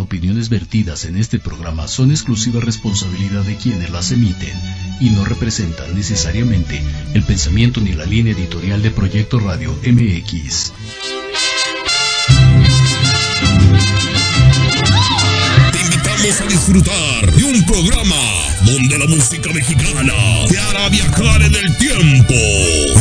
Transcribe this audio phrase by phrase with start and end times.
[0.00, 4.52] Opiniones vertidas en este programa son exclusiva responsabilidad de quienes las emiten
[5.00, 6.82] y no representan necesariamente
[7.14, 10.72] el pensamiento ni la línea editorial de Proyecto Radio MX.
[15.72, 18.16] Te invitamos a disfrutar de un programa
[18.64, 20.12] donde la música mexicana
[20.48, 22.34] te hará viajar en el tiempo.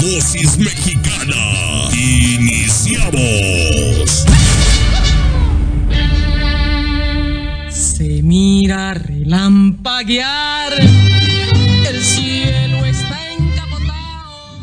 [0.01, 1.89] Dosis mexicana.
[1.93, 3.76] Iniciamos.
[8.27, 10.73] Mira relampaguear.
[10.73, 14.59] El cielo está encapotado.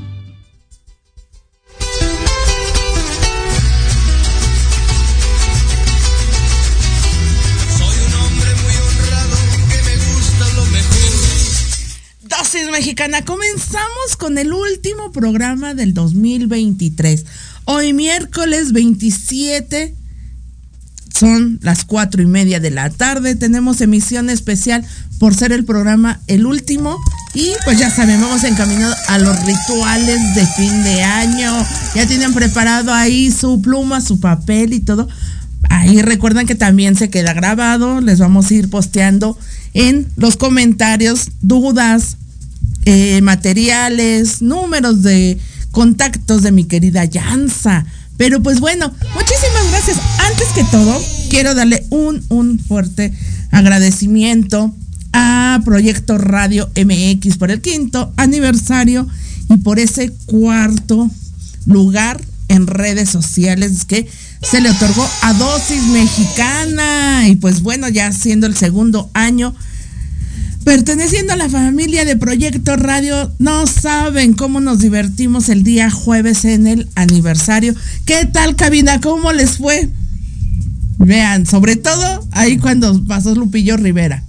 [7.78, 9.36] Soy un hombre muy honrado
[9.70, 10.98] que me gusta lo mejor.
[12.20, 17.24] Dosis Mexicana, comenzamos con el último programa del 2023.
[17.64, 20.03] Hoy miércoles 27
[21.18, 23.36] son las cuatro y media de la tarde.
[23.36, 24.84] Tenemos emisión especial
[25.18, 26.98] por ser el programa el último.
[27.34, 31.52] Y pues ya saben, vamos encaminados a los rituales de fin de año.
[31.94, 35.08] Ya tienen preparado ahí su pluma, su papel y todo.
[35.70, 38.00] Ahí recuerdan que también se queda grabado.
[38.00, 39.38] Les vamos a ir posteando
[39.72, 42.16] en los comentarios dudas,
[42.84, 45.38] eh, materiales, números de
[45.70, 47.84] contactos de mi querida Yanza.
[48.16, 49.98] Pero pues bueno, muchísimas gracias.
[50.30, 51.00] Antes que todo,
[51.30, 53.12] quiero darle un, un fuerte
[53.50, 54.74] agradecimiento
[55.12, 59.06] a Proyecto Radio MX por el quinto aniversario
[59.48, 61.10] y por ese cuarto
[61.66, 64.08] lugar en redes sociales que
[64.42, 67.28] se le otorgó a Dosis Mexicana.
[67.28, 69.54] Y pues bueno, ya siendo el segundo año
[70.64, 76.46] Perteneciendo a la familia de Proyecto Radio, no saben cómo nos divertimos el día jueves
[76.46, 77.74] en el aniversario.
[78.06, 78.98] ¿Qué tal, cabina?
[79.02, 79.90] ¿Cómo les fue?
[80.98, 84.24] Vean, sobre todo ahí cuando pasó Lupillo Rivera.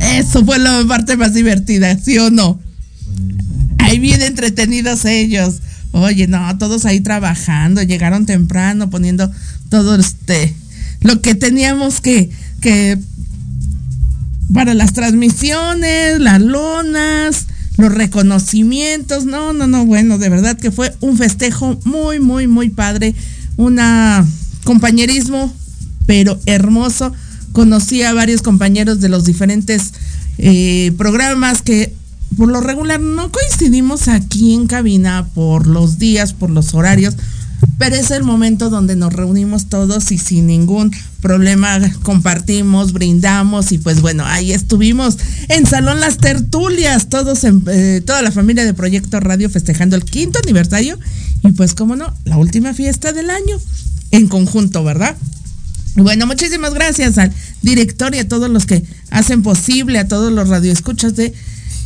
[0.00, 2.58] Eso fue la parte más divertida, ¿sí o no?
[3.78, 5.60] Ahí bien entretenidos ellos.
[5.92, 9.30] Oye, no, todos ahí trabajando, llegaron temprano, poniendo
[9.68, 10.54] todo este,
[11.02, 12.30] lo que teníamos que,
[12.62, 12.98] que
[14.52, 17.46] para las transmisiones, las lonas,
[17.76, 19.24] los reconocimientos.
[19.24, 23.14] No, no, no, bueno, de verdad que fue un festejo muy, muy, muy padre.
[23.56, 24.26] Una
[24.64, 25.52] compañerismo,
[26.06, 27.12] pero hermoso.
[27.52, 29.92] Conocí a varios compañeros de los diferentes
[30.38, 31.94] eh, programas que
[32.36, 37.14] por lo regular no coincidimos aquí en cabina por los días, por los horarios,
[37.78, 43.78] pero es el momento donde nos reunimos todos y sin ningún problema compartimos, brindamos y
[43.78, 45.18] pues bueno, ahí estuvimos
[45.48, 50.04] en Salón Las Tertulias, todos en, eh, toda la familia de Proyecto Radio festejando el
[50.04, 50.98] quinto aniversario
[51.42, 53.58] y pues cómo no, la última fiesta del año
[54.10, 55.16] en conjunto, ¿verdad?
[55.96, 60.48] Bueno, muchísimas gracias al director y a todos los que hacen posible, a todos los
[60.48, 61.32] radioescuchas de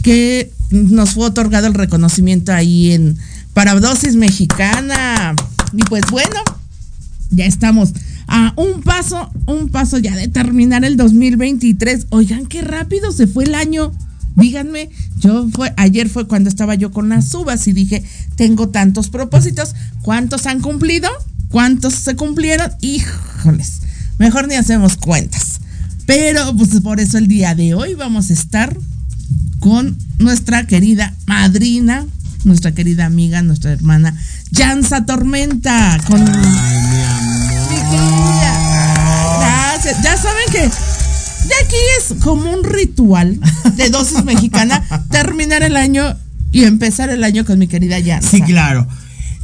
[0.02, 3.18] que nos fue otorgado el reconocimiento ahí en
[3.52, 5.34] Paradosis Mexicana.
[5.72, 6.40] Y pues bueno,
[7.30, 7.92] ya estamos
[8.26, 12.06] a un paso, un paso ya de terminar el 2023.
[12.10, 13.92] Oigan, qué rápido se fue el año.
[14.36, 18.04] Díganme, yo fue, ayer fue cuando estaba yo con las uvas y dije,
[18.36, 21.08] tengo tantos propósitos, ¿cuántos han cumplido?
[21.48, 22.70] ¿Cuántos se cumplieron?
[22.80, 23.80] Híjoles,
[24.18, 25.60] mejor ni hacemos cuentas.
[26.06, 28.78] Pero pues por eso el día de hoy vamos a estar
[29.58, 32.06] con nuestra querida madrina,
[32.44, 34.16] nuestra querida amiga, nuestra hermana
[34.52, 35.98] Jansa Tormenta.
[36.06, 36.26] Con mi
[37.90, 39.38] querida.
[39.40, 40.02] Gracias.
[40.02, 43.38] Ya saben que de aquí es como un ritual
[43.76, 46.16] de dosis mexicana terminar el año
[46.52, 48.28] y empezar el año con mi querida Jansa.
[48.28, 48.86] Sí, claro.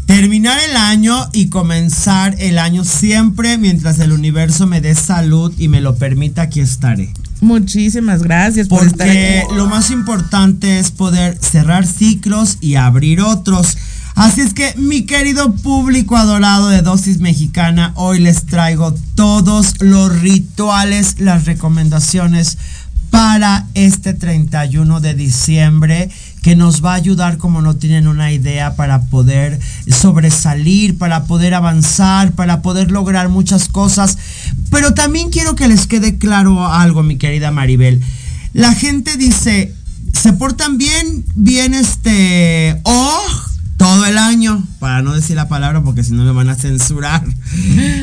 [0.06, 5.68] Terminar el año y comenzar el año siempre mientras el universo me dé salud y
[5.68, 7.10] me lo permita, aquí estaré.
[7.40, 9.54] Muchísimas gracias por estar Porque aquí.
[9.54, 13.76] lo más importante es poder cerrar ciclos y abrir otros.
[14.14, 20.20] Así es que mi querido público adorado de Dosis Mexicana, hoy les traigo todos los
[20.20, 22.56] rituales, las recomendaciones
[23.10, 26.10] para este 31 de diciembre
[26.42, 31.54] que nos va a ayudar como no tienen una idea para poder sobresalir, para poder
[31.54, 34.18] avanzar, para poder lograr muchas cosas.
[34.70, 38.00] Pero también quiero que les quede claro algo, mi querida Maribel.
[38.52, 39.74] La gente dice,
[40.12, 43.22] se portan bien, bien este, oh,
[43.84, 47.22] todo el año, para no decir la palabra porque si no me van a censurar.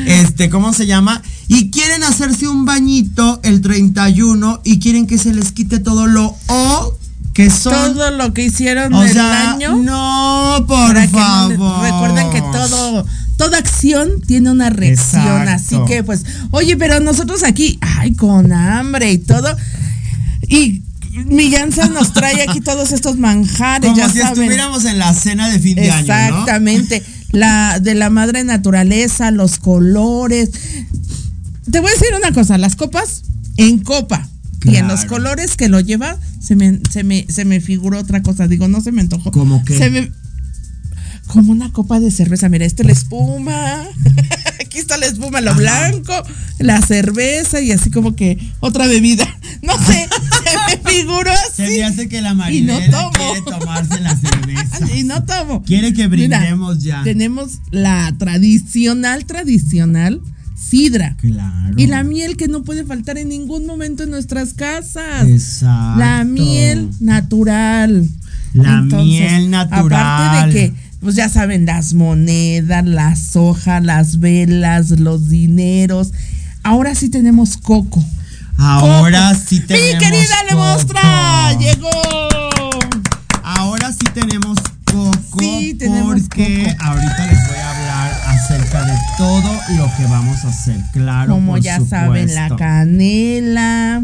[0.06, 1.22] Este, ¿cómo se llama?
[1.48, 6.36] Y quieren hacerse un bañito el 31 y quieren que se les quite todo lo
[6.48, 6.98] o
[7.32, 9.76] que son todo lo que hicieron o del sea, año.
[9.76, 11.82] No, por no favor.
[11.82, 15.48] recuerden que todo, toda acción tiene una reacción.
[15.48, 19.56] Así que, pues, oye, pero nosotros aquí, ay, con hambre y todo.
[20.46, 20.81] Y
[21.26, 24.32] Millanza nos trae aquí todos estos manjares, Como ya si saben.
[24.42, 26.12] estuviéramos en la cena de fin de año, ¿no?
[26.14, 27.02] Exactamente.
[27.32, 30.50] La de la madre naturaleza, los colores.
[31.70, 33.22] Te voy a decir una cosa, las copas
[33.56, 34.28] en copa
[34.64, 38.22] y en los colores que lo lleva, se me, se me, se me figuró otra
[38.22, 38.48] cosa.
[38.48, 39.30] Digo, no se me antojó.
[39.32, 39.76] ¿Cómo qué?
[39.78, 40.10] Se me-
[41.32, 42.48] como una copa de cerveza.
[42.48, 43.84] Mira, esta es la espuma.
[44.60, 46.12] Aquí está la espuma, lo blanco,
[46.58, 49.26] la cerveza y así como que otra bebida.
[49.62, 50.08] No sé,
[50.42, 51.72] se me figuró Se así.
[51.74, 53.12] me hace que la Y Marinela no tomo.
[53.12, 54.78] quiere tomarse la cerveza.
[54.96, 55.62] Y no tomo.
[55.62, 57.04] Quiere que Mira, brindemos ya.
[57.04, 60.20] Tenemos la tradicional, tradicional
[60.56, 61.16] sidra.
[61.18, 61.74] Claro.
[61.76, 65.28] Y la miel que no puede faltar en ningún momento en nuestras casas.
[65.28, 66.00] Exacto.
[66.00, 68.08] La miel natural.
[68.52, 69.92] La miel natural.
[69.92, 70.72] Aparte de que,
[71.02, 76.12] pues ya saben, las monedas, las hojas, las velas, los dineros.
[76.62, 78.02] Ahora sí tenemos coco.
[78.56, 79.42] Ahora Coco.
[79.48, 79.92] sí tenemos.
[79.94, 81.00] Mi querida Lemostra,
[81.50, 81.60] coco.
[81.60, 81.90] llegó.
[83.42, 85.38] Ahora sí tenemos coco.
[85.40, 86.84] Sí, tenemos porque coco.
[86.84, 90.76] ahora les voy a hablar acerca de todo lo que vamos a hacer.
[90.92, 94.02] Claro, Como por ya saben, la canela.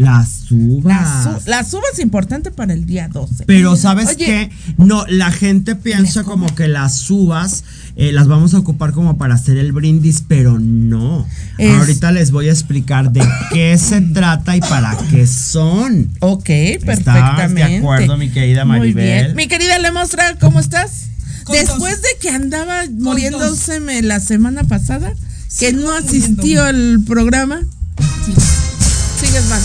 [0.00, 1.24] Las uvas.
[1.26, 3.44] Las, las uvas es importante para el día 12.
[3.46, 4.16] Pero sabes Oye.
[4.16, 7.64] qué, no, la gente piensa como que las uvas
[7.96, 11.26] eh, las vamos a ocupar como para hacer el brindis, pero no.
[11.58, 13.20] Es- Ahorita les voy a explicar de
[13.52, 16.08] qué se trata y para qué son.
[16.20, 17.68] Ok, ¿Estás perfectamente.
[17.70, 19.24] de acuerdo, mi querida Muy Maribel?
[19.24, 19.36] bien.
[19.36, 21.08] Mi querida Lemostra, ¿cómo estás?
[21.44, 25.12] Con Después de que andaba muriéndoseme la semana pasada,
[25.58, 27.60] que no asistió al programa,
[29.20, 29.60] sigues mal.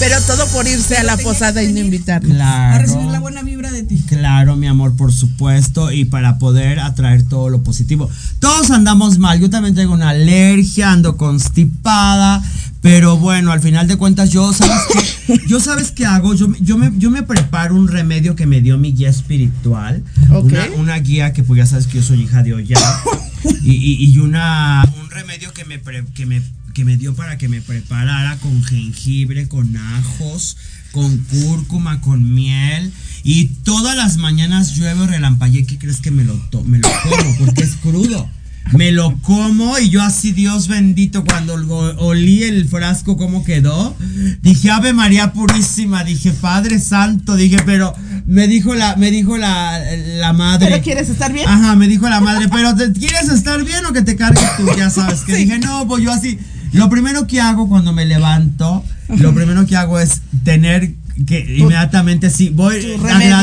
[0.00, 2.36] Pero todo por irse a la posada y no invitarnos.
[2.40, 3.20] A recibir la Claro.
[3.22, 4.02] buena vibra de ti.
[4.06, 8.10] Claro, mi amor, por supuesto, y para poder atraer todo lo positivo.
[8.38, 12.42] Todos andamos mal, yo también tengo una alergia, ando constipada,
[12.82, 15.14] pero bueno, al final de cuentas, yo, ¿sabes qué?
[15.48, 16.34] Yo, ¿sabes qué hago?
[16.34, 20.02] Yo, me- yo, me, yo me preparo un remedio que me dio mi guía espiritual,
[20.30, 20.44] Ok.
[20.52, 22.76] una, una guía que pues ya sabes que yo soy hija de Oya,
[23.62, 26.42] y, y, y una, un remedio que me, pre- que me
[26.74, 30.56] que me dio para que me preparara con jengibre, con ajos,
[30.92, 32.92] con cúrcuma, con miel.
[33.22, 35.64] Y todas las mañanas llueve o relampaguee.
[35.64, 37.36] ¿Qué crees que me lo, to- me lo como?
[37.38, 38.28] Porque es crudo.
[38.72, 41.52] Me lo como y yo así, Dios bendito, cuando
[41.98, 43.94] olí el frasco, cómo quedó,
[44.40, 47.94] dije, Ave María Purísima, dije, Padre Santo, dije, pero
[48.26, 49.78] me dijo la, me dijo la,
[50.18, 50.68] la madre.
[50.70, 51.46] ¿Pero quieres estar bien?
[51.46, 54.66] Ajá, me dijo la madre, pero ¿te quieres estar bien o que te cargues tú?
[54.78, 56.38] Ya sabes, que dije, no, pues yo así.
[56.74, 60.92] Lo primero que hago cuando me levanto, lo primero que hago es tener
[61.26, 62.80] que inmediatamente sí, voy,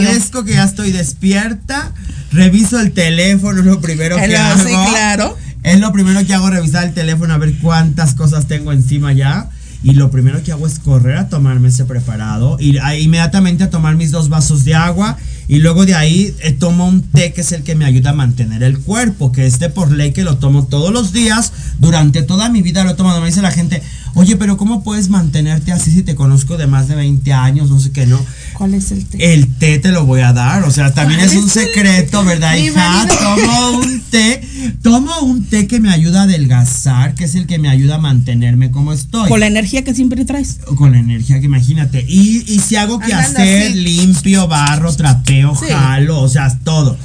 [0.02, 1.92] agradezco que ya estoy despierta,
[2.32, 4.60] reviso el teléfono, es lo primero que hago.
[4.64, 5.38] sí, claro.
[5.64, 9.48] Es lo primero que hago, revisar el teléfono, a ver cuántas cosas tengo encima ya.
[9.84, 13.70] Y lo primero que hago es correr a tomarme ese preparado, ir a- inmediatamente a
[13.70, 15.18] tomar mis dos vasos de agua
[15.52, 18.14] y luego de ahí eh, tomo un té que es el que me ayuda a
[18.14, 22.48] mantener el cuerpo, que este por ley que lo tomo todos los días, durante toda
[22.48, 23.20] mi vida lo he tomado.
[23.20, 26.88] Me dice la gente, oye, pero ¿cómo puedes mantenerte así si te conozco de más
[26.88, 27.70] de 20 años?
[27.70, 28.18] No sé qué, no.
[28.54, 29.34] ¿Cuál es el té?
[29.34, 33.08] El té te lo voy a dar, o sea, también es un secreto, ¿verdad, hija?
[33.08, 34.42] Tomo un té,
[34.82, 37.98] tomo un té que me ayuda a adelgazar, que es el que me ayuda a
[38.00, 39.30] mantenerme como estoy.
[39.30, 40.60] Con la energía que siempre traes.
[40.76, 42.06] Con la energía que imagínate.
[42.08, 43.80] Y, y si hago que Andando hacer, así.
[43.80, 45.66] limpio, barro, trapeo, Sí.
[45.72, 46.98] jalo, o sea, todo.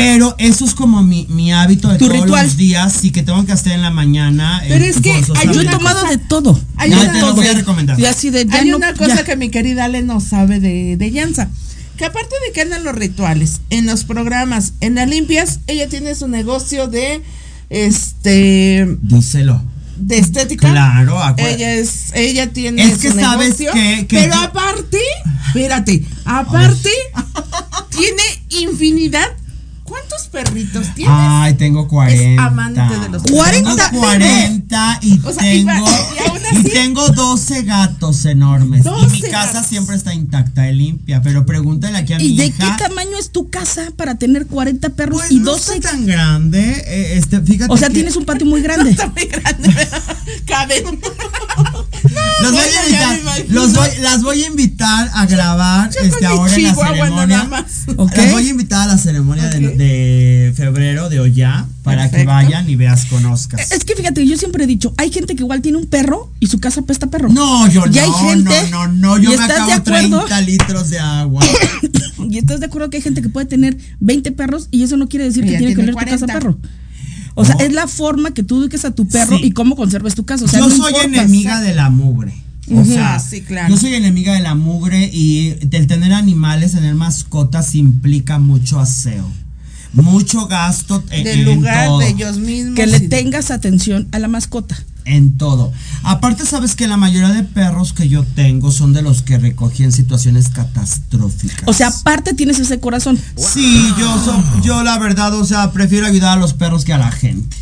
[0.00, 2.46] Pero eso es como mi, mi hábito de Tu todos ritual.
[2.46, 4.62] los días y que tengo que hacer en la mañana.
[4.66, 5.54] Pero eh, es que forzosamente.
[5.54, 6.60] Yo he tomado cosa- de todo.
[6.76, 7.98] Hay Ya una- te lo voy a recomendar.
[8.00, 9.24] Y así de ya Hay no- una cosa ya.
[9.24, 11.48] que mi querida Ale no sabe de, de Yanza.
[11.96, 16.14] Que aparte de que andan los rituales, en los programas, en las limpias, ella tiene
[16.14, 17.20] su negocio de
[17.68, 19.62] este Díselo.
[19.96, 20.70] de estética.
[20.70, 24.98] Claro, Ella es, ella tiene Es que su sabes negocio, que- que pero aparte,
[25.48, 26.88] espérate, aparte
[27.90, 28.22] tiene
[28.66, 29.28] infinidad.
[29.90, 31.12] ¿Cuántos perritos tienes?
[31.18, 32.42] Ay, tengo 40.
[32.44, 33.90] amante de los Tengo 40.
[33.90, 35.72] 40 y O sea, tengo
[36.52, 38.84] y y tengo 12 gatos enormes.
[38.86, 39.66] y mi 12 casa gatos.
[39.68, 42.76] siempre está intacta y limpia, pero pregúntale aquí a mi ¿Y de hija.
[42.76, 45.74] qué tamaño es tu casa para tener 40 perros Pues y no 12?
[45.76, 48.90] está tan grande, eh, este, fíjate o sea, que tienes un patio muy grande.
[48.90, 49.88] Está muy grande.
[50.46, 50.84] Caben.
[52.42, 56.20] los voy a invitar, los voy, las voy a invitar a grabar Yo este con
[56.20, 57.26] mi ahora en la ceremonia.
[57.26, 57.64] nada más.
[57.96, 58.16] Ok.
[58.16, 59.74] Las voy a invitar a la ceremonia de- Ok.
[59.84, 63.72] De, febrero de Oya para que vayan y veas, conozcas.
[63.72, 66.46] Es que fíjate, yo siempre he dicho, hay gente que igual tiene un perro y
[66.46, 67.28] su casa pesta perro.
[67.30, 69.96] No, yo Y no, hay gente- no, no, no, yo ¿y me estás de acabo
[69.96, 70.24] acuerdo?
[70.26, 71.42] 30 litros de agua.
[72.28, 75.08] Y estás de acuerdo que hay gente que puede tener 20 perros y eso no
[75.08, 76.38] quiere decir que Ella tiene que tiene oler tu casa 40.
[76.38, 76.58] perro.
[77.34, 77.60] O sea, ¿no?
[77.62, 79.46] es la forma que tú eduques a tu perro Sí.
[79.46, 80.44] y cómo conserves tu casa.
[80.44, 81.22] O sea, yo no soy importa.
[81.22, 82.34] enemiga de la mugre.
[82.72, 83.74] O sea, sí, claro.
[83.74, 89.28] yo soy enemiga de la mugre y el tener animales, tener mascotas implica mucho aseo,
[89.92, 92.74] mucho gasto en, Del en lugar todo, de ellos mismos.
[92.76, 94.76] Que le tengas atención a la mascota.
[95.04, 95.72] en todo.
[96.04, 99.82] Aparte, sabes que la mayoría de perros que yo tengo son de los que recogí
[99.82, 101.62] en situaciones catastróficas.
[101.66, 103.18] O sea, aparte tienes ese corazón.
[103.36, 106.98] Sí, yo, so- yo la verdad, o sea, prefiero ayudar a los perros que a
[106.98, 107.56] la gente.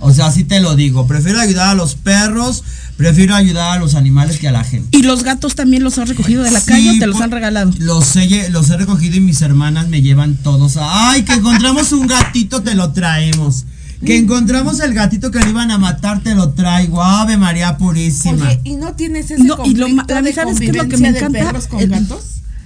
[0.00, 2.62] O sea, así te lo digo, prefiero ayudar a los perros,
[2.96, 4.96] prefiero ayudar a los animales que a la gente.
[4.96, 7.30] ¿Y los gatos también los has recogido de la Sí, calle o te los han
[7.32, 7.72] regalado?
[7.78, 11.10] Los he, los he recogido y mis hermanas me llevan todos a...
[11.10, 13.64] ¡Ay, que encontramos un gatito, te lo traemos!
[14.04, 17.02] Que encontramos el gatito que le iban a matar, te lo traigo.
[17.02, 18.46] Ave María Purísima.
[18.46, 20.96] Oye, ¿y no tienes ese No, y lo la- de ¿sabes qué es lo que
[20.98, 21.38] me de encanta?
[21.40, 22.20] perros con gatos?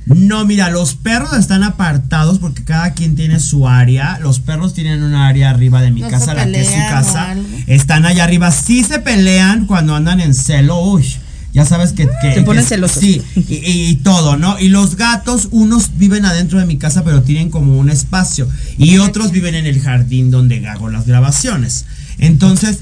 [0.06, 4.18] No, mira, los perros están apartados porque cada quien tiene su área.
[4.20, 7.36] Los perros tienen un área arriba de mi ¿No casa, la que es su casa.
[7.66, 8.50] Están allá arriba.
[8.50, 10.80] Sí se pelean cuando andan en celo.
[10.82, 11.06] Uy,
[11.54, 12.08] ya sabes que...
[12.20, 13.00] que Se ponen que- celosos.
[13.00, 14.58] Sí, y, y- y todo, ¿no?
[14.58, 18.48] Y los gatos, unos viven adentro de mi casa, pero tienen como un espacio.
[18.78, 21.84] Y otros viven en el jardín donde hago las grabaciones.
[22.18, 22.78] Entonces...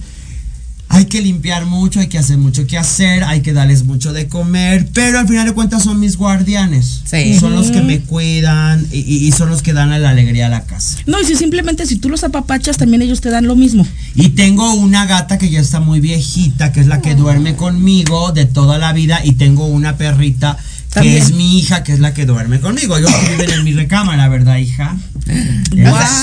[0.93, 4.27] Hay que limpiar mucho, hay que hacer mucho que hacer, hay que darles mucho de
[4.27, 7.03] comer, pero al final de cuentas son mis guardianes.
[7.05, 7.39] Sí.
[7.39, 10.49] Son los que me cuidan y, y- y son los que dan la alegría a
[10.49, 10.99] la casa.
[11.07, 13.87] No, y si simplemente si tú los apapachas, también ellos te dan lo mismo.
[14.17, 18.33] Y tengo una gata que ya está muy viejita, que es la que duerme conmigo
[18.33, 20.59] de toda la vida, y tengo una perrita
[20.93, 22.97] que es mi hija, que es la que duerme conmigo.
[22.97, 24.97] Ellos viven en mi recámara, ¿verdad, hija?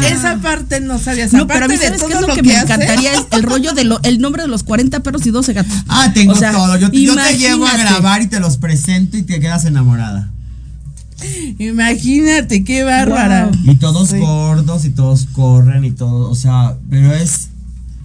[0.10, 1.32] Esa parte no sabías.
[1.34, 3.44] No, pero a mí de sabes qué es todo lo que, me encantaría es el
[3.44, 5.72] rollo de lo, el nombre de los 40 perros y 12 gatos.
[5.88, 6.78] Ah, tengo O sea, todo.
[6.78, 10.32] Yo, te- yo te llevo a grabar y te los presento y te quedas enamorada.
[11.58, 13.46] Imagínate, qué bárbara.
[13.52, 13.72] Wow.
[13.72, 14.18] Y todos Sí.
[14.20, 17.50] gordos y todos corren y todo, o sea, pero es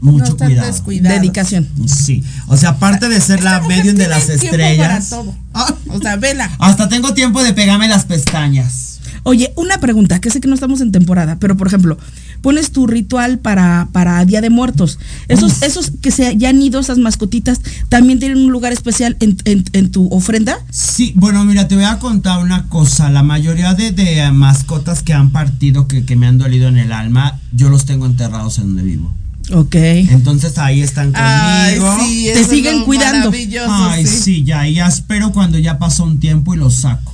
[0.02, 0.66] mucho no cuidado.
[0.66, 1.18] descuidados.
[1.20, 1.68] Dedicación.
[1.86, 5.08] Sí, o sea, aparte de ser la Esta mujer medium de las tiempo estrellas.
[5.08, 5.34] para todo.
[5.54, 6.50] Ah, O sea, vela.
[6.58, 8.88] hasta tengo tiempo de pegarme las pestañas.
[9.24, 11.96] Oye, una pregunta, que sé que no estamos en temporada, pero por ejemplo,
[12.40, 14.98] pones tu ritual para, para Día de Muertos.
[15.28, 19.36] Esos, esos que se ya han ido, esas mascotitas, también tienen un lugar especial en,
[19.44, 20.56] en- en tu ofrenda.
[20.70, 23.10] Sí, bueno, mira, te voy a contar una cosa.
[23.10, 26.78] La mayoría de, de, eh, mascotas que han partido, que, que me han dolido en
[26.78, 29.14] el alma, yo los tengo enterrados en donde vivo.
[29.52, 29.74] Ok.
[29.74, 31.98] Entonces ahí están Ay, conmigo.
[32.06, 33.30] sí, Te eso es siguen cuidando.
[33.30, 34.44] maravilloso, Ay, sí.
[34.44, 37.12] ya, y ya espero cuando ya pasó un tiempo y los saco.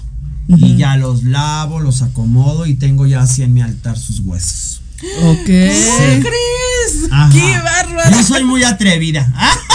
[0.48, 4.80] Y ya los lavo, los acomodo y tengo ya así en mi altar sus huesos.
[5.24, 5.44] Ok.
[5.44, 7.10] ¿Qué crees?
[7.12, 7.30] Ajá.
[7.32, 8.16] ¡Qué bárbaro!
[8.16, 9.30] Yo soy muy atrevida.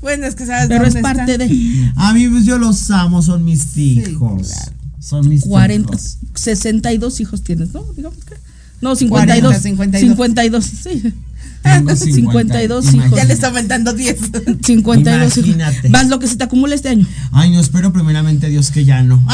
[0.00, 1.44] Bueno, es que sabes Pero es dónde parte está.
[1.46, 4.48] de A mí pues yo los amo, son mis hijos.
[4.48, 4.72] claro.
[4.98, 6.18] Son mis 40, hijos.
[6.34, 7.84] 62 hijos tienes, ¿no?
[7.96, 8.34] Digamos que.
[8.82, 9.40] No, 52.
[9.40, 10.00] 40, 52.
[10.16, 11.14] 52, sí.
[11.62, 13.18] Tengo 52 50, hijos.
[13.18, 14.16] Ya le está aumentando 10.
[14.64, 15.48] 52 hijos.
[15.48, 15.88] Imagínate.
[15.88, 17.06] Más lo que se te acumula este año.
[17.30, 19.24] Ay, no, espero primeramente Dios que ya no.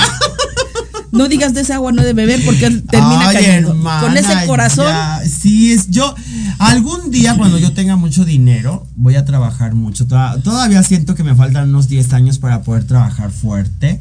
[1.10, 3.70] No digas de esa agua no de beber porque termina Ay, cayendo.
[3.70, 4.86] hermana, Con ese corazón.
[4.86, 6.14] ya, sí, es yo.
[6.58, 10.06] Algún día cuando yo tenga mucho dinero, voy a trabajar mucho.
[10.06, 14.00] Toda- Todavía siento que me faltan unos 10 años para poder trabajar fuerte.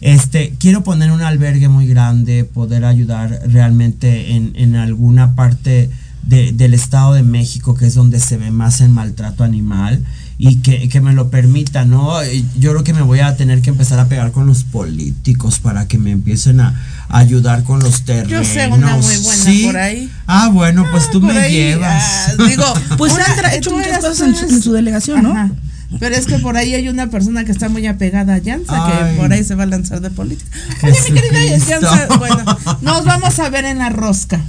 [0.00, 5.90] Este, quiero poner un albergue muy grande, poder ayudar realmente en, en alguna parte
[6.22, 10.04] de- del Estado de México, que es donde se ve más el maltrato animal,
[10.40, 12.12] y que, que me lo permita, ¿no?
[12.60, 15.88] Yo creo que me voy a tener que empezar a pegar con los políticos para
[15.88, 18.46] que me empiecen a, a ayudar con los terrenos.
[18.46, 19.64] Yo sé una muy buena ¿Sí?
[19.66, 20.08] por ahí.
[20.28, 22.04] Ah, bueno, pues Ah, tú me ahí, llevas.
[22.04, 22.64] ah, digo,
[22.98, 25.50] Pues tra- hecho muchas cosas en su- en su delegación, ¿no?
[25.98, 29.12] Pero es que por ahí hay una persona que está muy apegada a Yanza, Ay.
[29.14, 30.50] que por ahí se va a lanzar de política.
[30.82, 31.56] Oye, mi querida.
[31.58, 32.44] Yanza, bueno,
[32.82, 34.40] nos vamos a ver en la rosca.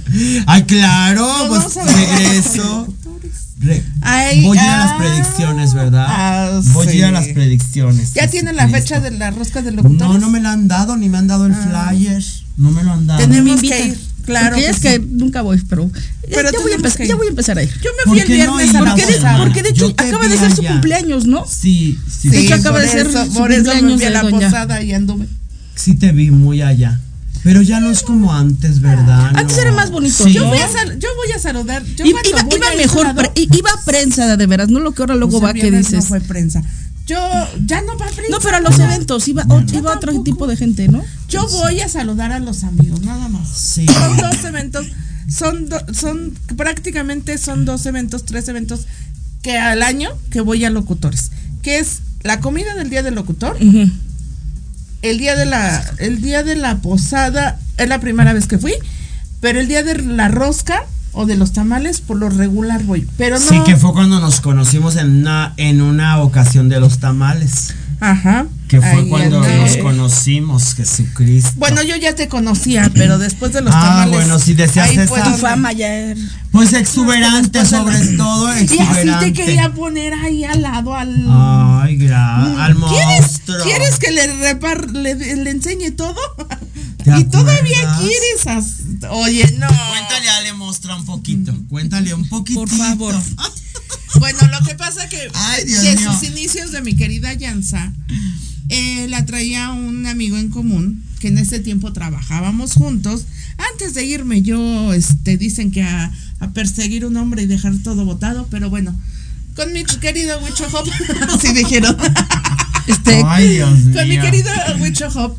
[0.46, 1.94] Ay, claro, Nos pues vamos a ver.
[1.96, 2.94] regreso.
[3.60, 6.06] Re- Ay, voy a ir a las ah, predicciones, ¿verdad?
[6.08, 8.14] ah, voy a ir a las predicciones.
[8.14, 10.08] ¿Ya tienen la fecha de la rosca del locutor?
[10.08, 12.22] No, no me la han dado, ni me han dado el flyer.
[12.56, 13.20] No me lo han dado.
[13.20, 14.56] Tenemos que ir, claro.
[14.56, 14.82] Porque que es sí.
[14.82, 15.90] que nunca voy, pero.
[16.28, 17.70] Pero ya, voy a empezar, que ya voy a empezar a ir.
[17.82, 19.38] Yo me ¿Por fui el no viernes a la Porque de, posada.
[19.38, 21.44] porque de hecho acaba de ser su cumpleaños, ¿no?
[21.46, 22.28] Sí, sí.
[22.28, 24.14] De Sí, hecho, acaba de ser eso, su por eso me cumpleaños fui a de
[24.14, 25.26] la posada y anduve.
[25.74, 27.00] Sí te vi muy allá.
[27.42, 29.32] Pero ya no es como antes, ¿verdad?
[29.34, 29.62] Antes No.
[29.62, 30.24] era más bonito.
[30.24, 30.32] Sí.
[30.34, 31.82] Yo voy a, sal- yo voy a saludar.
[31.96, 34.92] Yo Iba, iba- voy iba a ese mejor, pre- iba prensa de veras, no lo
[34.92, 35.92] que ahora luego pues, va que dices.
[35.94, 36.62] No fue prensa.
[37.10, 38.30] Yo ya no va prensa.
[38.30, 40.22] No, pero a los eventos iba, o- iba otro tampoco.
[40.24, 41.02] tipo de gente, ¿no?
[41.28, 43.48] Yo voy a saludar a los amigos, nada más.
[43.48, 43.84] Sí.
[43.86, 44.86] Son dos eventos,
[45.28, 48.86] son, do- son prácticamente son dos eventos, tres eventos
[49.42, 51.30] que al año que voy a locutores,
[51.62, 53.56] que es la comida del día del locutor,
[55.02, 58.74] el día de la, el día de la posada es la primera vez que fui,
[59.40, 63.06] pero el día de la rosca o de los tamales, por lo regular voy.
[63.16, 63.44] Pero no.
[63.46, 67.74] Sí, que fue cuando nos conocimos en una, en una ocasión de los tamales.
[68.02, 68.46] Ajá.
[68.66, 71.50] Que fue cuando nos conocimos, Jesucristo.
[71.56, 74.14] Bueno, yo ya te conocía, pero después de los Ah, tamales.
[74.14, 76.14] bueno, si ahí esa- fue Tu fama ya
[76.50, 79.26] Pues exuberante, de la- sobre todo Y así exuberante.
[79.26, 81.14] te quería poner ahí al lado al.
[81.28, 83.64] Ay, gra al ¿Quieres, monstruo.
[83.64, 86.14] ¿Quieres que le repar, le, le enseñe todo?
[87.04, 88.76] ¿Te y todavía quieres.
[89.10, 89.66] Oye, no.
[89.66, 91.54] Cuéntale a Ale Mostra un poquito.
[91.68, 92.60] Cuéntale un poquito.
[92.60, 93.14] Por favor.
[94.18, 96.12] Bueno, lo que pasa que Ay, Dios de mío.
[96.12, 97.92] sus inicios de mi querida Yanza,
[98.68, 103.24] eh, la traía un amigo en común que en ese tiempo trabajábamos juntos.
[103.72, 106.10] Antes de irme yo, este, dicen que a,
[106.40, 108.98] a perseguir un hombre y dejar todo botado, pero bueno,
[109.54, 110.88] con mi querido Wicho Hop,
[111.32, 111.96] así dijeron.
[112.88, 113.94] Este, Ay, Dios mío.
[113.94, 115.38] Con mi querido Wicho Hop,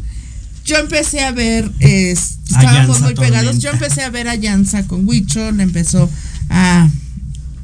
[0.66, 5.08] yo empecé a ver, eh, estábamos muy pegados, yo empecé a ver a Yanza con
[5.08, 6.10] Wicho, le empezó
[6.50, 6.90] a,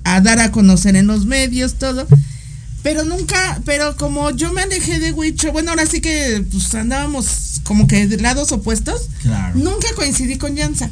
[0.04, 2.08] a dar a conocer en los medios, todo.
[2.84, 7.60] Pero nunca, pero como yo me alejé de Wicho, bueno, ahora sí que pues andábamos
[7.64, 9.56] como que de lados opuestos, Claro.
[9.58, 10.90] nunca coincidí con Yanza.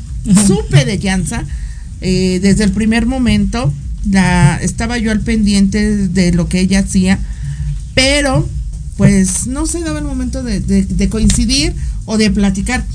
[0.47, 1.43] Supe de Yanza
[2.01, 3.71] eh, desde el primer momento,
[4.09, 7.17] la, estaba yo al pendiente de lo que ella hacía,
[7.93, 8.47] pero
[8.97, 12.86] pues no se daba el momento de, de- de coincidir o de platicar.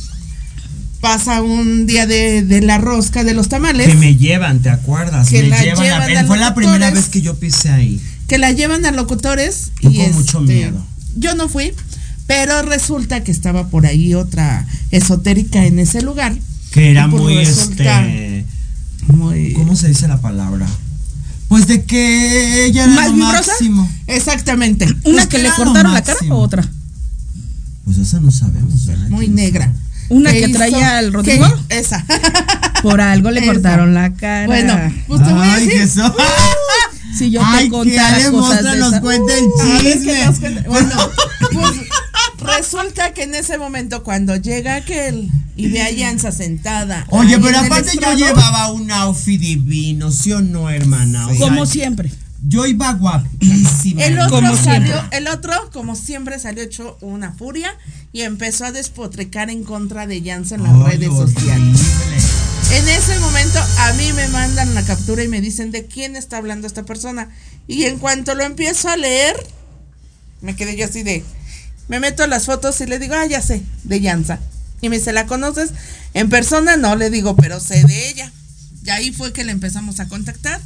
[1.01, 3.87] Pasa un día de, de la rosca de los tamales.
[3.89, 5.29] Que me llevan, ¿te acuerdas?
[5.31, 8.01] Que me la llevan, llevan a- a fue la primera vez que yo pisé ahí.
[8.29, 10.87] que la llevan a locutores y con mucho este, miedo.
[11.17, 11.73] yo no fui
[12.29, 16.37] pero resulta que estaba por ahí otra esotérica en ese lugar
[16.71, 18.45] Que era pues muy este.
[19.09, 20.69] muy ¿Cómo se dice la palabra?
[21.51, 23.51] Pues de que ella era ¿Más lo vibrosa?
[23.53, 23.91] máximo.
[24.07, 26.65] exactamente ¿Una Pues que que le cortaron la cara o otra?
[27.85, 29.09] Pues esa no sabemos, ¿verdad?
[29.09, 29.73] muy ¿Quién negra?
[30.09, 31.47] ¿Una que hizo- traía el que- Rodrigo?
[31.69, 32.05] esa
[32.83, 33.53] Por algo le Esa.
[33.53, 34.47] cortaron la cara.
[34.47, 34.75] bueno
[35.07, 36.13] pues te voy a Ay, decir Jesús.
[37.19, 39.45] si yo Ay, te que contara cosas Mostra de nos esa- cuenta el
[39.83, 40.13] chisme.
[40.15, 40.69] que nos cuente.
[40.69, 40.91] Bueno,
[41.53, 41.71] pues
[42.41, 47.07] resulta que en ese momento cuando llega aquel y ve a Yanza sentada.
[47.11, 51.29] Oye, pero aparte yo llevaba un outfit divino, ¿sí o no, hermana?
[51.29, 52.11] O sea, Como siempre.
[52.43, 54.03] Yo iba guapísima.
[54.03, 55.19] El otro Como salió, siempre.
[55.19, 57.77] el otro, como siempre, salió hecho una furia
[58.13, 61.35] y empezó a despotricar en contra de Yanza en las redes horrible.
[61.35, 61.81] sociales.
[62.73, 66.39] En ese momento a mí me mandan la captura y me dicen de quién está
[66.39, 67.29] hablando esta persona.
[67.67, 69.37] Y en cuanto lo empiezo a leer,
[70.41, 71.23] me quedé yo así de,
[71.91, 74.39] me meto las fotos y le digo, ah, ya sé, de Yanza.
[74.81, 75.71] Y me dice, ¿la conoces?
[76.15, 78.31] En persona no, le digo, pero sé de ella.
[78.85, 80.61] Y ahí fue que le empezamos a contactar.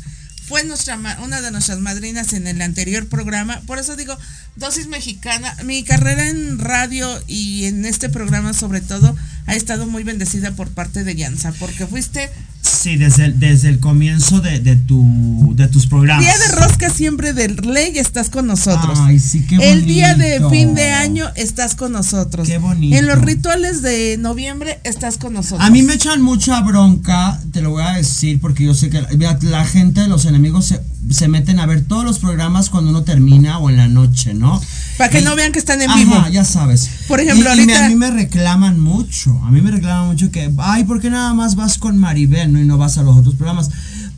[0.47, 3.63] Fue nuestra una de nuestras madrinas en el anterior programa.
[3.67, 4.15] Por eso digo,
[4.57, 5.57] dosis mexicana.
[5.65, 10.69] Mi carrera en radio y en este programa sobre todo ha estado muy bendecida por
[10.71, 12.31] parte de Yanza, porque fuiste
[12.63, 16.25] Sí, desde el, desde el comienzo de, de, tu, de tus programas.
[16.25, 18.99] día de rosca siempre de ley estás con nosotros.
[19.03, 20.51] Ay, sí, qué El día de bonito.
[20.51, 22.49] fin de año estás con nosotros.
[22.49, 22.97] Qué bonito.
[22.97, 25.61] En los rituales de noviembre estás con nosotros.
[25.61, 29.03] A mí me echan mucha bronca, te lo voy a decir, porque yo sé que
[29.03, 30.81] la, la gente, los enemigos se,
[31.11, 34.61] se meten a ver todos los programas cuando uno termina o en la noche, ¿no?
[34.97, 36.15] Para que Y- no vean que están en Ajá, vivo.
[36.31, 36.89] ya sabes.
[37.09, 40.09] Por ejemplo, Y- y me- ahorita- a mí me reclaman mucho, a mí me reclaman
[40.09, 42.61] mucho que, ay, ¿por qué nada más vas con Maribel, no?
[42.61, 43.71] Y no vas a los otros programas.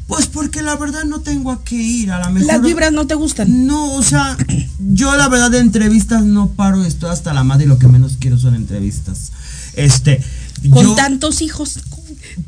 [0.06, 2.46] Pues porque la verdad no tengo a qué ir, a la mejor...
[2.46, 3.66] Las vibras no te gustan.
[3.66, 4.36] No, o sea,
[4.78, 8.16] yo la verdad de entrevistas no paro, estoy hasta la madre y lo que menos
[8.20, 9.32] quiero son entrevistas.
[9.74, 10.22] Este,
[10.70, 11.80] Con yo, tantos hijos.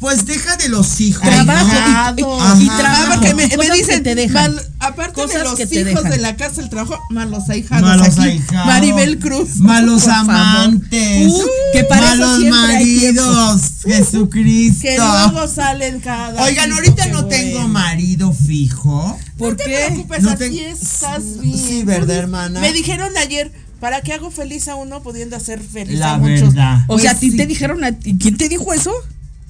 [0.01, 1.22] Pues deja de los hijos.
[1.22, 2.59] Trabajo ¿no?
[2.59, 3.12] y- y- y trabajo.
[3.14, 4.55] Porque me, me Cosas que dicen, te dejan.
[4.55, 6.11] mal- aparte de los que te hijos dejan.
[6.11, 8.20] de la casa del trabajo, malos ahijados Malos aquí.
[8.29, 9.57] ahijados, Maribel Cruz.
[9.57, 11.27] Malos amantes.
[11.33, 13.61] Uh, que malos maridos.
[13.85, 14.83] Jesucristo.
[14.83, 16.42] Que luego salen cada.
[16.44, 17.29] Oigan, ahorita qué no bueno.
[17.29, 19.18] tengo marido fijo.
[19.37, 19.70] ¿Por no te qué?
[19.87, 21.87] preocupes, No tengo- estás Sí, bien.
[21.87, 22.61] ¿verdad, hermana?
[22.61, 26.55] Me dijeron ayer, ¿para qué hago feliz a uno pudiendo hacer feliz La a muchos?
[26.55, 26.81] verdad.
[26.88, 27.37] O sea, a Pues ti sí.
[27.37, 28.16] te dijeron a ti.
[28.18, 28.92] ¿Quién te dijo eso?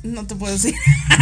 [0.05, 0.75] No te puedo decir.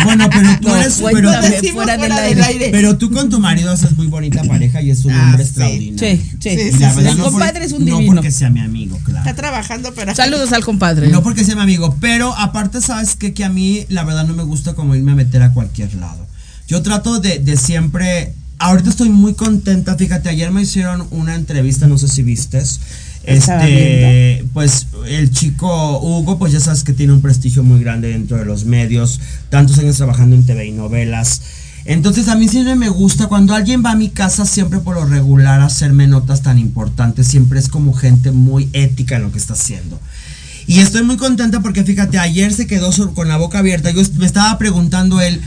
[0.04, 2.12] Bueno, pero tú No, eres pero, fuera del
[2.42, 2.68] aire.
[2.70, 5.48] pero tú con tu marido haces muy bonita pareja y es un Ah, hombre sí.
[5.48, 5.98] extraordinario.
[5.98, 6.36] Sí, sí.
[6.40, 6.96] Sí, Y sí, la sí.
[6.96, 8.14] verdad, El no por- compadre es un No divino.
[8.14, 9.20] porque sea mi amigo, claro.
[9.28, 10.14] Está trabajando, pero.
[10.14, 11.08] Saludos al compadre.
[11.08, 13.32] No porque sea mi amigo, pero aparte sabes qué?
[13.32, 16.26] que a mí la verdad no me gusta como irme a meter a cualquier lado.
[16.68, 21.86] Yo trato de, de siempre, ahorita estoy muy contenta, fíjate, ayer me hicieron una entrevista,
[21.86, 22.80] no sé si vistes.
[23.26, 28.36] Este, pues el chico Hugo, pues ya sabes que tiene un prestigio muy grande dentro
[28.36, 31.42] de los medios, tantos años trabajando en TV y novelas.
[31.84, 35.06] Entonces a mí siempre me gusta, cuando alguien va a mi casa, siempre por lo
[35.06, 39.38] regular a hacerme notas tan importantes, siempre es como gente muy ética en lo que
[39.38, 40.00] está haciendo.
[40.68, 43.90] Y estoy muy contenta porque fíjate, ayer se quedó con la boca abierta.
[43.92, 45.40] Yo me estaba preguntando él,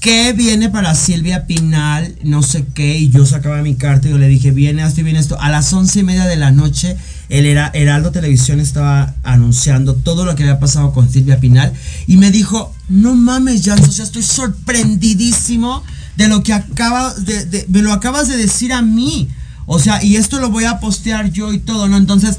[0.00, 2.16] ¿qué viene para Silvia Pinal?
[2.24, 5.04] No sé qué, y yo sacaba mi carta y yo le dije, viene esto y
[5.04, 5.38] viene esto.
[5.38, 6.96] A las once y media de la noche,
[7.28, 11.72] el Hera- Heraldo Televisión estaba anunciando todo lo que había pasado con Silvia Pinal
[12.06, 15.82] y me dijo, no mames, Jan, o sea, estoy sorprendidísimo
[16.16, 19.28] de lo que acaba de, de- me lo acabas de decir a mí.
[19.66, 21.96] O sea, y esto lo voy a postear yo y todo, ¿no?
[21.96, 22.36] Entonces,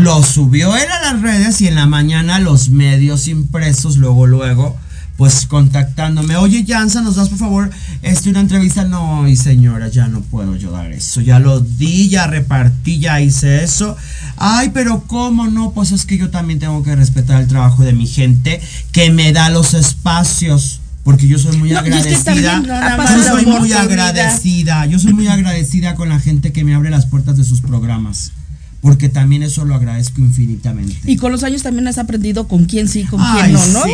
[0.00, 4.78] lo subió él a las redes y en la mañana los medios impresos, luego, luego,
[5.16, 6.36] pues contactándome.
[6.36, 7.70] Oye, Jansa, ¿nos das por favor
[8.02, 8.84] este, una entrevista?
[8.84, 11.20] No, y señora, ya no puedo yo dar eso.
[11.20, 13.96] Ya lo di, ya repartí, ya hice eso.
[14.36, 15.72] Ay, pero ¿cómo no?
[15.72, 19.32] Pues es que yo también tengo que respetar el trabajo de mi gente que me
[19.32, 20.80] da los espacios.
[21.04, 22.60] Porque yo soy muy No, y es que agradecida.
[22.60, 24.86] no yo soy muy agradecida.
[24.86, 28.30] Yo soy muy agradecida con la gente que me abre las puertas de sus programas.
[28.82, 30.96] Porque también eso lo agradezco infinitamente.
[31.08, 33.84] Y con los años también has aprendido con quién sí, con Ay, quién no, ¿no?
[33.84, 33.90] sí.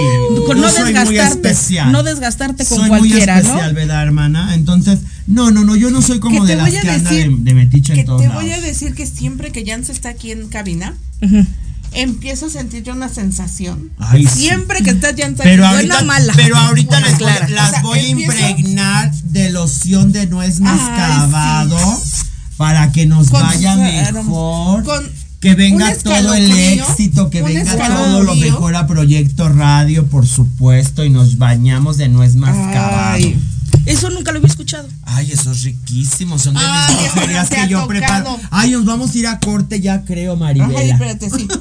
[0.46, 1.92] Con no soy muy desgastarte, especial.
[1.92, 3.80] no desgastarte con soy cualquiera, muy especial, ¿no?
[3.80, 4.54] ¿verdad, hermana?
[4.54, 7.54] Entonces, no, no, no, yo no soy como Que de las que anda de, de
[7.54, 8.42] metiche que en todos te lados.
[8.42, 11.44] voy a decir que siempre que Jans está aquí en cabina, Ujú.
[11.92, 13.90] empiezo a sentir yo una sensación.
[13.98, 14.40] Ay, sí.
[14.46, 16.32] siempre que está Jans aquí, Pero ahorita, mala.
[16.34, 20.62] pero ahorita les voy- las O sea, voy a impregnar de loción de nuez Ay,
[20.62, 22.02] mascabado
[22.58, 24.84] para que nos Con vaya sus mejor.
[24.84, 30.26] con que venga todo el éxito, que venga todo lo mejor a Proyecto Radio, por
[30.26, 33.14] supuesto, y nos bañamos de nuez mascabado.
[33.14, 33.38] Ay.
[33.86, 34.88] Eso nunca lo había escuchado.
[35.04, 36.38] Ay, eso es riquísimo.
[36.38, 36.96] Son de Ay,
[37.28, 37.86] mis que yo tocado.
[37.86, 38.38] preparo.
[38.50, 40.78] Ay, nos vamos a ir a corte ya, creo, Maribela.
[40.78, 41.46] Ay, espérate, sí.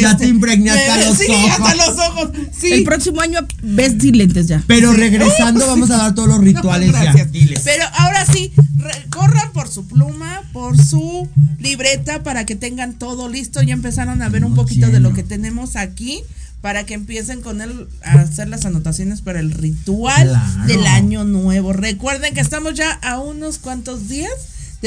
[0.00, 1.50] Ya Este, te impregné hasta eh, los sí, ojos.
[1.50, 2.30] hasta los ojos.
[2.58, 2.72] Sí.
[2.72, 4.62] El próximo año ves sin lentes ya.
[4.66, 7.24] Pero regresando, vamos a dar todos los rituales No, ya.
[7.26, 7.60] Diles.
[7.64, 13.28] Pero ahora sí, re- corran por su pluma, por su libreta para que tengan todo
[13.28, 13.62] listo.
[13.62, 16.22] Ya empezaron a ver un poquito de lo que tenemos aquí
[16.60, 20.66] para que empiecen con él a hacer las anotaciones para el ritual Claro.
[20.66, 21.72] del año nuevo.
[21.72, 24.30] Recuerden que estamos ya a unos cuantos días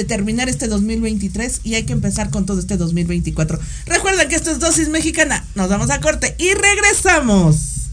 [0.03, 3.59] terminar este 2023 y hay que empezar con todo este 2024.
[3.85, 5.45] Recuerden que esto es Dosis Mexicana.
[5.55, 7.89] Nos vamos a corte y regresamos.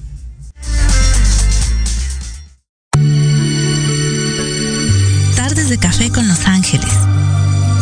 [5.37, 6.93] Tardes de café con Los Ángeles.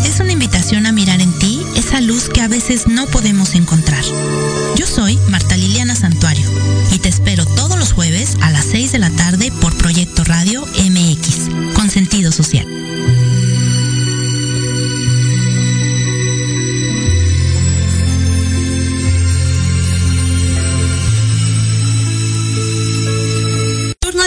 [0.04, 4.04] Es una invitación a mirar en ti esa luz que a veces no podemos encontrar.
[4.76, 6.46] Yo soy Marta Liliana Santuario
[6.92, 10.66] y te espero todos los jueves a las 6 de la tarde por Proyecto Radio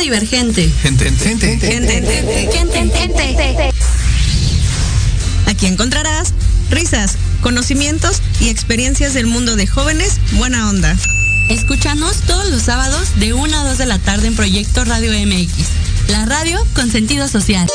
[0.08, 0.72] divergente.
[0.82, 2.02] Gente, gente, Gente.
[5.48, 6.34] Aquí encontrarás
[6.70, 10.96] risas, conocimientos y experiencias del mundo de jóvenes buena onda.
[11.50, 15.52] Escúchanos todos los sábados de 1 a 2 de la tarde en Proyecto Radio MX,
[16.08, 17.67] la radio con sentido social.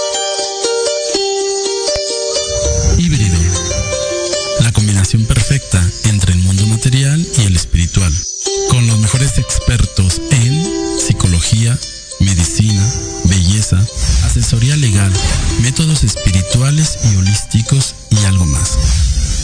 [15.60, 18.78] Métodos espirituales y holísticos y algo más.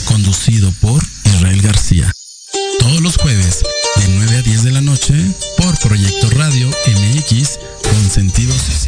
[0.06, 2.12] Conducido por Israel García.
[2.78, 3.62] Todos los jueves
[3.96, 5.14] de 9 a 10 de la noche
[5.56, 8.87] por Proyecto Radio MX con sentido social.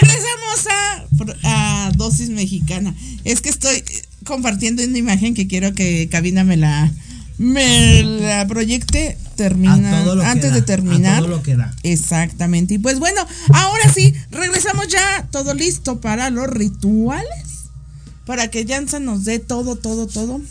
[0.00, 0.66] Regresamos
[1.44, 2.94] a, a dosis mexicana.
[3.24, 3.82] Es que estoy
[4.24, 6.92] compartiendo una imagen que quiero que Cabina me la
[7.38, 11.20] me la proyecte termina antes da, de a terminar.
[11.20, 11.74] todo lo que da.
[11.82, 12.74] Exactamente.
[12.74, 17.44] Y pues bueno, ahora sí, regresamos ya todo listo para los rituales.
[18.26, 20.42] Para que Jansa nos dé todo, todo, todo.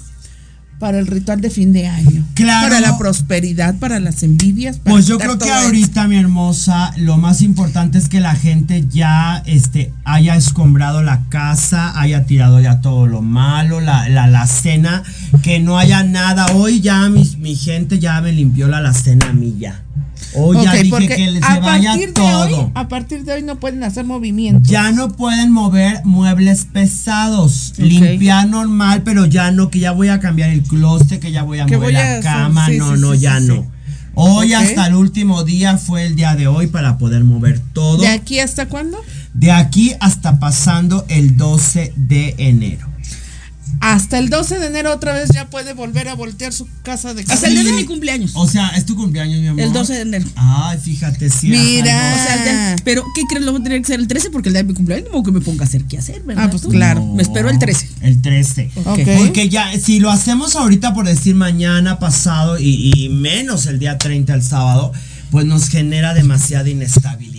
[0.80, 2.26] Para el ritual de fin de año.
[2.34, 2.70] Claro.
[2.70, 4.78] Para la prosperidad, para las envidias.
[4.78, 8.86] para Pues yo creo que ahorita, mi hermosa, lo más importante es que la gente
[8.90, 14.48] ya este, haya escombrado la casa, haya tirado ya todo lo malo, la, la, la
[14.48, 15.04] cena,
[15.44, 16.48] que no haya nada.
[16.54, 19.84] Hoy ya mi, mi gente ya me limpió la alacena a mí ya.
[20.36, 22.44] Hoy ya Ok, dije que les a se vaya partir de todo.
[22.66, 24.68] hoy, a partir de hoy no pueden hacer movimientos.
[24.70, 27.74] Ya no pueden mover muebles pesados.
[27.78, 31.60] Limpiar normal, pero ya no, que ya voy a cambiar el closet, que ya voy
[31.60, 32.68] a Que mover voy la a- cama.
[32.68, 33.66] sí, no, sí, no, sí, ya no.
[34.16, 38.00] Hoy hasta el último día fue el día de hoy para poder mover todo.
[38.02, 38.98] ¿De aquí hasta cuándo?
[39.34, 42.89] De aquí hasta pasando el 12 de enero.
[43.82, 47.22] Hasta el 12 de enero otra vez ya puede volver a voltear su casa de
[47.28, 48.32] Hasta el día de mi cumpleaños.
[48.36, 49.62] O sea, es tu cumpleaños, mi amor.
[49.62, 50.26] El 12 de enero.
[50.36, 51.48] Ay, fíjate, sí.
[51.48, 52.14] Mira.
[52.16, 53.46] O sea, ya- pero ¿qué crees?
[53.46, 55.24] Lo voy a tener que ser el 13 porque el día de mi cumpleaños no
[55.24, 56.46] que me ponga a hacer qué hacer, ¿verdad?
[56.46, 56.70] Ah, pues tú?
[56.70, 57.06] claro.
[57.06, 57.90] Me espero el 13.
[58.02, 58.72] El 13.
[58.86, 59.00] Ok.
[59.18, 63.98] Porque ya, si lo hacemos ahorita por decir mañana, pasado y, y menos el día
[63.98, 64.92] 30, el sábado,
[65.32, 67.39] pues nos genera demasiada inestabilidad.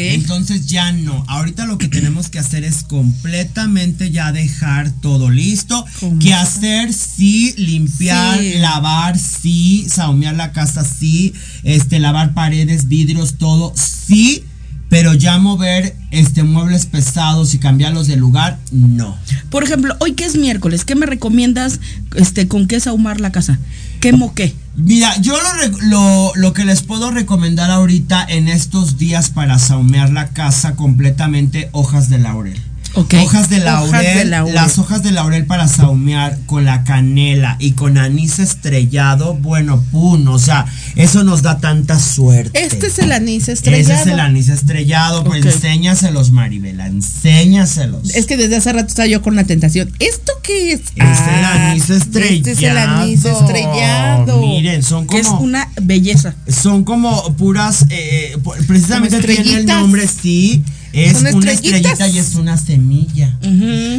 [0.00, 1.24] Entonces ya no.
[1.28, 5.84] Ahorita lo que tenemos que hacer es completamente ya dejar todo listo.
[6.20, 6.92] ¿Qué hacer?
[6.92, 8.54] Sí, limpiar, Sí.
[8.58, 14.44] lavar, sí, saumear la casa, sí, este, lavar paredes, vidrios, todo, sí.
[14.88, 19.16] Pero ya mover este muebles pesados y cambiarlos de lugar, no.
[19.48, 21.78] Por ejemplo, hoy que es miércoles, ¿qué me recomiendas
[22.16, 23.60] este, con qué sahumar la casa?
[24.00, 24.52] ¿Qué moqué?
[24.82, 30.10] Mira, yo lo, lo, lo que les puedo recomendar ahorita en estos días para saumear
[30.10, 32.69] la casa completamente hojas de laurel.
[32.94, 34.54] Hojas de laurel, Hojas de laurel.
[34.54, 40.26] las hojas de laurel para saumear con la canela y con anís estrellado, bueno, pum,
[40.28, 42.60] o sea, eso nos da tanta suerte.
[42.62, 43.92] Este es el anís estrellado.
[43.94, 45.52] Ese es el anís estrellado, pues Ok.
[45.52, 48.10] enséñaselos, Maribela, enséñaselos.
[48.14, 49.92] Es que desde hace rato estaba yo con la tentación.
[49.98, 50.80] ¿Esto qué es?
[50.80, 51.04] es el
[51.44, 52.34] Ah, anís estrellado.
[52.34, 54.40] Este es el anís estrellado.
[54.40, 56.34] Miren, son como es una belleza.
[56.48, 62.18] son como puras, eh, pu- precisamente tiene el nombre, sí, es Son una estrellita y
[62.18, 63.36] es una semilla.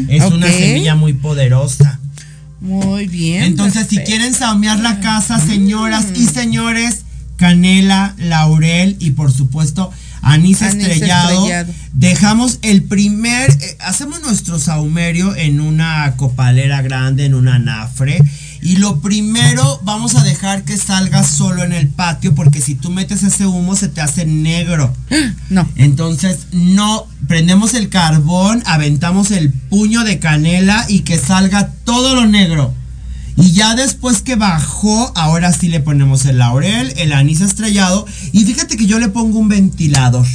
[0.07, 1.99] Es una semilla muy poderosa.
[2.59, 3.43] Muy bien.
[3.43, 6.15] Entonces, si quieren saumear la casa, señoras Mm.
[6.21, 6.99] y señores,
[7.37, 11.31] canela, laurel y por supuesto anís, Anís estrellado.
[11.39, 11.73] estrellado.
[11.93, 18.21] Dejamos el primer, eh, hacemos nuestro saumerio en una copalera grande, en una anafre.
[18.61, 22.91] Y lo primero vamos a dejar que salga solo en el patio porque si tú
[22.91, 24.93] metes ese humo se te hace negro.
[25.49, 25.67] No.
[25.75, 32.25] Entonces, no, prendemos el carbón, aventamos el puño de canela y que salga todo lo
[32.25, 32.73] negro.
[33.35, 38.05] Y ya después que bajó, ahora sí le ponemos el laurel, el anís estrellado.
[38.31, 40.25] Y fíjate que yo le pongo un ventilador.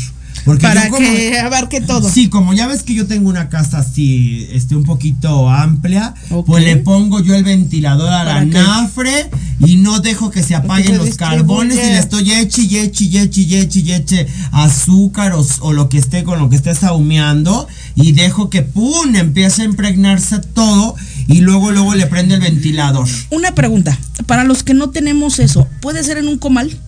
[0.47, 2.09] Porque Para yo como- que abarque todo.
[2.09, 6.15] Sí, como ya ves que yo tengo una casa así, este, un poquito amplia,
[6.47, 9.29] pues le pongo yo el ventilador a la anafre
[9.59, 13.19] y no dejo que se apaguen los carbones y le estoy eche y eche y
[13.19, 16.75] eche y eche y eche azúcar o, o lo que esté con lo que esté
[16.77, 17.67] saumeando
[17.97, 20.95] y dejo que pum empiece a impregnarse todo
[21.27, 23.09] y luego luego le prende el ventilador.
[23.31, 23.99] Una pregunta.
[24.27, 26.79] Para los que no tenemos eso, ¿puede ser en un comal?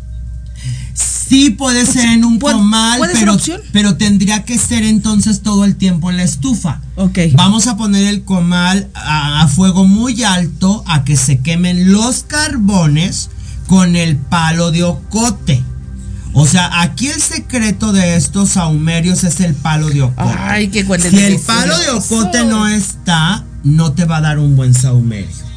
[0.98, 3.36] Sí puede ser en un ¿Puede- comal, pero,
[3.72, 6.80] pero tendría que ser entonces todo el tiempo en la estufa.
[6.96, 7.18] Ok.
[7.34, 12.22] Vamos a poner el comal a, a fuego muy alto a que se quemen los
[12.22, 13.30] carbones
[13.66, 15.62] con el palo de ocote.
[16.32, 20.36] O sea, aquí el secreto de estos saumerios es el palo de ocote.
[20.38, 24.56] Ay, qué si el palo de ocote no está, no te va a dar un
[24.56, 25.47] buen saumerio.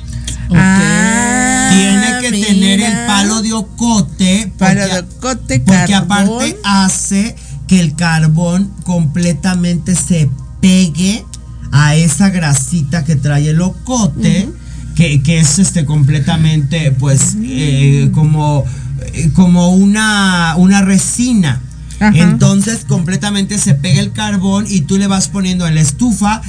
[0.60, 2.48] Ah, Tiene que mira.
[2.48, 4.52] tener el palo de ocote.
[4.58, 6.12] Palo porque- de ocote, porque carbón.
[6.12, 7.36] aparte hace
[7.68, 10.30] que el carbón completamente se
[10.62, 11.26] pegue
[11.72, 14.50] a esa grasita que trae el ocote,
[14.96, 18.66] que, que es este completamente, pues, eh, como,
[19.14, 21.62] eh, como una, una resina.
[22.02, 22.12] Ajá.
[22.18, 26.42] Entonces completamente se pega el carbón y tú le vas poniendo en la estufa.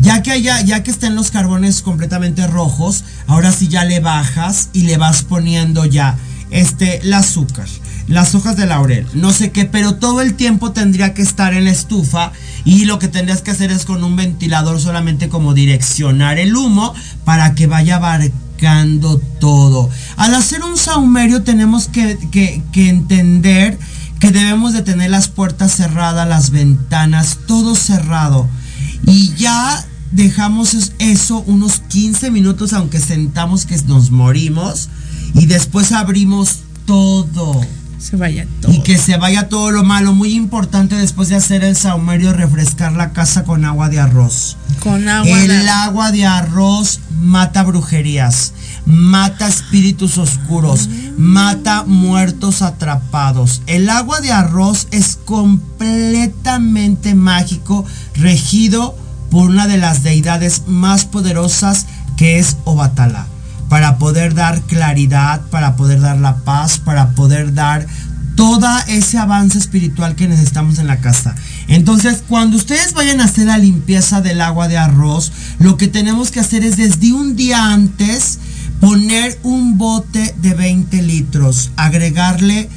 [0.00, 4.70] Ya que haya, ya que estén los carbones completamente rojos, ahora sí ya le bajas
[4.72, 6.16] y le vas poniendo ya
[6.50, 7.68] este el azúcar,
[8.08, 11.64] las hojas de laurel, no sé qué, pero todo el tiempo tendría que estar en
[11.66, 12.32] la estufa
[12.64, 16.94] y lo que tendrías que hacer es con un ventilador solamente como direccionar el humo
[17.24, 19.90] para que vaya abarcando todo.
[20.16, 23.78] Al hacer un saumerio tenemos que, que- que entender
[24.18, 28.48] que debemos de tener las puertas cerradas, las ventanas, todo cerrado.
[29.06, 34.88] Y ya dejamos es- eso unos 15 minutos, aunque sentamos que nos morimos.
[35.34, 37.60] Y después abrimos todo.
[37.98, 38.72] Se vaya todo.
[38.72, 40.14] Y que se vaya todo lo malo.
[40.14, 44.56] Muy importante después de hacer el saumerio, refrescar la casa con agua de arroz.
[44.82, 45.28] Con agua.
[45.30, 48.54] El de- agua de arroz mata brujerías,
[48.86, 50.88] mata espíritus oscuros,
[51.18, 53.60] mata muertos atrapados.
[53.66, 57.84] El agua de arroz es completamente mágico,
[58.14, 58.96] regido
[59.30, 63.26] por una de las deidades más poderosas que es Obatala,
[63.68, 67.86] para poder dar claridad, para poder dar la paz, para poder dar
[68.34, 71.34] todo ese avance espiritual que necesitamos en la casa.
[71.68, 76.30] Entonces, cuando ustedes vayan a hacer la limpieza del agua de arroz, lo que tenemos
[76.30, 78.38] que hacer es desde un día antes
[78.80, 82.70] poner un bote de 20 litros, agregarle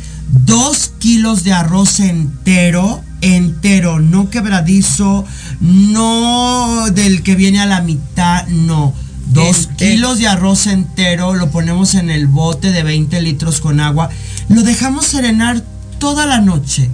[0.46, 5.26] 2 kilos de arroz entero, entero, no quebradizo,
[5.62, 8.94] no del que viene a la mitad, no.
[9.28, 14.10] Dos kilos de arroz entero, lo ponemos en el bote de 20 litros con agua,
[14.50, 15.64] lo dejamos serenar
[16.00, 16.92] toda la noche.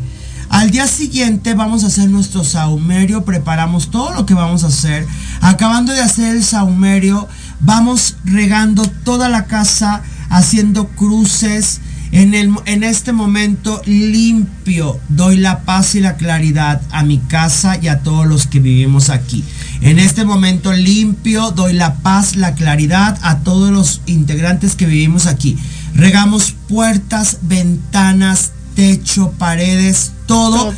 [0.49, 5.05] Al día siguiente vamos a hacer nuestro saumerio, preparamos todo lo que vamos a hacer.
[5.41, 7.27] Acabando de hacer el saumerio,
[7.59, 11.81] vamos regando toda la casa, haciendo cruces.
[12.11, 17.77] En, el, en este momento limpio, doy la paz y la claridad a mi casa
[17.79, 19.43] y a todos los que vivimos aquí.
[19.81, 25.27] En este momento limpio, doy la paz, la claridad a todos los integrantes que vivimos
[25.27, 25.57] aquí.
[25.93, 30.73] Regamos puertas, ventanas, techo, paredes, todo.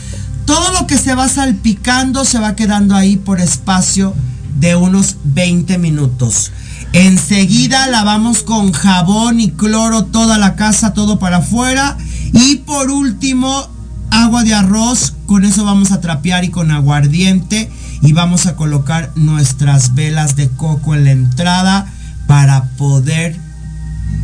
[0.45, 4.13] Todo lo que se va salpicando se va quedando ahí por espacio
[4.59, 6.51] de unos 20 minutos.
[6.93, 11.97] Enseguida lavamos con jabón y cloro toda la casa, todo para afuera.
[12.33, 13.69] Y por último,
[14.09, 15.13] agua de arroz.
[15.25, 17.71] Con eso vamos a trapear y con aguardiente.
[18.01, 21.87] Y vamos a colocar nuestras velas de coco en la entrada
[22.27, 23.39] para poder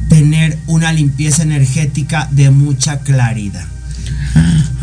[0.10, 3.66] tener una limpieza energética de mucha claridad.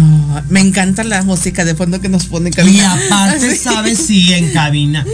[0.00, 2.94] Oh, me encanta la música de fondo que nos pone Y cabina.
[3.06, 5.04] aparte sabes, sí, en cabina.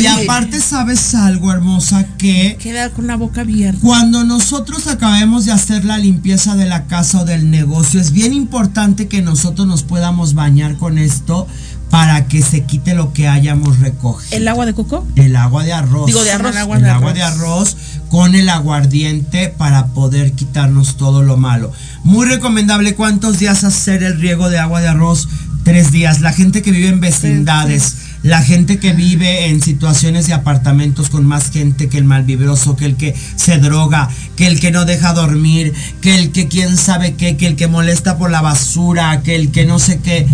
[0.00, 3.80] Y aparte sabes algo, hermosa, que Queda con la boca abierta.
[3.82, 8.32] cuando nosotros acabemos de hacer la limpieza de la casa o del negocio, es bien
[8.32, 11.46] importante que nosotros nos podamos bañar con esto
[11.90, 14.36] para que se quite lo que hayamos recogido.
[14.36, 15.04] ¿El agua de coco?
[15.16, 16.06] El agua de arroz.
[16.06, 16.52] Digo, de arroz.
[16.52, 16.78] El agua,
[17.12, 17.76] de, arroz.
[18.08, 21.72] con el aguardiente para poder quitarnos todo lo malo.
[22.04, 22.94] Muy recomendable.
[22.94, 25.28] ¿Cuántos días hacer el riego de agua de arroz?
[25.64, 26.20] Tres días.
[26.20, 27.96] La gente que vive en vecindades.
[28.22, 32.84] La gente que vive en situaciones de apartamentos con más gente que el malvibroso, que
[32.84, 35.72] el que se droga, que el que no deja dormir,
[36.02, 39.50] que el que quién sabe qué, que el que molesta por la basura, que el
[39.50, 40.26] que no sé qué.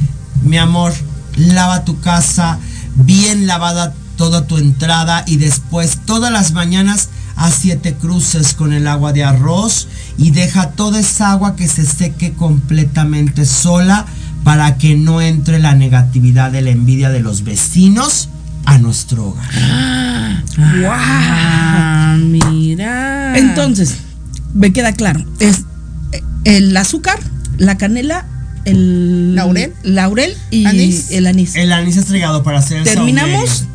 [0.43, 0.93] Mi amor,
[1.37, 2.59] lava tu casa,
[2.97, 8.87] bien lavada toda tu entrada y después todas las mañanas a siete cruces con el
[8.89, 14.07] agua de arroz y deja toda esa agua que se seque completamente sola
[14.43, 18.31] para que no entre la negatividad de la envidia de los vecinos
[18.65, 19.51] a nuestro hogar.
[20.59, 23.37] Ah, mira.
[23.37, 23.97] Entonces,
[24.55, 25.25] me queda claro.
[25.39, 25.65] Es
[26.13, 27.19] eh, el azúcar,
[27.59, 28.27] la canela,
[28.65, 29.75] el Laurel.
[29.83, 31.11] laurel y Anís.
[31.11, 31.55] el anís.
[31.55, 33.67] El anís estrellado para hacer el Terminamos.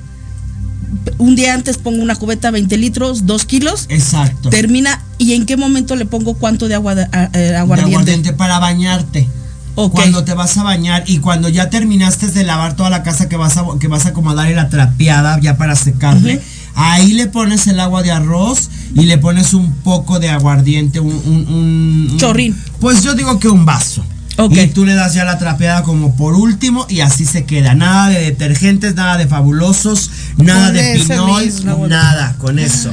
[1.22, 3.86] Un día antes pongo una cubeta 20 litros, 2 kilos.
[3.90, 4.50] Exacto.
[4.50, 5.04] Termina.
[5.20, 7.94] ¿Y en qué momento le pongo cuánto de agua de, eh, De aguardiente?
[7.96, 9.28] aguardiente para bañarte.
[9.76, 9.94] Ok.
[9.94, 13.38] Cuando te vas a bañar y cuando ya terminaste de lavar toda la casa que
[13.38, 16.42] vas a, que vas a acomodar y la trapeada ya para secarle,
[16.76, 21.14] ahí le pones el agua de arroz y le pones un poco de aguardiente, un,
[21.14, 22.58] un- un- un- Chorrín.
[22.80, 24.04] Pues yo digo que un vaso.
[24.38, 24.54] Ok.
[24.58, 27.76] Y tú le das ya la trapeada como por último y así se queda.
[27.76, 32.92] Nada de detergentes, nada de fabulosos, nada Con de pinol, mismo nada, con eso.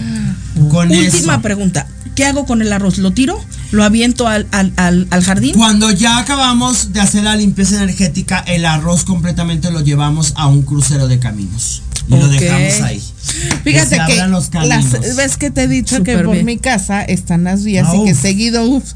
[0.70, 1.43] Con Última eso.
[1.43, 1.86] pregunta.
[2.16, 2.99] ¿Qué hago con el arroz?
[2.99, 3.39] ¿Lo tiro?
[3.70, 5.55] ¿Lo aviento al, al, al- al jardín?
[5.55, 10.62] Cuando ya acabamos de hacer la limpieza energética, el arroz completamente lo llevamos a un
[10.62, 11.82] crucero de caminos.
[12.09, 13.01] Y lo dejamos ahí.
[13.62, 16.47] Fíjate que los las ves que te he dicho que por bien.
[16.47, 18.20] mi casa están las vías Ah, y que uf.
[18.20, 18.95] seguido, uf.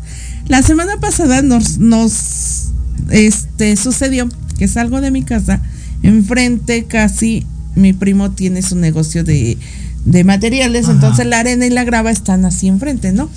[0.49, 2.69] La semana pasada nos, nos
[3.11, 4.29] este sucedió
[4.59, 5.61] que salgo de mi casa,
[6.03, 9.57] enfrente casi mi primo tiene su negocio de,
[10.05, 10.93] de materiales, Ajá.
[10.95, 13.31] entonces la arena y la grava están así enfrente, ¿no?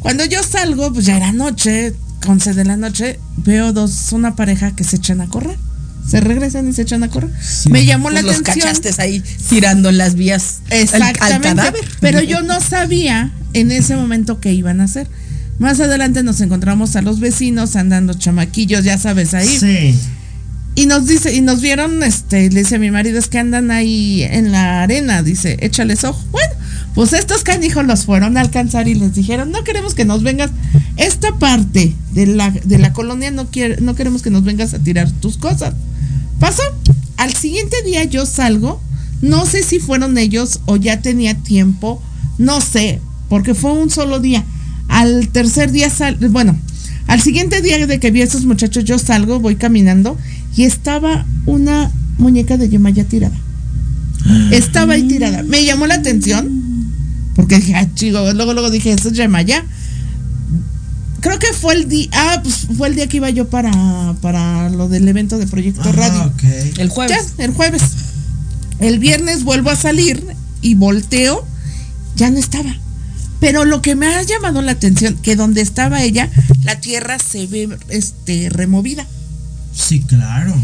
[0.00, 1.94] Cuando yo salgo, pues ya era noche,
[2.26, 5.56] 11 de la noche, veo dos, una pareja que se echan a correr.
[6.08, 7.30] Se regresan y se echan a correr.
[7.70, 8.72] Me llamó la Pues los atención.
[8.74, 11.48] cachaste ahí tirando las vías al- al, Exactamente.
[11.48, 11.84] cadáver.
[12.00, 15.06] Pero yo no sabía en ese momento qué iban a hacer.
[15.60, 19.46] Más adelante nos encontramos a los vecinos andando chamaquillos, ya sabes, ahí.
[19.46, 19.94] Sí.
[20.74, 23.70] Y nos dice, y nos vieron, este, le dice a mi marido, es que andan
[23.70, 26.24] ahí en la arena, dice, échales ojo.
[26.30, 26.54] Bueno,
[26.94, 30.50] pues estos canijos los fueron a alcanzar y les dijeron, no queremos que nos vengas,
[30.96, 34.78] esta parte de la, de la colonia no, quiere, no queremos que nos vengas a
[34.78, 35.74] tirar tus cosas.
[36.38, 36.62] Pasó.
[37.18, 38.80] Al siguiente día yo salgo,
[39.20, 42.02] no sé si fueron ellos o ya tenía tiempo,
[42.38, 42.98] no sé,
[43.28, 44.42] porque fue un solo día.
[45.00, 46.54] Al tercer día, sal, bueno,
[47.06, 50.18] al siguiente día de que vi a esos muchachos, yo salgo, voy caminando
[50.54, 53.36] y estaba una muñeca de Yemaya tirada.
[54.50, 55.42] Estaba ahí tirada.
[55.42, 56.50] Me llamó la atención
[57.34, 59.64] porque dije, ah, chico, luego, luego dije, eso es Yemaya.
[61.20, 64.68] Creo que fue el día, ah, pues fue el día que iba yo para, para
[64.68, 66.24] lo del evento de Proyecto Ajá, Radio.
[66.24, 66.42] ok.
[66.76, 67.16] El jueves.
[67.38, 67.82] Ya, el jueves.
[68.80, 70.22] El viernes vuelvo a salir
[70.60, 71.42] y volteo,
[72.16, 72.76] ya no estaba.
[73.40, 76.28] Pero lo que me ha llamado la atención, que donde estaba ella,
[76.64, 79.06] la tierra se ve este, removida.
[79.74, 80.54] Sí, claro.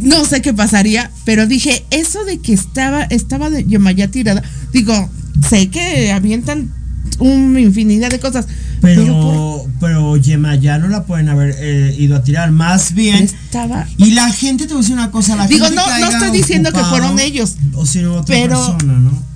[0.00, 4.42] No sé qué pasaría, pero dije, eso de que estaba, estaba de Yemaya tirada,
[4.72, 5.10] digo,
[5.48, 6.72] sé que avientan
[7.18, 8.46] una infinidad de cosas,
[8.80, 12.52] pero, Pero, pero Yema ya no la pueden haber eh, ido a tirar.
[12.52, 13.24] Más bien.
[13.24, 13.88] estaba.
[13.96, 15.34] Y la gente te voy a decir una cosa.
[15.34, 18.54] La Digo, gente no, no estoy diciendo que fueron ellos, O si no, otra pero-
[18.54, 19.27] persona, ¿no?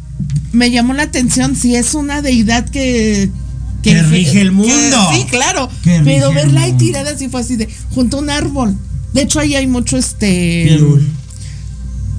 [0.52, 3.30] Me llamó la atención si es una deidad que.
[3.82, 4.72] Que rige el mundo.
[5.12, 5.68] sí, claro.
[5.82, 7.68] Pero verla ahí tirada así fue así de.
[7.90, 8.76] junto a un árbol.
[9.12, 10.66] De hecho, ahí hay mucho este.
[10.68, 11.10] Pirul.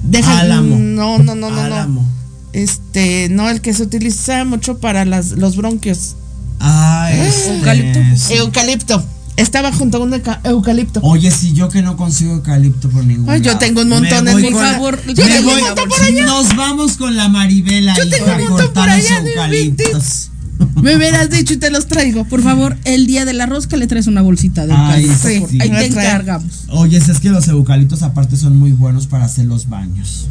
[0.02, 0.76] Deja, Álamo.
[0.78, 2.02] No, no, no, no, Álamo.
[2.02, 2.08] no.
[2.52, 6.14] Este, no, el que se utiliza mucho para las, los bronquios.
[6.60, 8.00] Ah, este, Eucalipto.
[8.16, 8.34] sí.
[8.34, 9.04] Eucalipto.
[9.36, 11.00] Estaba junto a un euca- eucalipto.
[11.02, 14.36] Oye, si yo que no consigo eucalipto por ningún Ay, yo tengo un montón en
[14.36, 15.00] mi favor.
[15.06, 16.26] Yo tengo voy- un montón por allá.
[16.26, 20.30] Nos vamos con la Maribela Yo tengo un a montón por allá, no eucaliptos.
[20.80, 22.24] Me hubieras dicho y te los traigo.
[22.26, 25.40] Por favor, el día de la rosca le traes una bolsita de Ay, eucalipto, sí,
[25.40, 25.58] por- sí.
[25.60, 26.64] Ahí te encargamos.
[26.68, 30.28] Oye, si es que los eucaliptos aparte son muy buenos para hacer los baños.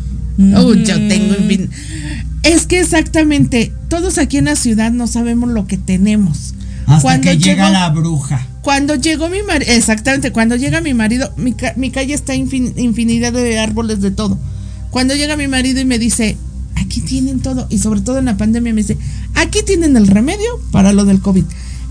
[0.56, 1.36] Oh, yo tengo
[2.42, 6.54] Es que exactamente, todos aquí en la ciudad no sabemos lo que tenemos.
[6.88, 8.48] Hasta Cuando que llega la bruja.
[8.64, 12.74] Cuando llegó mi marido, exactamente, cuando llega mi marido, mi, ca- mi calle está infin-
[12.78, 14.40] infinidad de árboles de todo.
[14.90, 16.38] Cuando llega mi marido y me dice,
[16.76, 18.98] aquí tienen todo, y sobre todo en la pandemia me dice,
[19.36, 21.44] aquí tienen el remedio para lo del COVID.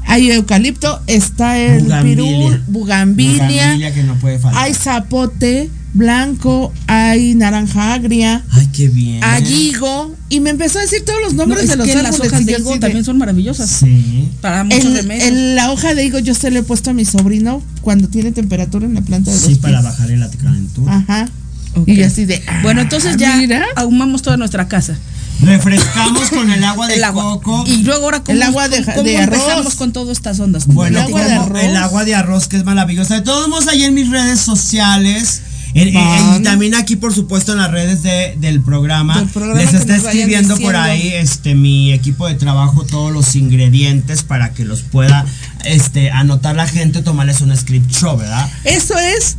[0.06, 2.24] Hay eucalipto, está el Bugambilia.
[2.24, 4.64] pirul, bugambilia, Bugambilia que no puede faltar.
[4.64, 9.22] hay zapote blanco, hay naranja agria, Ay, qué bien.
[9.22, 11.92] hay higo, y me empezó a decir todos los No, nombres es de los que
[11.92, 12.18] árboles.
[12.18, 13.68] las hojas de higo también son maravillosas.
[13.70, 14.28] Sí.
[14.40, 15.28] Para muchos en, remedios.
[15.28, 18.32] en la hoja de higo yo se le he puesto a mi sobrino cuando tiene
[18.32, 19.84] temperatura en la planta de Sí, los para pies.
[19.92, 20.96] bajarle la calentura.
[20.96, 21.28] Ajá.
[21.74, 21.88] Ok.
[21.88, 22.42] Y así de.
[22.46, 23.64] ah, Bueno, entonces ya mira.
[23.76, 24.96] ahumamos toda nuestra casa.
[25.42, 27.22] Refrescamos con el agua de El agua.
[27.24, 27.64] coco.
[27.66, 29.74] Y luego ahora cómo, El agua de cómo de empezamos arroz.
[29.74, 30.66] con todas estas ondas.
[30.66, 31.62] Bueno, El agua de arroz.
[31.64, 33.14] el agua de arroz que es maravillosa.
[33.16, 35.40] De todos modos, ahí en mis redes sociales.
[35.74, 36.40] En- en- Van.
[36.40, 39.26] y también aquí, por supuesto, en las redes de- del programa.
[39.56, 44.64] Les está escribiendo por ahí este mi equipo de trabajo todos los ingredientes para que
[44.64, 45.24] los pueda
[45.64, 48.48] este, anotar la gente, tomarles un script show, ¿verdad?
[48.64, 49.36] Eso es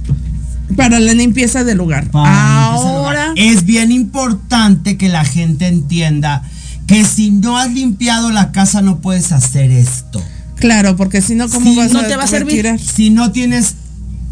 [0.77, 2.09] para la limpieza del lugar.
[2.11, 3.33] Para Ahora.
[3.35, 6.41] Es bien importante que la gente entienda
[6.87, 10.23] que si no has limpiado la casa no puedes hacer esto.
[10.55, 12.65] Claro, porque si no, ¿cómo Si vas no a te va a servir.
[12.79, 13.75] Si no tienes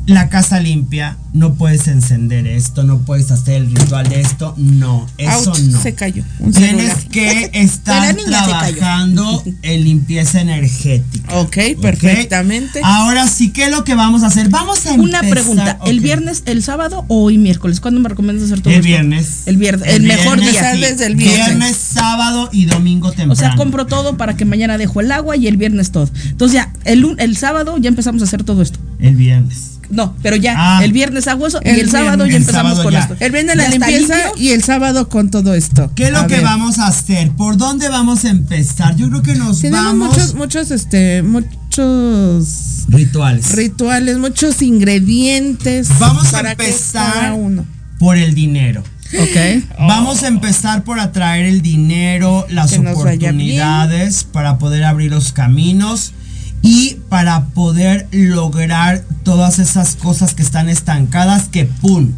[0.07, 5.07] la casa limpia, no puedes encender esto, no puedes hacer el ritual de esto, no,
[5.17, 5.81] eso Ouch, no.
[5.81, 6.23] se cayó.
[6.39, 7.07] Un Tienes celular.
[7.11, 11.35] que estar trabajando en limpieza energética.
[11.39, 11.81] Ok, ¿ok?
[11.81, 12.81] perfectamente.
[12.83, 14.49] Ahora sí, ¿qué es lo que vamos a hacer?
[14.49, 17.79] Vamos a Una empezar- pregunta, ¿el viernes, el sábado o hoy miércoles?
[17.79, 19.43] ¿Cuándo me recomiendas hacer todo El viernes.
[19.45, 20.73] El viernes, el, mejor viernes, día.
[20.73, 20.81] sí.
[20.81, 21.45] desde el viernes.
[21.45, 23.33] Viernes, sábado y domingo temprano.
[23.33, 26.09] O sea, compro todo para que mañana dejo el agua y el viernes todo.
[26.25, 28.79] Entonces ya, el, el sábado ya empezamos a hacer todo esto.
[28.99, 29.77] El viernes.
[29.91, 30.83] No, pero ya, Ah.
[30.83, 32.31] el viernes hago eso y El el sábado viernes.
[32.33, 32.99] ya empezamos con ya.
[32.99, 33.15] esto.
[33.19, 34.43] El viernes ¿Ya la limpieza limpio?
[34.43, 35.91] y el sábado con todo esto.
[35.95, 36.43] ¿Qué es lo A que ver.
[36.43, 37.31] vamos a hacer?
[37.31, 38.95] ¿Por dónde vamos a empezar?
[38.95, 40.07] Yo creo que nos Tenemos vamos.
[40.09, 43.51] muchos, muchos, este, muchos rituales.
[43.53, 45.89] rituales, muchos ingredientes.
[45.99, 47.65] Vamos a para empezar uno.
[47.99, 48.83] por el dinero.
[49.13, 49.63] Ok.
[49.77, 56.13] Vamos a empezar por atraer el dinero, las oportunidades para poder abrir los caminos
[56.61, 62.11] y para poder lograr todas esas cosas que están estancadas que ¡pum!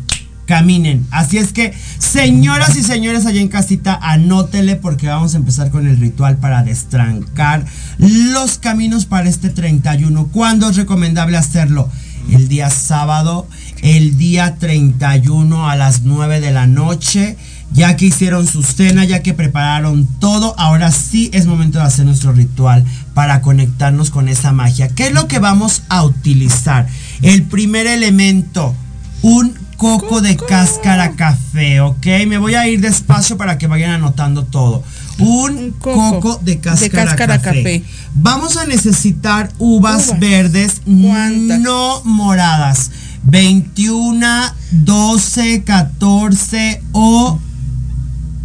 [0.45, 1.07] caminen.
[1.11, 5.87] Así es que, señoras y señores allá en casita, anótele porque vamos a empezar con
[5.87, 7.65] el ritual para destrancar
[7.97, 10.27] los caminos para este 31.
[10.27, 11.89] ¿Cuándo es recomendable hacerlo?
[12.31, 13.47] El día sábado,
[13.81, 17.37] el día 31 a las 9 de la noche.
[17.73, 22.05] Ya que hicieron su cena, ya que prepararon todo, ahora sí es momento de hacer
[22.05, 24.89] nuestro ritual para conectarnos con esa magia.
[24.89, 26.87] ¿Qué es lo que vamos a utilizar?
[27.21, 28.75] El primer elemento,
[29.21, 32.05] un coco, de cáscara café, ¿ok?
[32.27, 34.83] Me voy a ir despacio para que vayan anotando todo.
[35.19, 37.83] Un, coco, de cáscara, café.
[38.13, 40.19] Vamos a necesitar uvas, Uvas.
[40.19, 42.91] verdes no moradas.
[43.23, 44.25] 21,
[44.71, 47.39] 12, 14 o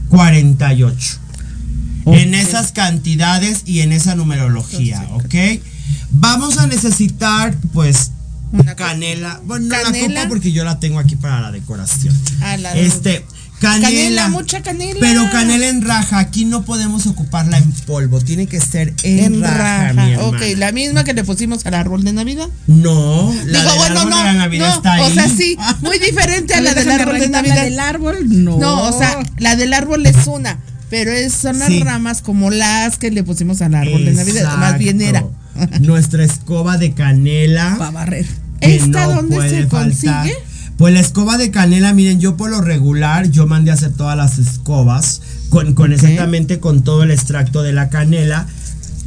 [0.08, 1.18] 48.
[2.06, 5.34] En esas cantidades y en esa numerología, ¿ok?
[6.10, 8.12] Vamos a necesitar, pues,
[8.76, 9.40] canela.
[9.44, 10.20] Bueno, no la Canela.
[10.22, 12.16] copa porque yo la tengo aquí para la decoración.
[12.40, 13.26] Ah, la- Este,
[13.60, 13.88] canela.
[13.88, 14.98] Canela, mucha canela.
[15.00, 16.18] Pero canela en raja.
[16.18, 18.20] Aquí no podemos ocuparla en polvo.
[18.20, 20.06] Tiene que ser en, En raja, raja.
[20.06, 22.48] mi Ok, la misma que le pusimos al árbol de Navidad.
[22.66, 25.02] No, la Digo, del bueno, árbol no, de la Navidad no, está ahí.
[25.02, 27.64] o sea, sí, muy diferente a la del árbol de arreglar la Navidad.
[27.64, 28.58] del árbol, no.
[28.58, 30.58] No, o sea, la del árbol es una,
[30.90, 31.82] pero es, son las Sí.
[31.82, 34.56] ramas como las que le pusimos al árbol de Navidad.
[34.58, 35.24] Más bien era.
[35.80, 37.74] Nuestra escoba de canela.
[37.78, 38.26] Para barrer.
[38.60, 39.68] ¿Esta no dónde se faltar.
[39.68, 40.36] consigue?
[40.78, 44.16] Pues la escoba de canela, miren, yo por lo regular, yo mandé a hacer todas
[44.16, 45.20] las escobas
[45.50, 48.46] con, con exactamente con todo el extracto de la canela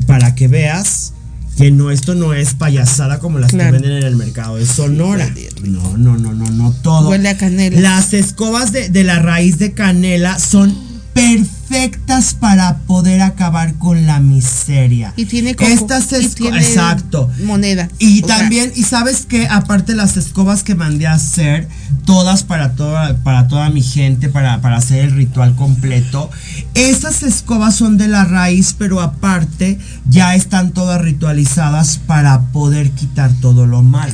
[0.05, 1.13] para que veas
[1.57, 3.67] que no, esto no es payasada como las Claro.
[3.71, 5.33] que venden en el mercado, es sonora.
[5.63, 7.09] No, no, no, no, no, todo.
[7.09, 7.79] Huele a canela.
[7.79, 10.75] Las escobas de, de la raíz de canela son
[11.13, 15.13] perfectas para poder acabar con la miseria.
[15.15, 17.29] Y tiene coco, Estas y esco- tiene exacto.
[17.45, 17.89] moneda.
[17.99, 21.67] Y sea, también, y sabes que aparte las escobas que mandé a hacer,
[22.05, 26.29] todas para toda, para toda mi gente, para, para hacer el ritual completo,
[26.73, 33.31] esas escobas son de la raíz, pero aparte ya están todas ritualizadas para poder quitar
[33.41, 34.13] todo lo malo.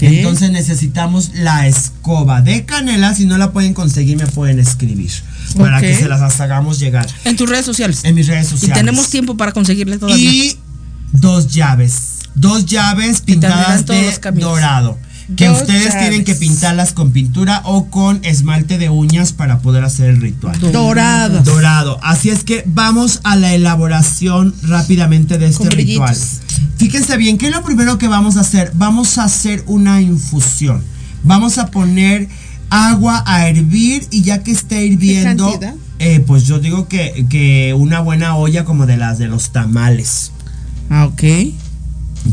[0.00, 5.10] Entonces necesitamos la escoba de canela, si no la pueden conseguir me pueden escribir
[5.56, 8.00] para que se las hagamos llegar En tus redes sociales.
[8.04, 8.76] en mis redes sociales.
[8.76, 10.30] Y tenemos tiempo para conseguirle todavía.
[10.30, 10.58] Y
[11.12, 12.18] dos llaves.
[12.34, 14.98] Dos llaves pintadas de dorado.
[15.36, 19.84] Que Dos ustedes tienen que pintarlas con pintura o con esmalte de uñas para poder
[19.84, 20.58] hacer el ritual.
[20.72, 21.42] Dorado.
[21.42, 22.00] Dorado.
[22.02, 26.14] Así es que vamos a la elaboración rápidamente de este Con ritual.
[26.14, 26.40] brillitos.
[26.78, 28.72] Fíjense bien, ¿qué es lo primero que vamos a hacer?
[28.74, 30.82] Vamos a hacer una infusión.
[31.24, 32.28] Vamos a poner
[32.70, 35.58] agua a hervir y ya que esté hirviendo,
[35.98, 40.32] eh, pues yo digo que, que una buena olla como de las de los tamales.
[40.90, 41.22] Ah, ok.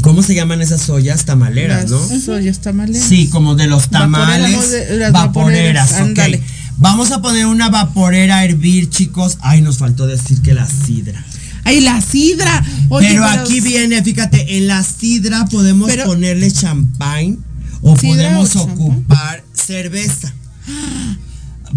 [0.02, 2.00] ¿Cómo se llaman esas ollas tamaleras, no?
[2.10, 3.08] Las ollas tamaleras.
[3.08, 4.52] Sí, como de los tamales.
[4.52, 6.00] Vaporeras, de- las vaporeras, vaporeras, ok.
[6.00, 6.44] ándale.
[6.78, 9.38] Vamos a poner una vaporera a hervir, chicos.
[9.42, 11.24] Ay, nos faltó decir que la sidra.
[11.64, 12.64] Ay, la sidra.
[12.90, 17.38] Oye, pero, aquí viene, fíjate, en la sidra podemos Pero- ponerle champán
[17.82, 18.76] o ¿Sidra podemos o champán?
[18.78, 20.34] ocupar cerveza.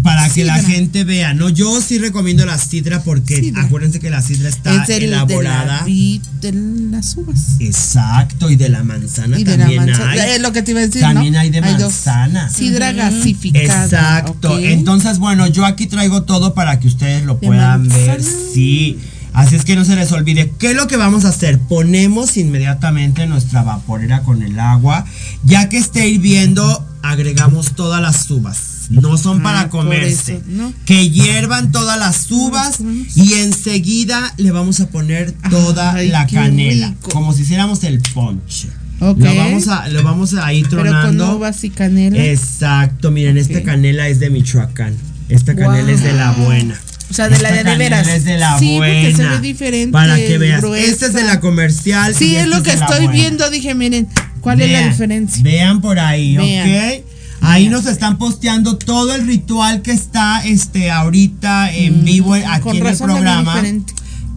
[0.03, 1.49] Para que la gente vea, ¿no?
[1.49, 3.63] Yo sí recomiendo la sidra porque Sidra.
[3.63, 5.73] acuérdense que la sidra está es elaborada.
[5.73, 7.55] De, la vi- de las uvas.
[7.59, 10.11] Exacto, y de la manzana Y de la también manzana.
[10.11, 10.19] hay.
[10.35, 11.39] Es lo que te iba a decir, También ¿no?
[11.39, 12.49] hay de Hay manzana.
[12.49, 13.83] Sidra gasificada.
[13.83, 14.57] Exacto.
[14.59, 18.21] Entonces, bueno, yo aquí traigo todo para que ustedes lo De puedan ver.
[18.23, 18.97] Sí.
[19.33, 20.53] Así es que no se les olvide.
[20.59, 21.59] ¿Qué es lo que vamos a hacer?
[21.59, 25.05] Ponemos inmediatamente nuestra vaporera con el agua.
[25.43, 28.87] Ya que esté hirviendo, agregamos todas las uvas.
[28.89, 30.37] No son Ah, para comerse.
[30.37, 30.73] eso, ¿no?
[30.85, 32.79] Que hiervan todas las uvas
[33.15, 36.87] y enseguida le vamos a poner toda Ay, la canela.
[36.89, 37.09] rico.
[37.11, 38.67] Como si hiciéramos el ponche.
[38.99, 39.19] Ok.
[39.19, 41.25] Lo vamos a, lo vamos a ir Pero tronando.
[41.27, 42.23] con uvas y canela.
[42.25, 43.65] Exacto, miren, esta Ok.
[43.65, 44.95] canela es de Michoacán.
[45.29, 46.45] Esta canela es de la Wow.
[46.45, 46.79] buena.
[47.11, 48.07] O sea, de la Esta de de canela veras.
[48.07, 49.31] es de la Sí, porque se buena.
[49.35, 50.61] ve diferente, Para que veas.
[50.61, 50.85] gruesa.
[50.85, 52.13] Esta es de la comercial.
[52.15, 53.11] Sí, es esta lo que de la estoy buena.
[53.21, 53.49] viendo.
[53.49, 54.07] Dije, miren,
[54.41, 55.43] ¿cuál es la Vean, diferencia?
[55.43, 56.67] Vean por ahí, Vean.
[56.99, 57.05] ¿ok?
[57.41, 62.75] Ahí nos están posteando todo el ritual que está este ahorita en vivo aquí Mm,
[62.77, 63.63] en el programa.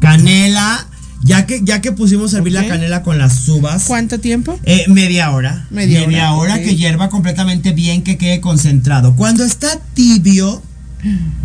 [0.00, 0.86] Canela.
[1.24, 2.62] Ya que, ya que pusimos a hervir Ok.
[2.64, 3.84] la canela con las uvas.
[3.86, 4.58] ¿Cuánto tiempo?
[4.64, 5.66] Eh, media hora.
[5.70, 9.14] Media hora, hora que hierva completamente bien, que quede concentrado.
[9.14, 10.60] Cuando está tibio,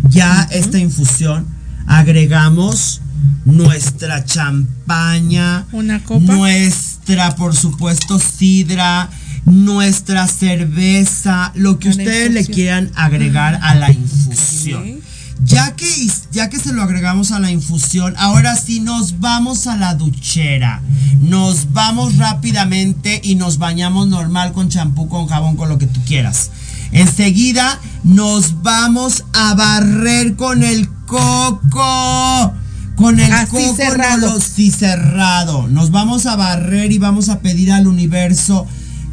[0.08, 1.46] ya esta infusión,
[1.86, 3.02] agregamos
[3.44, 6.20] nuestra champaña, Una copa.
[6.34, 6.87] nuestra,
[7.36, 9.08] por supuesto, sidra,
[9.46, 15.00] nuestra cerveza, lo que ustedes le quieran agregar a la infusión.
[15.42, 15.86] Ya que,
[16.32, 20.82] ya que se lo agregamos a la infusión, ahora sí nos vamos a la duchera.
[21.20, 26.00] Nos vamos rápidamente y nos bañamos normal con champú, con jabón, con lo que tú
[26.04, 26.50] quieras.
[26.92, 32.52] Enseguida nos vamos a barrer con el coco.
[32.98, 33.76] Con el coco
[34.70, 35.68] cerrado.
[35.68, 38.66] Nos vamos a barrer y vamos a pedir al universo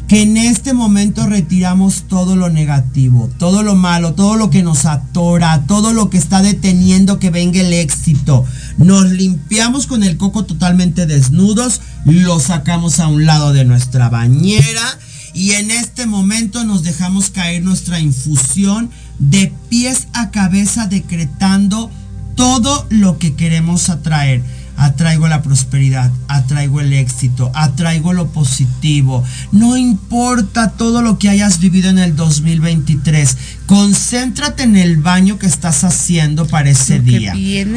[0.08, 4.86] que en este momento retiramos todo lo negativo, todo lo malo, todo lo que nos
[4.86, 8.44] atora, todo lo que está deteniendo que venga el éxito.
[8.76, 14.98] Nos limpiamos con el coco totalmente desnudos, lo sacamos a un lado de nuestra bañera
[15.32, 21.90] y en este momento nos dejamos caer nuestra infusión de pies a cabeza decretando
[22.36, 24.42] todo lo que queremos atraer
[24.76, 29.24] atraigo la prosperidad, atraigo el éxito, atraigo lo positivo.
[29.52, 35.46] No importa todo lo que hayas vivido en el 2023, concéntrate en el baño que
[35.46, 37.34] estás haciendo para ese día.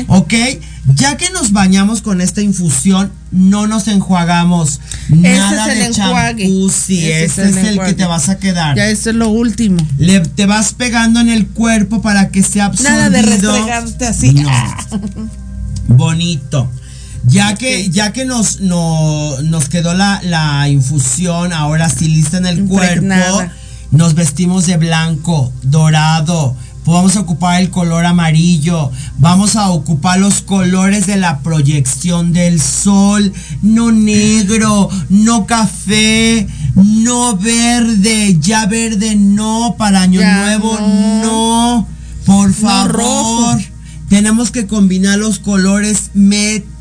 [0.07, 0.33] ¿Ok?
[0.95, 4.79] Ya que nos bañamos con esta infusión, no nos enjuagamos.
[5.09, 8.75] nada es el de champú, sí, Ese ese es el, que te vas a quedar.
[8.75, 9.77] Ya eso es lo último.
[9.97, 12.95] Le, te vas pegando en el cuerpo para que sea absorbido.
[12.95, 14.33] Nada de restregarte así.
[14.33, 14.49] No.
[15.87, 16.71] Bonito.
[17.25, 22.45] Ya que, ya que nos, no- nos quedó la, la infusión, ahora sí lista en
[22.45, 23.05] el cuerpo,
[23.91, 26.55] nos vestimos de blanco, dorado.
[26.85, 28.89] Vamos a ocupar el color amarillo.
[29.19, 33.31] Vamos a ocupar los colores de la proyección del sol.
[33.61, 38.37] No negro, no café, no verde.
[38.39, 39.75] Ya verde no.
[39.77, 41.21] Para año Ya nuevo no.
[41.23, 41.87] no.
[42.25, 42.91] Por favor.
[42.91, 43.57] rojo.
[44.09, 46.09] Tenemos que combinar los colores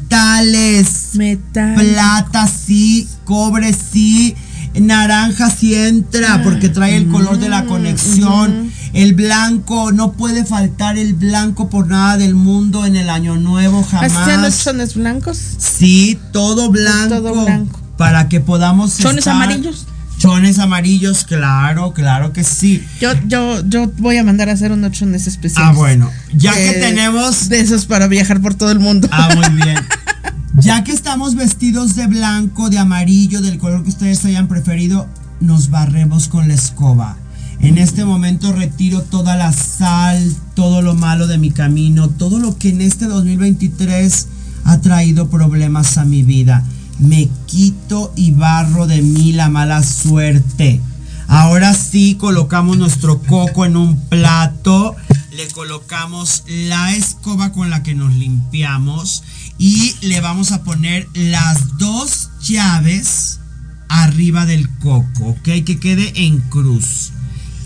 [0.09, 1.11] metales.
[1.15, 1.75] Metal.
[1.75, 4.35] Plata sí, cobre sí,
[4.75, 8.71] naranja sí entra porque trae el color de la conexión.
[8.95, 13.81] El blanco, no puede faltar el blanco por nada del mundo en el año nuevo
[13.93, 14.13] ¿Hacen los
[14.55, 14.65] jamás.
[14.65, 15.39] chones blancos?
[15.59, 17.17] Sí, todo blanco.
[17.17, 17.81] Todo blanco.
[17.99, 19.87] Para que podamos ¿Chones estar- amarillos?
[20.19, 22.85] Chones amarillos, claro, claro que sí.
[23.01, 25.71] Yo, yo, yo voy a mandar a hacer unos chones especiales.
[25.71, 29.09] Ah, bueno, ya que Eh, tenemos De esos para viajar por todo el mundo.
[29.13, 29.77] Ah, muy bien.
[30.57, 35.07] Ya que estamos vestidos de blanco, de amarillo, del color que ustedes hayan preferido,
[35.41, 37.17] nos barremos con la escoba.
[37.61, 42.57] En este momento retiro toda la sal, todo lo malo de mi camino, todo lo
[42.59, 44.27] que en este 2023
[44.65, 46.65] ha traído problemas a mi vida.
[46.99, 50.81] Me quito y barro de mí la mala suerte.
[51.29, 54.97] Ahora sí colocamos nuestro coco en un plato,
[55.37, 59.23] le colocamos la escoba con la que nos limpiamos
[59.59, 63.41] y le vamos a poner las dos llaves
[63.89, 65.43] arriba del coco, ¿ok?
[65.65, 67.13] Que quede en cruz.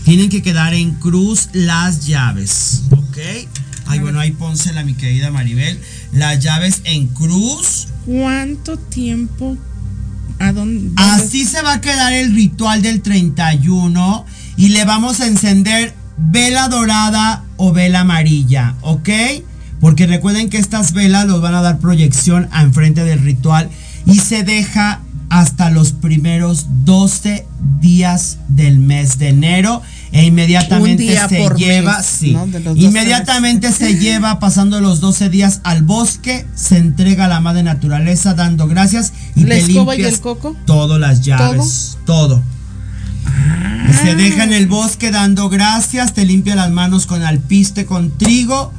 [0.04, 3.18] Tienen que quedar en cruz las llaves, ¿ok?
[3.86, 5.80] Ay, bueno, ahí pónsela, mi querida Maribel.
[6.12, 7.88] Las llaves en cruz.
[8.04, 9.56] ¿Cuánto tiempo?
[10.38, 10.92] ¿A dónde?
[10.96, 14.26] Así se va a quedar el ritual del 31
[14.56, 19.08] y le vamos a encender vela dorada o vela amarilla, ¿ok?
[19.80, 23.70] Porque recuerden que estas velas los van a dar proyección a enfrente del ritual
[24.06, 27.46] y se deja hasta los primeros 12
[27.80, 29.82] días del mes de enero
[30.12, 32.46] e inmediatamente se lleva, mes, sí, ¿no?
[32.46, 37.28] De los 12 inmediatamente se lleva pasando los 12 días al bosque, se entrega a
[37.28, 40.54] la madre naturaleza dando gracias y ¿La te escoba y el coco?
[40.66, 42.42] todas las llaves, todo.
[43.88, 48.10] Y se deja en el bosque dando gracias, te limpia las manos con alpiste, con
[48.10, 48.72] trigo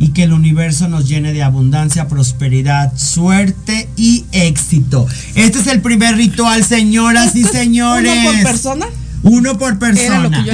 [0.00, 5.06] y que el universo nos llene de abundancia, prosperidad, suerte y éxito.
[5.34, 8.10] Este es el primer ritual, señoras y señores.
[8.22, 8.86] ¿Uno por persona?
[9.22, 10.44] Uno por persona.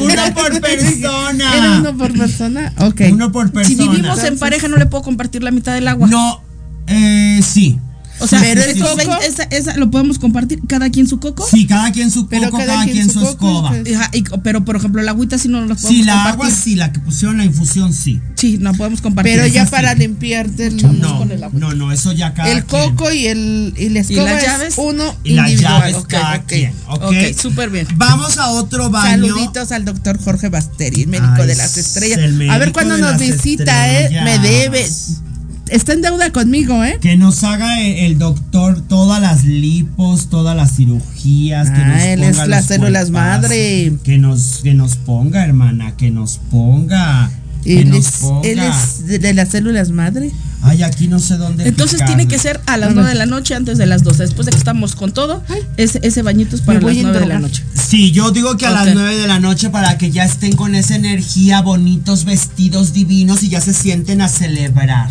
[0.00, 1.56] Uno por persona.
[1.56, 2.72] ¿Era uno por persona?
[2.78, 3.00] Ok.
[3.12, 3.90] Uno por Si persona.
[3.92, 6.06] vivimos en pareja, no le puedo compartir la mitad del agua.
[6.08, 6.40] No,
[6.86, 7.78] eh, sí.
[8.22, 11.46] O sea, Pero el coco, coco- esa, esa lo podemos compartir cada quien su coco.
[11.50, 13.68] Sí, cada quien su Pero coco, cada cada, quien quien su su coco, escoba.
[13.70, 13.96] pues.
[13.96, 16.32] Ajá, y- pero por ejemplo, la agüita sí no la podemos Sí, la compartir.
[16.44, 18.20] agua sí, la que pusieron la infusión sí.
[18.36, 19.34] Sí, no podemos compartir.
[19.34, 19.70] Pero ya sí.
[19.70, 21.58] para limpiarte No, con el agua.
[21.58, 22.82] no, no, eso ya cada el quien.
[22.94, 24.74] coco y el y la escoba las es llaves?
[24.78, 25.80] uno y las individual.
[25.80, 26.46] llaves Ok, cada ok.
[26.46, 27.02] quien, ¿ok?
[27.04, 27.86] Ok, súper bien.
[27.96, 29.10] Vamos a otro baño.
[29.28, 32.18] Saluditos al doctor Jorge Basteri, el médico Ay, de las estrellas.
[32.18, 34.10] el A ver cuándo nos las visita, ¿eh?
[34.24, 35.18] Me estrellas.
[35.72, 36.98] Está en deuda conmigo, ¿eh?
[37.00, 41.70] Que nos haga el, el doctor todas las lipos, todas las cirugías.
[41.70, 43.92] Que Ah, nos él ponga es las células madre.
[44.04, 47.30] Que nos, que nos ponga, hermana, que nos ponga.
[47.64, 48.48] Que Él nos es, ponga.
[48.48, 50.30] él es de, las células madre.
[50.64, 51.66] Ay, aquí no sé dónde.
[51.66, 52.16] Entonces picarle.
[52.16, 53.00] tiene que ser a las No, no.
[53.02, 54.22] 9 de la noche antes de las 12.
[54.24, 55.42] Después de que estamos con todo,
[55.76, 57.64] ese, ese bañito es para las a 9 de la noche.
[57.74, 60.74] Sí, yo digo que a las 9 de la noche para que ya estén con
[60.74, 65.08] esa energía, bonitos vestidos divinos y ya se sienten a celebrar.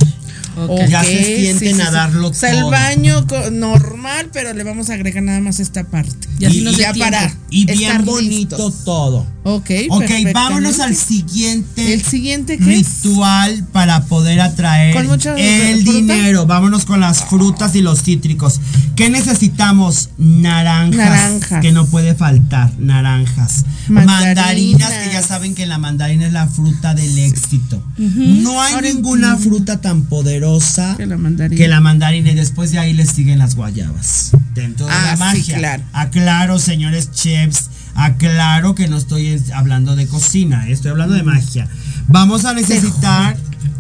[0.70, 0.82] Ok.
[0.90, 2.72] Ya se sienten a darlo O sea, el todo.
[2.72, 6.28] baño normal, pero le vamos a agregar nada más esta parte.
[6.40, 8.84] Y así Y- nos Y ya para, y bien bonito listos.
[8.84, 9.26] todo.
[9.44, 13.04] Ok, Ok, vámonos al siguiente ¿El siguiente qué es?
[13.04, 15.98] ritual para poder atraer ¿Con mucha el fruta?
[15.98, 16.46] dinero.
[16.46, 18.60] Vámonos con las frutas y los cítricos.
[18.96, 20.10] ¿Qué necesitamos?
[20.20, 20.96] Naranjas.
[20.98, 21.62] Naranjas.
[21.62, 22.72] Que no puede faltar.
[22.78, 23.66] Naranjas.
[23.88, 24.36] Mandarinas.
[24.36, 27.82] Mandarinas, que ya saben que la mandarina es la fruta del éxito.
[27.98, 29.50] No hay Ahora ninguna entiendo.
[29.58, 30.51] fruta tan poderosa
[30.98, 31.58] Que la mandarina.
[31.58, 34.32] que la mandarina y después de ahí les siguen las guayabas.
[34.54, 35.58] Dentro de Ah, la sí, magia.
[35.58, 35.84] claro.
[35.94, 41.68] Aclaro, señores chefs, aclaro que no estoy es- hablando de cocina, estoy hablando de magia.
[42.08, 43.38] Vamos a necesitar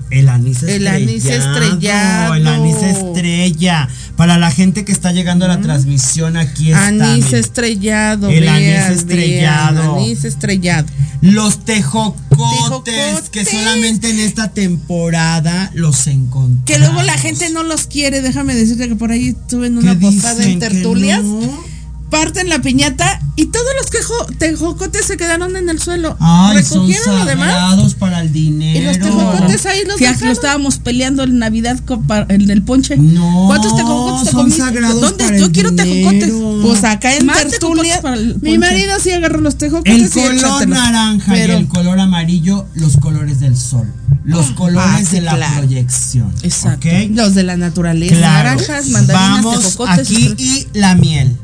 [0.09, 0.97] el anís El estrellado.
[0.97, 2.33] anís estrellado.
[2.35, 3.87] El anís estrella.
[4.21, 6.85] Para la gente que está llegando a la transmisión, aquí está.
[6.85, 8.29] Anís estrellado.
[8.29, 9.95] El vean, anís vean, estrellado.
[9.95, 10.87] anís estrellado.
[11.21, 13.29] Los tejocotes, Tejocotes.
[13.31, 16.65] que solamente en esta temporada los encontramos.
[16.65, 18.21] Que luego la gente no los quiere.
[18.21, 21.23] Déjame decirte que por ahí estuve en una ¿Qué posada en tertulias.
[21.23, 21.70] no?
[22.11, 26.17] Parten la piñata y todos los quejo- tejocotes se quedaron en el suelo.
[26.19, 27.47] Ay, son Recogieron lo demás.
[27.53, 28.77] sagrados para el dinero.
[28.79, 31.79] Y los tejocotes ahí los Fíjate, lo estábamos peleando en Navidad
[32.27, 32.97] en el ponche.
[32.97, 34.61] No, ¿Cuántos tejocotes te son comiste?
[34.61, 35.23] sagrados ¿Dónde?
[35.23, 36.09] para Yo el quiero dinero.
[36.11, 36.61] tejocotes.
[36.63, 38.01] Pues acá en Más tertulia.
[38.01, 39.93] para el Mi marido sí agarró los tejocotes.
[39.93, 40.67] El color échatelos.
[40.67, 43.87] naranja Pero- y el color amarillo, los colores del sol.
[44.25, 45.57] Los colores ah, sí, de la claro.
[45.61, 46.31] proyección.
[46.43, 46.89] Exacto.
[47.11, 48.15] Los de la naturaleza.
[48.17, 48.49] Claro.
[48.49, 51.37] Naranjas, mandarinas, Vamos tejocotes, aquí y la miel.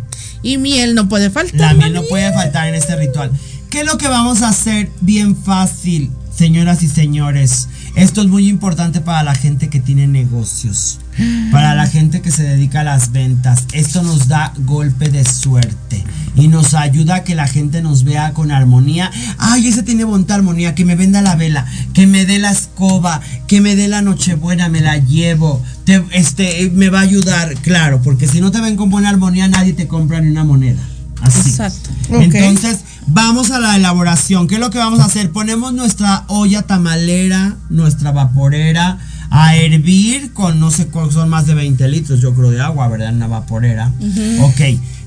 [0.48, 1.60] Y miel no puede faltar.
[1.60, 3.32] La miel no puede faltar en este ritual.
[3.70, 7.68] ¿Qué es lo que vamos a hacer bien fácil, señoras y señores?
[7.98, 11.00] Esto es muy importante para la gente que tiene negocios,
[11.52, 13.66] para la gente que se dedica a las ventas.
[13.74, 16.06] Esto nos da golpe de suerte
[16.38, 19.12] y nos ayuda a que la gente nos vea con armonía.
[19.38, 23.20] Ay, ese tiene bonita armonía, que me venda la vela, que me dé la escoba,
[23.48, 25.62] que me dé la nochebuena, me la llevo.
[25.88, 29.47] Te- este, me va a ayudar, claro, porque si no te ven con buena armonía,
[29.47, 30.81] nadie te compra ni una moneda.
[31.21, 31.49] Así.
[31.49, 31.89] Exacto.
[32.09, 34.49] Entonces, vamos a la elaboración.
[34.49, 35.31] ¿Qué es lo que vamos a hacer?
[35.31, 38.97] Ponemos nuestra olla tamalera, nuestra vaporera,
[39.29, 42.89] a hervir con no sé cuál son más de 20 litros, yo creo, de agua,
[42.89, 43.07] ¿verdad?
[43.07, 43.91] En una vaporera.
[44.41, 44.61] Ok.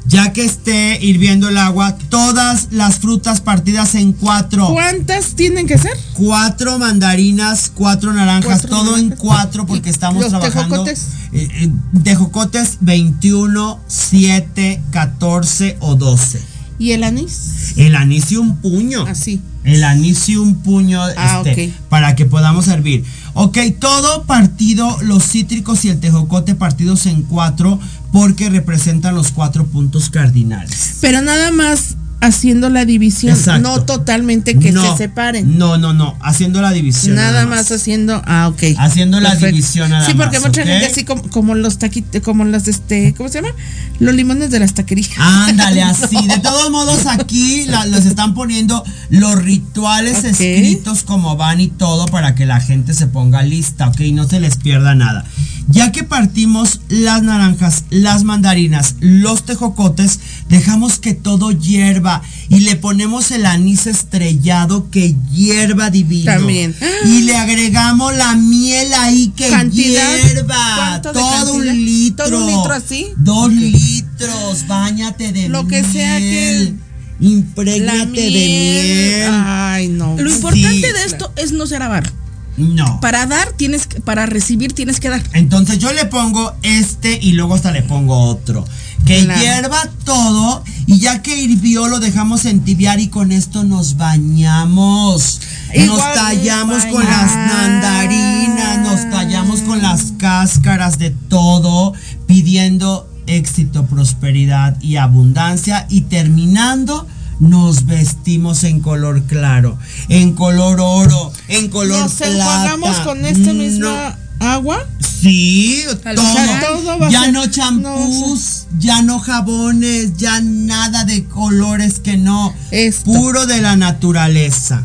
[0.07, 4.68] Ya que esté hirviendo el agua, todas las frutas partidas en cuatro.
[4.72, 5.92] ¿Cuántas tienen que ser?
[6.14, 10.84] Cuatro mandarinas, cuatro naranjas, Cuatro todo en cuatro porque ¿Y estamos los trabajando.
[10.84, 11.07] tejocotes?
[11.32, 11.70] eh, eh,
[12.03, 16.40] tejocotes 21, 7, 14 o 12.
[16.78, 17.74] ¿Y el anís?
[17.76, 19.05] El anís y un puño.
[19.07, 19.40] Así.
[19.64, 23.04] El anís y un puño Ah, este, para que podamos servir.
[23.34, 27.78] Ok, todo partido, los cítricos y el tejocote partidos en cuatro
[28.12, 30.98] porque representan los cuatro puntos cardinales.
[31.00, 33.62] Pero nada más haciendo la división, Exacto.
[33.62, 35.56] no totalmente que no, se separen.
[35.58, 37.16] No, no, no, haciendo la división.
[37.16, 38.62] Nada más haciendo, ah, ok.
[38.78, 42.68] Haciendo la división nada Sí, porque más, mucha así como, como los taquitos, como los
[42.68, 43.54] este, ¿cómo se llama?
[43.98, 45.10] Los limones de las taquerías.
[45.18, 46.16] Ándale, así.
[46.26, 52.06] De todos modos, aquí la- los están poniendo los rituales escritos como van y todo
[52.06, 54.00] para que la gente se ponga lista, ¿ok?
[54.00, 55.24] Y no se les pierda nada.
[55.68, 60.18] Ya que partimos las naranjas, las mandarinas, los tejocotes,
[60.51, 62.20] dejamos que todo hierva
[62.51, 66.24] y le ponemos el anís estrellado que hierva divino.
[66.32, 66.74] También.
[67.07, 70.16] Y le agregamos la miel ahí que ¿Cantidad?
[70.22, 70.74] hierva.
[70.76, 72.24] ¿Cuánto de Todo un litro.
[72.26, 73.07] ¿Todo un litro así?
[73.16, 74.66] Dos litros.
[74.66, 75.92] Báñate de Lo que miel.
[75.92, 76.74] sea que-
[77.20, 78.32] Imprégnate La de miel.
[78.32, 79.30] miel.
[79.32, 80.16] Ay, no.
[80.18, 80.80] Lo importante Sí.
[80.82, 82.11] de esto es no ser avaro.
[82.57, 82.98] No.
[83.01, 85.22] Para dar tienes que, para recibir tienes que dar.
[85.32, 88.64] Entonces yo le pongo este y luego hasta le pongo otro.
[89.05, 89.40] Que Claro.
[89.40, 95.40] hierva todo y ya que hirvió lo dejamos entibiar y con esto nos bañamos.
[95.86, 101.92] nos tallamos con las mandarinas, nos tallamos con las cáscaras de todo,
[102.26, 107.07] pidiendo éxito, prosperidad y abundancia y terminando
[107.38, 109.78] nos vestimos en color claro,
[110.09, 112.32] en color oro, en color Nos plata.
[112.32, 114.29] enjuagamos con esta No.
[114.41, 114.86] Agua.
[115.20, 115.82] Sí,
[116.14, 117.11] todo.
[117.11, 122.55] ya ser- no champús, ya no jabones, ya nada de colores que no.
[122.70, 123.05] Esto.
[123.12, 124.80] Puro de la naturaleza.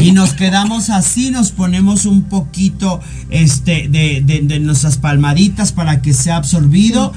[0.00, 6.02] y nos quedamos así, nos ponemos un poquito este, de, de- de nuestras palmaditas para
[6.02, 7.12] que sea absorbido.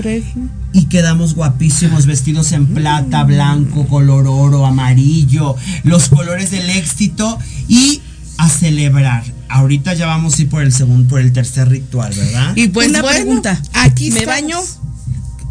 [0.74, 8.02] Y quedamos guapísimos, vestidos en plata, blanco, color oro, amarillo, los colores del éxito y
[8.38, 9.24] a celebrar.
[9.54, 12.54] Ahorita ya vamos a ir por el segundo, por el tercer ritual, ¿verdad?
[12.56, 13.62] Y pues Una bueno, pregunta.
[13.74, 14.42] aquí me estamos.
[14.42, 14.58] baño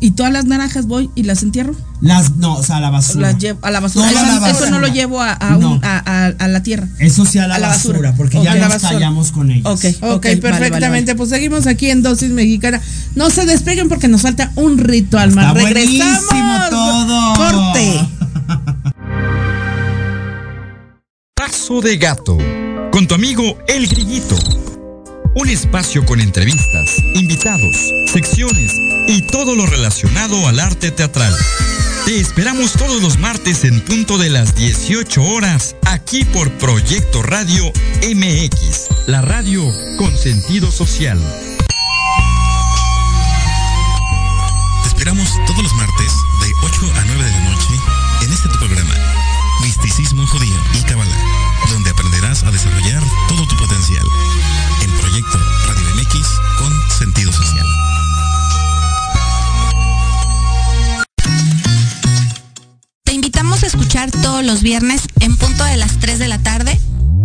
[0.03, 1.75] y todas las naranjas voy y las entierro.
[2.01, 3.33] Las, no, o sea, a la basura.
[3.33, 4.09] Las llevo a la basura.
[4.09, 5.81] Toda Eso, la eso no lo llevo a, a, un- No.
[5.83, 6.89] a- a- a la tierra.
[6.99, 8.15] Eso sí a la, a la basura, basura.
[8.17, 8.93] porque ya nos basura.
[8.93, 9.67] tallamos con ellos.
[9.67, 10.71] Ok, Ok, ok, vale, perfectamente.
[10.71, 11.15] vale, vale.
[11.17, 12.81] Pues seguimos aquí en Dosis Mexicana.
[13.17, 15.53] No se despeguen porque nos falta un ritual más.
[15.53, 16.71] Regresamos.
[16.71, 17.35] todo.
[17.35, 18.01] Corte.
[21.35, 22.39] Paso de Gato,
[22.91, 24.37] con tu amigo El Grillito.
[25.35, 27.77] Un espacio con entrevistas, invitados,
[28.07, 28.73] secciones
[29.07, 31.35] y todo lo relacionado al arte teatral.
[32.05, 37.73] Te esperamos todos los martes en punto de las 18 horas, aquí por Proyecto Radio
[38.03, 39.65] MX, la radio
[39.97, 41.19] con sentido social.
[44.83, 47.75] Te esperamos todos los martes de 8 a 9 de la noche
[48.23, 48.95] en este tu programa,
[49.63, 51.17] Misticismo Judío y Kabbalah,
[52.45, 54.05] a desarrollar todo tu potencial.
[54.83, 56.27] En Proyecto Radio MX
[56.59, 57.67] con sentido social.
[63.05, 66.81] Te invitamos a escuchar todos los viernes en punto de las 3 de la tarde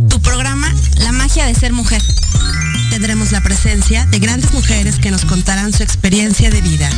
[0.09, 2.01] tu programa La magia de ser mujer.
[2.89, 6.89] Tendremos la presencia de grandes mujeres que nos contarán su experiencia de vida,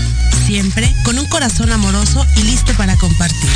[0.46, 3.50] siempre con un corazón amoroso y listo para compartir.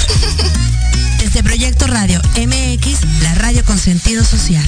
[1.34, 4.68] Desde Proyecto Radio MX, la radio con sentido social.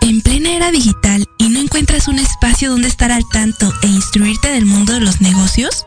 [0.00, 4.50] En plena era digital y no encuentras un espacio donde estar al tanto e instruirte
[4.50, 5.86] del mundo de los negocios?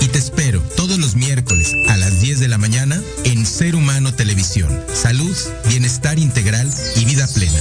[0.00, 4.14] y te espero todos los miércoles a las 10 de la mañana en Ser Humano
[4.14, 4.70] Televisión.
[4.94, 5.36] Salud,
[5.66, 7.58] bienestar integral y vida plena.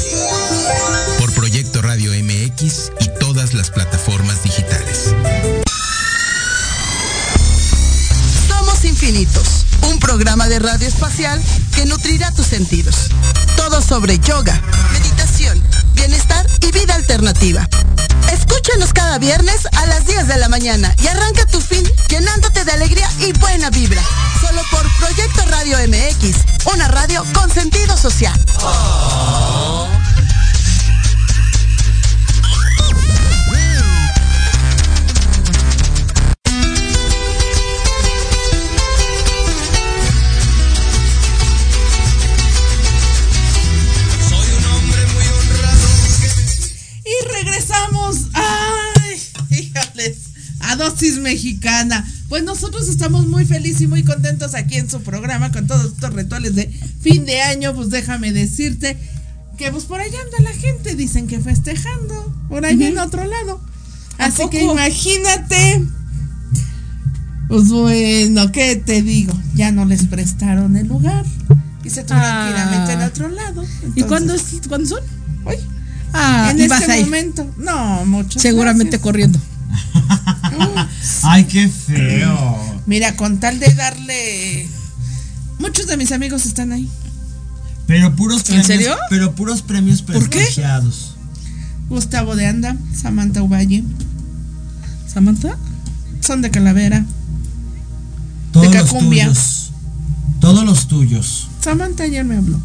[1.17, 5.15] Por Proyecto Radio MX y todas las plataformas digitales.
[8.47, 11.41] Somos Infinitos, un programa de radio espacial
[11.73, 12.95] que nutrirá tus sentidos.
[13.57, 14.61] Todo sobre yoga,
[14.93, 15.59] meditación,
[15.95, 17.67] bienestar y vida alternativa.
[18.39, 22.71] Escúchanos cada viernes a las 10 de la mañana y arranca tu fin llenándote de
[22.71, 24.01] alegría y buena vibra.
[24.41, 26.37] Solo por Proyecto Radio MX,
[26.73, 28.39] una radio con sentido social.
[30.05, 30.08] Y
[51.21, 52.05] Mexicana.
[52.27, 56.13] Pues nosotros estamos muy felices y muy contentos aquí en su programa con todos estos
[56.13, 56.67] rituales de
[57.01, 57.73] fin de año.
[57.73, 58.97] Pues déjame decirte
[59.57, 60.95] que pues por allá anda la gente.
[60.95, 62.33] Dicen que festejando.
[62.49, 63.61] Por allá en otro lado.
[64.17, 65.83] ¿A Así que imagínate.
[67.47, 69.33] Pues bueno, ¿qué te digo?
[69.55, 71.25] Ya no les prestaron el lugar.
[71.83, 73.65] Y se tuvieron que ir a meter a otro lado.
[73.95, 74.99] ¿Y cuándo, es- cuándo son?
[75.45, 75.55] Hoy.
[76.13, 77.51] Ah, en este momento.
[77.57, 78.39] No, mucho.
[78.39, 79.39] Seguramente corriendo.
[81.23, 82.81] Ay, qué feo.
[82.85, 84.67] Mira, con tal de darle.
[85.59, 86.89] Muchos de mis amigos están ahí.
[87.85, 88.67] Pero puros ¿En premios.
[88.67, 88.95] serio?
[89.09, 91.15] Pero puros premios prestigiados.
[91.89, 93.83] Gustavo de Anda, Samantha Uvalle.
[95.11, 95.57] ¿Samantha?
[96.21, 97.05] Son de Calavera.
[98.51, 99.25] Todos de los Cacumbia.
[99.25, 99.71] tuyos.
[100.39, 101.47] Todos los tuyos.
[101.61, 102.59] Samantha ayer me habló.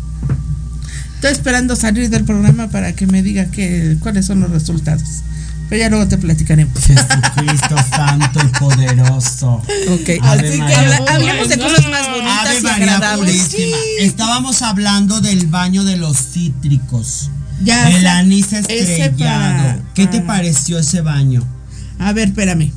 [1.17, 5.23] Estoy esperando salir del programa para que me diga que, cuáles son los resultados.
[5.69, 6.79] Pero ya luego te platicaremos.
[6.85, 9.55] Jesucristo santo y poderoso.
[9.55, 10.11] Ok.
[10.23, 11.01] Ave Así que María.
[11.11, 13.43] hablemos de cosas más bonitas Ave y María agradables.
[13.49, 13.77] Purísima.
[14.01, 17.31] Estábamos hablando del baño de los cítricos.
[17.63, 19.17] Ya el anís estrellado.
[19.19, 21.43] para- ¿Qué te pareció ese baño?
[21.99, 22.71] A ver, espérame.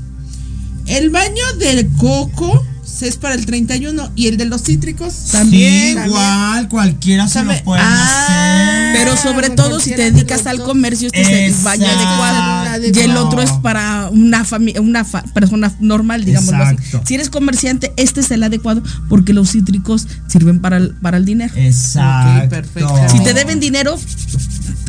[0.86, 2.64] El baño del coco
[3.02, 5.98] es para el 31 y el de los cítricos también.
[5.98, 8.98] Sí, igual, cualquiera se lo puede Ah, hacer.
[8.98, 12.08] Pero sobre todo si te dedicas al comercio, este es el baño Exacto.
[12.86, 16.75] Y el otro es para una familia, una fa- persona normal, digámoslo así.
[17.05, 21.25] Si eres comerciante, este es el adecuado porque los cítricos sirven para el, para el
[21.25, 21.53] dinero.
[21.55, 22.43] Exacto.
[22.45, 22.95] Ok, perfecto.
[23.09, 23.97] Si te deben dinero,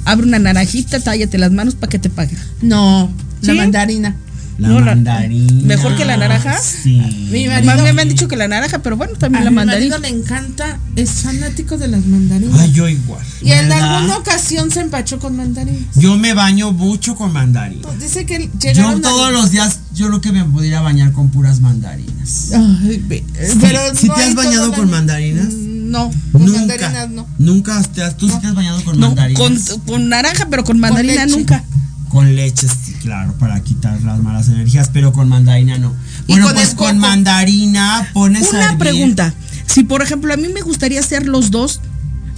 [0.04, 2.38] abre una naranjita, tállate las manos para que te paguen.
[2.62, 3.10] No,
[3.42, 4.16] la mandarina.
[4.58, 5.52] La No, la- mandarina.
[5.66, 6.58] ¿Mejor que la naranja?
[6.58, 7.00] Sí.
[7.30, 9.98] Mi marido- me han dicho que la naranja, pero bueno, también A la mi mandarina.
[9.98, 12.58] le encanta, es fanático de las mandarinas.
[12.58, 13.24] Ay, yo igual.
[13.40, 15.82] y en alguna ocasión se empachó con mandarinas.
[15.94, 17.84] Yo me baño mucho con mandarinas.
[17.86, 21.12] Pues dice que llegaron Yo todos a- los días, yo creo que me pudiera bañar
[21.12, 22.50] con puras mandarinas.
[22.52, 25.46] Ay, Sí, pero ¿sí no te has bañado con la- mandarinas?
[25.54, 26.58] No, con Nunca.
[26.58, 27.26] mandarinas no.
[27.38, 29.40] Nunca te has, tú sí te has bañado con No, mandarinas.
[29.40, 31.64] con, con naranja, pero con mandarina nunca.
[32.08, 35.94] Con leche, sí, claro, para quitar las malas energías, pero con mandarina no.
[36.26, 39.34] Bueno, con pues con mandarina pones a Una pregunta.
[39.66, 41.80] Si, por ejemplo, a mí me gustaría hacer los dos,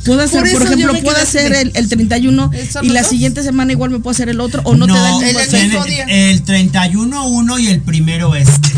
[0.04, 3.72] puedo hacer, Por por, ejemplo, puedo hacer el, el 31 ¿Son y la siguiente semana
[3.72, 6.04] igual me puedo hacer el otro o no, te da el el mismo día.
[6.08, 8.70] El 31 uno y el primero este.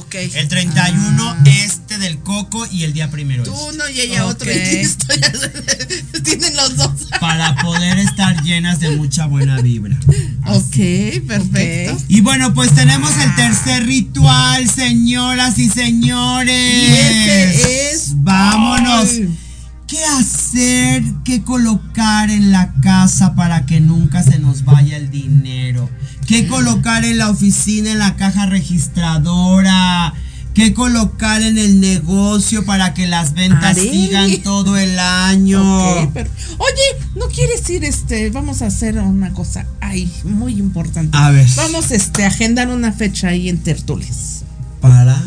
[0.00, 0.14] Ok.
[0.34, 3.74] El 31 este del coco y el día primero Tú este.
[3.74, 4.50] uno y ella otro.
[4.50, 4.54] Y
[6.24, 6.90] tienen los dos.
[7.20, 9.98] Para poder estar llenas de mucha buena vibra.
[10.46, 10.76] Ok,
[11.28, 11.96] perfecto.
[12.08, 16.88] Y bueno, pues tenemos el tercer ritual, señoras y señores.
[16.88, 19.10] Y ese es- Vámonos.
[19.10, 19.28] Ay.
[19.90, 21.02] ¿Qué hacer?
[21.24, 25.90] ¿Qué colocar en la casa para que nunca se nos vaya el dinero?
[26.28, 30.14] ¿Qué colocar en la oficina, en la caja registradora?
[30.54, 36.04] ¿Qué colocar en el negocio para que las ventas sigan todo el año?
[36.04, 38.30] Ok, pero- Oye, ¿no quieres ir este?
[38.30, 41.18] Vamos a hacer una cosa ahí muy importante.
[41.18, 41.48] A ver.
[41.56, 44.42] Vamos este, a agendar una fecha ahí en Tertules.
[44.80, 45.20] ¿Para?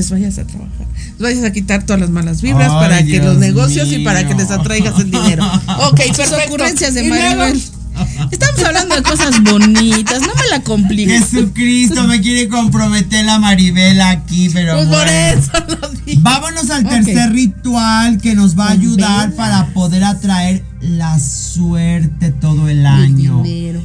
[0.00, 0.86] Les vayas a trabajar.
[0.96, 4.26] Les vayas a quitar todas las malas vibras Ay, para que los negocios y para
[4.26, 5.44] que les atraigas el dinero.
[5.90, 6.44] Ok, Sus perfecto.
[6.46, 7.62] ocurrencias de Maribel.
[8.30, 11.24] Estamos hablando de cosas bonitas, no me la compliques.
[11.30, 15.50] Jesucristo, me quiere comprometer la Maribel aquí, pero Pues por eso
[15.82, 16.20] lo digo.
[16.22, 22.30] Vámonos al tercer ritual que nos va a Con ayudar para poder atraer la suerte
[22.32, 23.42] todo el El año.
[23.42, 23.82] dinero,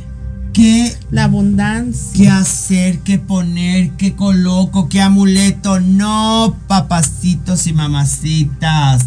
[0.55, 2.13] ¿Qué, la abundancia.
[2.15, 2.99] ¿Qué hacer?
[2.99, 3.89] ¿Qué poner?
[3.97, 4.87] ¿Qué coloco?
[4.87, 5.81] ¿Qué amuleto?
[5.81, 9.05] No, papacitos y mamacitas.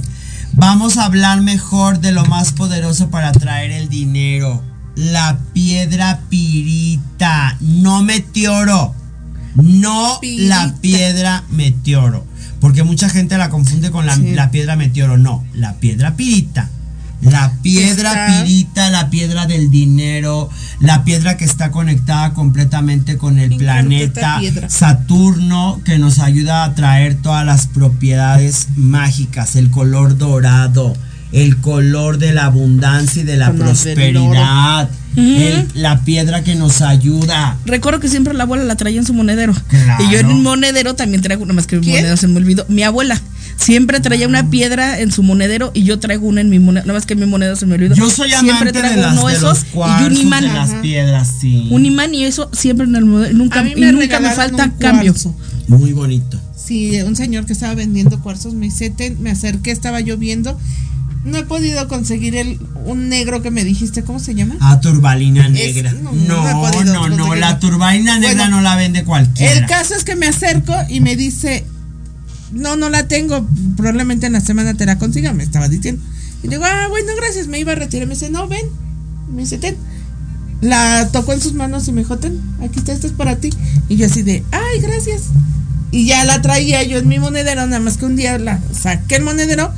[0.52, 4.62] Vamos a hablar mejor de lo más poderoso para atraer el dinero.
[4.94, 8.94] La piedra pirita, no meteoro.
[9.54, 10.66] No Pirita.
[10.66, 12.26] la piedra meteoro.
[12.60, 14.34] Porque mucha gente la confunde con la, Sí.
[14.34, 15.16] la piedra meteoro.
[15.16, 16.68] No, la piedra pirita.
[17.20, 20.48] La piedra Está- pirita, la piedra del dinero,
[20.80, 24.40] la piedra que está conectada completamente con el planeta.
[24.68, 30.96] Saturno, que nos ayuda a traer todas las propiedades mágicas, el color dorado,
[31.32, 36.80] el color de la abundancia y de la Con prosperidad, el- la piedra que nos
[36.80, 37.56] ayuda.
[37.66, 39.54] Recuerdo que siempre la abuela la traía en su monedero.
[39.68, 40.04] Claro.
[40.04, 42.64] Y yo en un monedero también traigo, nada más que mi monedero se me olvidó.
[42.68, 43.20] Mi abuela
[43.58, 46.98] siempre traía una piedra en su monedero y yo traigo una en mi monedero, nada
[46.98, 47.94] más que mi monedero se me olvidó.
[47.94, 50.42] Yo soy siempre amante de, traigo las, uno de esos los y cuarzos, un imán.
[50.44, 51.68] de las piedras, sí.
[51.70, 53.36] Un imán y eso siempre en el monedero.
[53.36, 55.14] Nunca, A y me nunca me regalaron falta un cambio.
[55.66, 56.40] Muy bonito.
[56.56, 60.58] Sí, un señor que estaba vendiendo cuarzos me dice, me acerqué, estaba lloviendo.
[61.24, 64.56] No he podido conseguir el un negro que me dijiste, ¿cómo se llama?
[64.60, 65.92] Ah, turbalina negra.
[65.92, 67.34] no, no, no he no, podido no, conseguirlo.
[67.34, 69.52] la turbalina negra Bueno, no la vende cualquiera.
[69.52, 71.64] El caso es que me acerco y me dice,
[72.52, 73.46] no, no la tengo,
[73.76, 76.02] probablemente en la semana te la consiga, me estaba diciendo.
[76.42, 78.06] Y digo, ah, bueno, gracias, me iba a retirar.
[78.06, 78.66] Me dice, no, ven.
[79.32, 79.76] Me dice, ten.
[80.60, 83.50] La tocó en sus manos y me dijo, ten, aquí está, esto es para ti.
[83.88, 85.24] Y yo así de, ay, gracias.
[85.90, 89.16] Y ya la traía yo en mi monedero, nada más que un día la saqué
[89.16, 89.72] el monedero,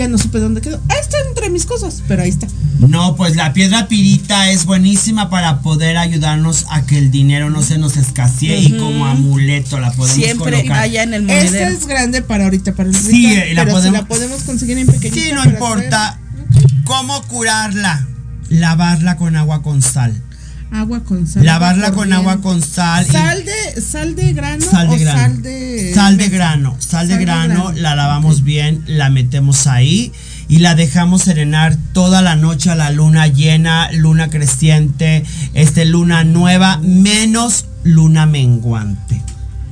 [0.00, 0.80] ya no supe dónde quedó.
[0.88, 2.46] Ah, está entre mis cosas, pero ahí está.
[2.78, 7.60] No, pues la piedra pirita es buenísima para poder ayudarnos a que el dinero no
[7.62, 10.78] se nos escasee y como amuleto la podemos Siempre colocar.
[10.78, 11.70] vaya en el Esta monedero.
[11.76, 14.78] es grande para ahorita, para el Sí, y la pero podemos- si la podemos conseguir
[14.78, 15.20] en pequeñita.
[15.22, 16.18] Sí, no importa.
[16.84, 18.06] ¿Cómo curarla?
[18.48, 20.22] Lavarla con agua con sal.
[20.72, 21.44] Agua con sal.
[21.44, 23.04] Lavarla con agua con sal.
[23.06, 25.18] Sal de, sal de grano Sal de o grano.
[25.20, 26.36] sal de Sal de mesa?
[26.36, 30.12] grano, sal de Sal de grano, la lavamos bien, la metemos ahí
[30.48, 35.24] y la dejamos serenar toda la noche a la luna llena, luna creciente,
[35.54, 39.22] este luna nueva, menos luna menguante.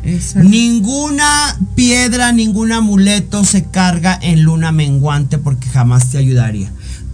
[0.05, 0.49] Exacto.
[0.49, 6.71] Ninguna piedra, ningún amuleto se carga en luna menguante porque jamás te ayudaría.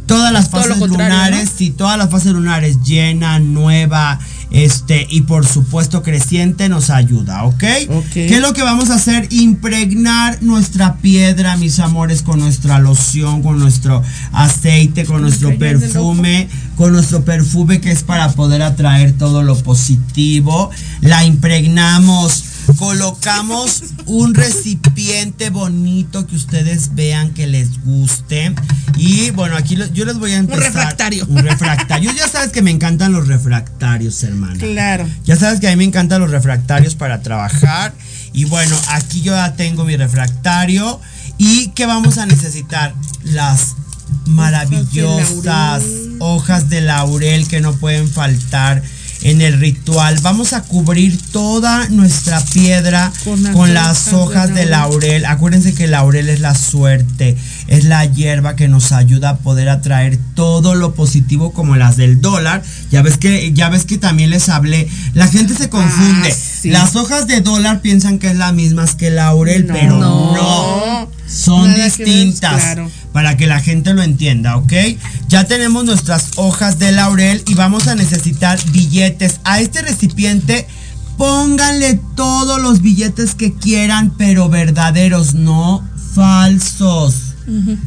[0.06, 1.51] Todas las fases lunares, ¿no?
[1.56, 4.18] sí, todas las fases lunares, llena, nueva,
[4.51, 7.64] este, y por supuesto creciente nos ayuda, ¿ok?
[7.90, 8.12] Ok.
[8.12, 9.26] ¿Qué es lo que vamos a hacer?
[9.31, 14.02] Impregnar nuestra piedra, mis amores, con nuestra loción, con nuestro
[14.32, 20.70] aceite, con nuestro perfume, con nuestro perfume que es para poder atraer todo lo positivo.
[21.01, 22.44] La impregnamos
[22.78, 28.55] colocamos un recipiente bonito que ustedes vean que les guste.
[28.97, 30.62] Y bueno, aquí lo- yo les voy a empezar.
[30.65, 31.27] refractario.
[31.28, 32.12] Un refractario.
[32.12, 34.59] Ya sabes que me encantan los refractarios, hermana.
[34.59, 35.09] Claro.
[35.24, 37.95] Ya sabes que a mí me encantan los refractarios para trabajar.
[38.32, 41.01] Y bueno, aquí yo ya tengo mi refractario.
[41.39, 42.95] ¿Y qué vamos a necesitar?
[43.24, 43.74] Las
[44.27, 45.82] maravillosas
[46.20, 48.82] hojas de laurel que no pueden faltar
[49.24, 50.18] en el ritual.
[50.22, 53.12] Vamos a cubrir toda nuestra piedra
[53.52, 55.24] con, las hojas de laurel.
[55.24, 57.36] Acuérdense que el laurel es la suerte,
[57.66, 62.20] es la hierba que nos ayuda a poder atraer todo lo positivo como las del
[62.20, 62.62] dólar.
[62.92, 64.88] Ya ves que ya ves que también les hablé.
[65.14, 66.30] La gente se confunde.
[66.30, 66.70] Ah, sí.
[66.70, 69.72] Las hojas de dólar piensan que es la misma que el laurel, No.
[69.74, 70.34] pero No.
[70.34, 71.09] no.
[71.26, 72.60] Son Nada que ver, distintas.
[72.60, 72.90] claro.
[73.12, 74.72] Para que la gente lo entienda, ¿ok?
[75.28, 79.40] Ya tenemos nuestras hojas de laurel y vamos a necesitar billetes.
[79.44, 80.66] A este recipiente
[81.16, 85.82] pónganle todos los billetes que quieran, pero verdaderos, no
[86.14, 87.34] falsos.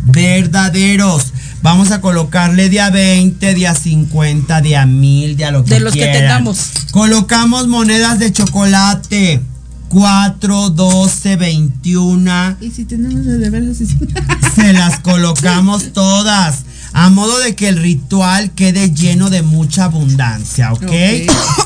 [0.06, 1.34] Verdaderos.
[1.62, 5.64] Vamos a colocarle de a 20, de a 50, de a 1000, de a lo
[5.64, 6.70] que De los que tengamos.
[6.92, 9.42] Colocamos monedas de chocolate.
[9.98, 12.58] 4, 12, 21.
[12.62, 13.78] Y si tenemos de de veras.
[14.56, 16.66] Se las colocamos todas.
[16.94, 20.92] A modo de que el ritual quede lleno de mucha abundancia, ¿ok?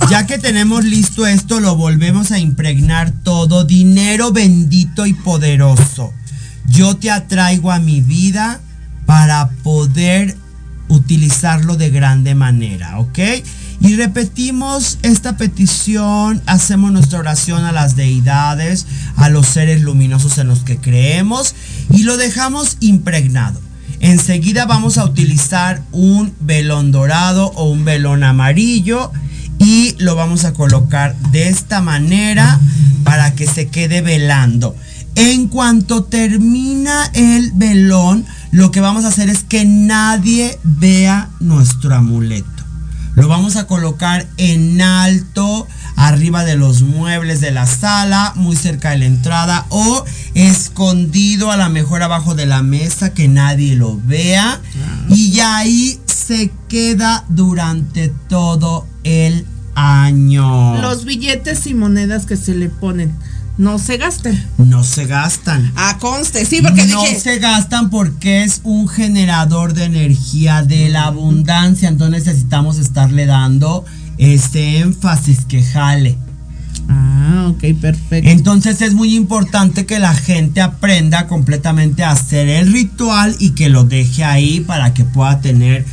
[0.10, 3.66] Ya que tenemos listo esto, lo volvemos a impregnar todo.
[3.66, 6.14] Dinero bendito y poderoso.
[6.70, 8.62] Yo te atraigo a mi vida
[9.06, 10.38] para poder
[10.88, 13.20] utilizarlo de grande manera, ¿ok?
[13.82, 18.86] Y repetimos esta petición, hacemos nuestra oración a las deidades,
[19.16, 21.56] a los seres luminosos en los que creemos
[21.90, 23.60] y lo dejamos impregnado.
[24.00, 29.12] Enseguida vamos a utilizar un velón dorado o un velón amarillo
[29.58, 32.60] y lo vamos a colocar de esta manera
[33.04, 34.76] para que se quede velando.
[35.16, 41.96] En cuanto termina el velón, lo que vamos a hacer es que nadie vea nuestro
[41.96, 42.61] amuleto.
[43.16, 48.92] Lo vamos a colocar en alto, arriba de los muebles de la sala, muy cerca
[48.92, 54.00] de la entrada o escondido a lo mejor abajo de la mesa que nadie lo
[54.06, 54.62] vea.
[55.10, 60.82] Y ya ahí se queda durante todo el año.
[60.82, 63.14] Los billetes y monedas que se le ponen
[63.62, 64.44] no se gasten.
[64.58, 65.72] No se gastan.
[65.76, 67.20] Ah, conste, sí, porque no dije.
[67.20, 71.88] se gastan porque es un generador de energía de la abundancia.
[71.88, 73.86] Entonces necesitamos estarle dando
[74.18, 76.18] este énfasis que jale.
[76.90, 78.32] Ah, ok, perfecto.
[78.32, 83.70] Entonces es muy importante que la gente aprenda completamente a hacer el ritual y que
[83.70, 85.86] lo deje ahí para que pueda tener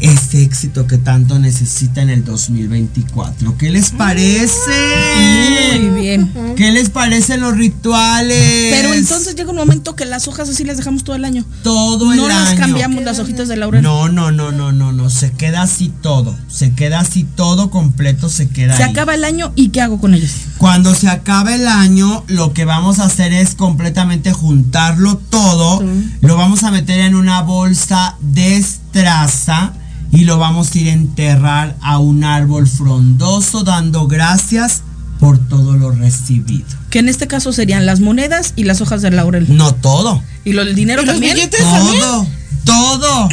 [0.00, 3.56] ese éxito que tanto necesita en el 2024.
[3.58, 5.78] ¿Qué les parece?
[5.90, 6.32] Muy bien.
[6.56, 8.74] ¿Qué les parecen los rituales?
[8.74, 11.44] Pero entonces llega un momento que las hojas así las dejamos todo el año.
[11.62, 12.60] todo el no las año.
[12.60, 13.82] cambiamos las hojitas de laurel.
[13.82, 15.10] No, no, no, no, no, no.
[15.10, 16.36] Se queda así todo.
[16.48, 18.90] Se queda así todo completo, se queda Se ahí.
[18.90, 20.30] acaba el año y ¿qué hago con ellos?
[20.58, 25.82] Cuando se acabe el año, lo que vamos a hacer es completamente juntarlo todo.
[26.20, 29.72] Lo vamos a meter en una bolsa de estraza
[30.12, 34.82] y lo vamos a ir a enterrar a un árbol frondoso dando gracias
[35.18, 36.66] por todo lo recibido.
[36.88, 39.46] Que en este caso serían las monedas y las hojas de laurel.
[39.56, 40.22] No todo.
[40.44, 41.34] ¿Y lo del dinero ¿Y los también?
[41.34, 42.02] billetes también?
[42.64, 43.28] Todo.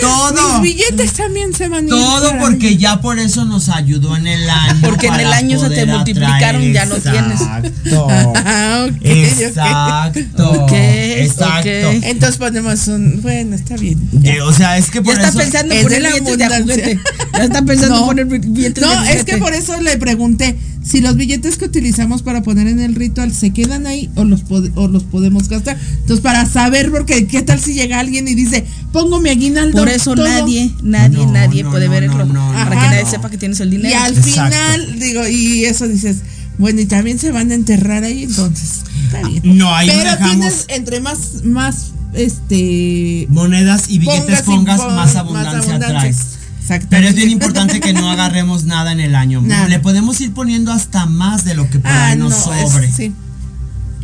[0.00, 0.34] Todo.
[0.34, 0.60] Todo.
[0.60, 2.76] Mis billetes también se van a ir Todo porque mí.
[2.76, 4.80] ya por eso nos ayudó en el año.
[4.82, 7.40] Porque en el año se te multiplicaron, ya no tienes.
[7.40, 8.06] Exacto.
[8.46, 9.04] Ah, ok, ok.
[9.06, 10.66] Exacto.
[10.72, 11.68] Exacto.
[12.06, 13.20] Entonces ponemos un.
[13.22, 13.98] Bueno, está bien.
[14.22, 15.38] Eh, o sea, es que Ya por está eso.
[15.38, 17.00] pensando en Es poner de billetes de juguete.
[17.32, 18.06] Ya está pensando en No.
[18.06, 19.16] poner billetes de No, juguete.
[19.18, 22.94] es que por eso le pregunté si los billetes que utilizamos para poner en el
[22.94, 25.78] ritual se quedan ahí o los, pod- o los podemos gastar.
[26.00, 29.53] Entonces, para saber, porque qué tal si llega alguien y dice, pongo mi aguinaldo.
[29.72, 32.24] Por eso todo", nadie, nadie, No, nadie no, puede no, verlo.
[32.26, 33.10] no, no, para que nadie no.
[33.10, 33.98] sepa que tienes el Y dinero.
[34.02, 34.56] al Exacto.
[34.56, 36.18] final, digo, y eso dices,
[36.58, 39.42] bueno, y también se van a enterrar ahí, entonces, está bien.
[39.56, 43.26] No, ahí Pero dejamos tienes, entre más, más, este...
[43.30, 46.18] monedas y billetes pongas, y pon- más abundancia traes.
[46.60, 46.86] Exacto.
[46.90, 49.42] Pero es bien importante que no agarremos nada en el año.
[49.42, 49.68] Nada.
[49.68, 52.44] Le podemos ir poniendo hasta más de lo que por Ah, ahí no, nos es-
[52.70, 52.90] sobre.
[52.92, 53.12] sí.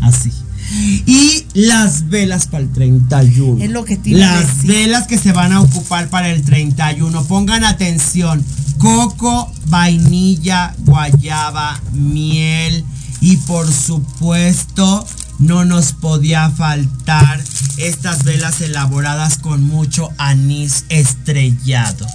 [0.02, 0.30] Así.
[1.06, 3.62] Y las velas para el 31.
[3.64, 4.70] Es lo que te iba a Las decir.
[4.70, 7.24] velas que se van a ocupar para el 31.
[7.24, 8.44] Pongan atención.
[8.78, 12.84] Coco, vainilla, guayaba, miel
[13.20, 15.06] y por supuesto
[15.40, 17.40] no nos podía faltar
[17.78, 22.06] estas velas elaboradas con mucho anís estrellado.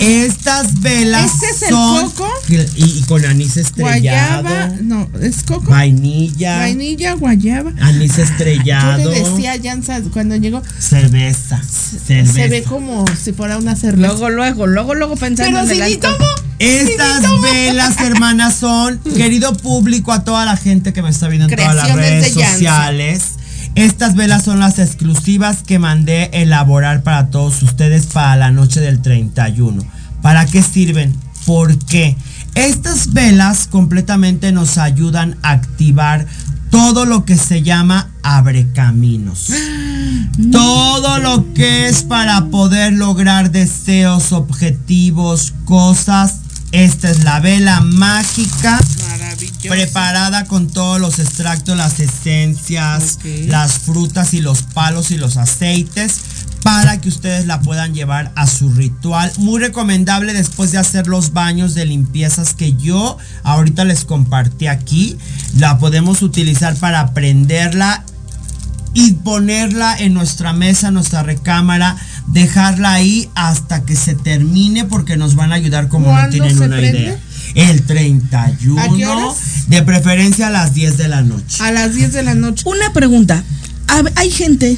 [0.00, 2.28] Estas velas ¿Este es el son coco?
[2.48, 5.70] y, y con anís estrellado, Guayaba, no, es coco.
[5.70, 7.72] vainilla, Vainilla, guayaba.
[7.80, 12.32] anís Yo estrellado, le decía a Jansa cuando llegó, cerveza, cerveza.
[12.32, 14.06] se ve como si fuera una cerveza.
[14.08, 16.00] Luego, luego, luego, luego pensando Pero en si el.
[16.60, 21.56] Estas velas, hermanas, son, querido público, a toda la gente que me está viendo en
[21.56, 22.34] todas las redes
[23.74, 29.00] Estas velas son las exclusivas que mandé elaborar para todos ustedes para la noche del
[29.00, 29.82] 31.
[30.22, 31.14] ¿Para qué sirven?
[31.46, 32.16] ¿Por qué?
[32.54, 36.26] Estas velas completamente nos ayudan a activar
[36.70, 39.48] todo lo que se llama abre caminos.
[40.52, 46.36] Todo lo que es para poder lograr deseos, objetivos, cosas.
[46.72, 48.78] Esta es la vela mágica.
[49.62, 56.20] Preparada con todos los extractos, las esencias, las frutas y los palos y los aceites
[56.62, 59.32] para que ustedes la puedan llevar a su ritual.
[59.38, 65.16] Muy recomendable después de hacer los baños de limpiezas que yo ahorita les compartí aquí.
[65.56, 68.04] La podemos utilizar para prenderla
[68.92, 71.96] y ponerla en nuestra mesa, nuestra recámara,
[72.26, 76.58] dejarla ahí hasta que se termine porque nos van a ayudar como no ¿Cuándo tienen
[76.58, 77.00] se una prende?
[77.00, 77.18] idea.
[77.54, 79.68] El 31, ¿A qué horas?
[79.68, 81.62] de preferencia a las 10 de la noche.
[81.62, 82.62] A las 10 de la noche.
[82.66, 83.42] Una pregunta.
[84.16, 84.76] Hay gente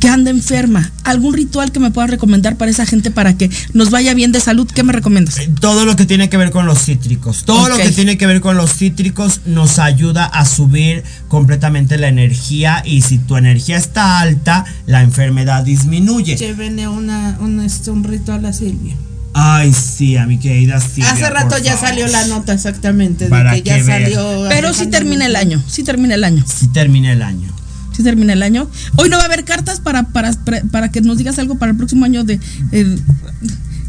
[0.00, 0.90] que anda enferma.
[1.04, 4.40] ¿Algún ritual que me puedas recomendar para esa gente para que nos vaya bien de
[4.40, 4.68] salud?
[4.72, 5.40] ¿Qué me recomiendas?
[5.60, 7.44] Todo lo que tiene que ver con los cítricos.
[7.44, 12.08] Todo lo que tiene que ver con los cítricos nos ayuda a subir completamente la
[12.08, 16.36] energía y si tu energía está alta, la enfermedad disminuye.
[16.36, 18.94] Llévenle una, un, este, un ritual a Silvia.
[19.34, 21.10] Ay, sí, a mi querida Silvia.
[21.12, 21.88] Hace rato por ya favor.
[21.88, 24.02] salió la nota exactamente Para de que ya que vean.
[24.02, 24.46] salió.
[24.48, 25.62] Pero sí termina el año.
[25.66, 26.44] Sí termina el año.
[26.46, 27.48] Sí termina el año.
[27.96, 28.68] Sí termina el año.
[28.96, 31.72] Hoy no va a haber cartas para, para, para, para que nos digas algo para
[31.72, 32.40] el próximo año de...
[32.72, 32.98] eh,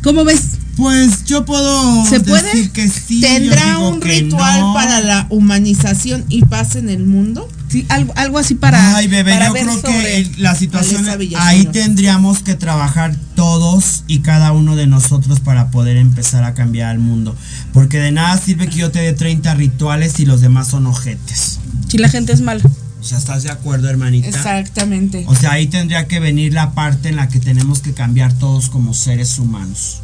[0.02, 0.42] ¿Cómo ves?
[0.76, 2.44] Pues yo puedo ¿Se puede?
[2.44, 3.22] decir que sí.
[3.22, 4.74] ¿Tendrá un ritual no.
[4.74, 7.48] para la humanización y paz en el mundo?
[7.74, 8.98] Sí, algo, algo así para...
[8.98, 14.20] Ay, bebé, para yo ver creo que la situación ahí tendríamos que trabajar todos y
[14.20, 17.36] cada uno de nosotros para poder empezar a cambiar el mundo.
[17.74, 21.58] Porque de nada sirve que yo te dé 30 rituales y los demás son ojetes.
[21.88, 22.62] Si la gente es mala.
[23.02, 24.28] ¿Ya estás de acuerdo, hermanita?
[24.28, 25.26] Exactamente.
[25.28, 28.70] O sea, ahí tendría que venir la parte en la que tenemos que cambiar todos
[28.70, 30.03] como seres humanos.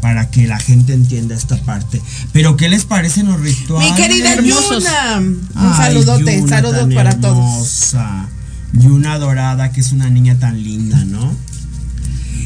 [0.00, 2.00] Para que la gente entienda esta parte.
[2.32, 3.90] Pero, ¿qué les parecen los rituales?
[3.90, 4.34] Mi querida.
[4.36, 5.18] Yuna.
[5.18, 7.36] Un Ay, saludote, Yuna saludos tan para todos.
[7.36, 8.28] hermosa.
[8.72, 11.34] Yuna Dorada, que es una niña tan linda, ¿no?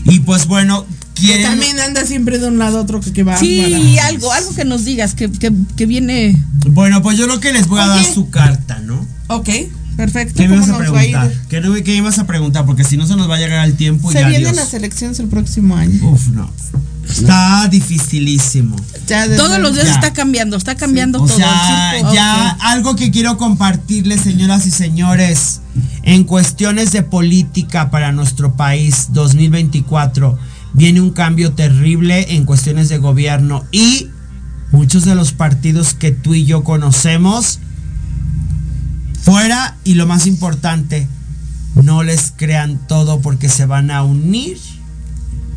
[0.04, 1.42] Y pues bueno, Que quieren.
[1.46, 4.64] también anda siempre de un lado a otro que, que va Sí, algo, algo que
[4.64, 6.36] nos digas, que, que, que viene...
[6.66, 9.06] Bueno, pues yo lo que les voy a dar su carta, ¿no?
[9.28, 9.48] Ok,
[9.96, 10.34] perfecto.
[10.42, 11.32] ¿Qué me ¿Cómo ibas a a preguntar?
[11.48, 12.66] ¿Qué, qué me ibas a preguntar?
[12.66, 14.56] Porque si no se nos va a llegar el tiempo y Se vienen adiós.
[14.56, 15.98] las elecciones el próximo año.
[16.10, 16.50] Uf, no.
[17.08, 18.76] Está dificilísimo.
[19.06, 19.94] Ya Todos los días Ya.
[19.94, 21.36] está cambiando, está cambiando O todo.
[21.36, 25.60] sea, el ya algo que quiero compartirles, señoras y señores,
[26.02, 30.38] en cuestiones de política para nuestro país 2024,
[30.72, 34.08] viene un cambio terrible en cuestiones de gobierno y
[34.72, 37.60] muchos de los partidos que tú y yo conocemos,
[39.22, 41.08] fuera y lo más importante,
[41.82, 44.58] no les crean todo porque se van a unir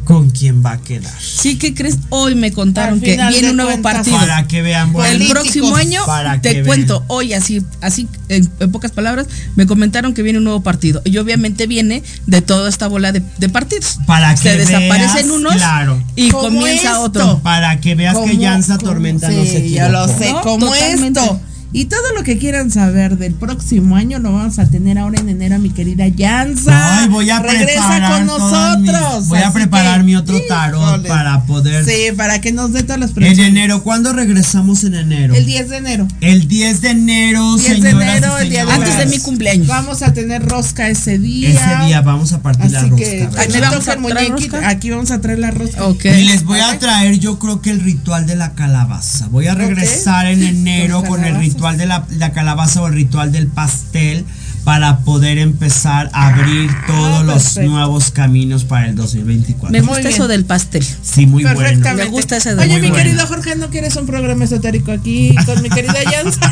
[0.07, 1.11] con quien va a quedar.
[1.19, 1.97] Sí, ¿qué crees?
[2.09, 4.17] Hoy me contaron que viene un nuevo cuentas, partido.
[4.17, 6.65] Para que vean, El bueno, Políticos, próximo año, para que te vean.
[6.65, 9.27] cuento, hoy así, así en, en pocas palabras,
[9.57, 11.01] me comentaron que viene un nuevo partido.
[11.03, 13.99] Y obviamente viene de toda esta bola de, de partidos.
[14.07, 16.01] Para que Se desaparecen veas, unos claro.
[16.15, 17.01] y comienza esto.
[17.01, 17.39] otro.
[17.43, 20.23] Para que veas que ¿Cómo- Llanza cómo- Tormenta sí, no se Yo lo equivocó.
[20.23, 20.41] sé, ¿No?
[20.41, 21.19] como Totalmente.
[21.19, 21.41] esto.
[21.77, 25.29] Y todo lo que quieran saber del próximo año lo vamos a tener ahora en
[25.29, 27.01] enero, mi querida Yanza.
[27.01, 29.27] Ay, voy a Regresa preparar con nosotros.
[29.27, 31.07] voy a preparar que, mi otro tarot híjole.
[31.07, 31.85] para poder.
[31.85, 33.51] Sí, para que nos dé todas las En predicciones.
[33.51, 35.35] enero, ¿cuándo regresamos en enero?
[35.35, 36.07] El 10 de enero.
[36.19, 38.71] El 10 de enero, 10 de enero, y el día de.
[38.71, 39.67] Antes de mi cumpleaños.
[39.67, 41.49] Vamos a tener rosca ese día.
[41.49, 43.05] Ese día vamos a partir la Así rosca.
[43.05, 44.69] que aquí ¿Aquí vamos toca a el traer rosca?
[44.69, 45.85] Aquí vamos a traer la rosca.
[45.85, 46.05] Ok.
[46.05, 49.27] Y les voy a traer, yo creo que el ritual de la calabaza.
[49.27, 51.45] Voy a regresar en enero con el calabazas.
[51.71, 54.25] Ritual de la, la calabaza o el ritual del pastel
[54.63, 59.71] para poder empezar a abrir todos los Ah, nuevos caminos para el 2024.
[59.71, 60.85] Me gusta eso del pastel.
[61.01, 61.57] Sí, muy bueno.
[61.59, 62.03] Perfectamente.
[62.05, 62.95] Me gusta ese de Oye, mi bueno.
[62.95, 66.51] querido Jorge, ¿no quieres un programa esotérico aquí con mi querida Yanza?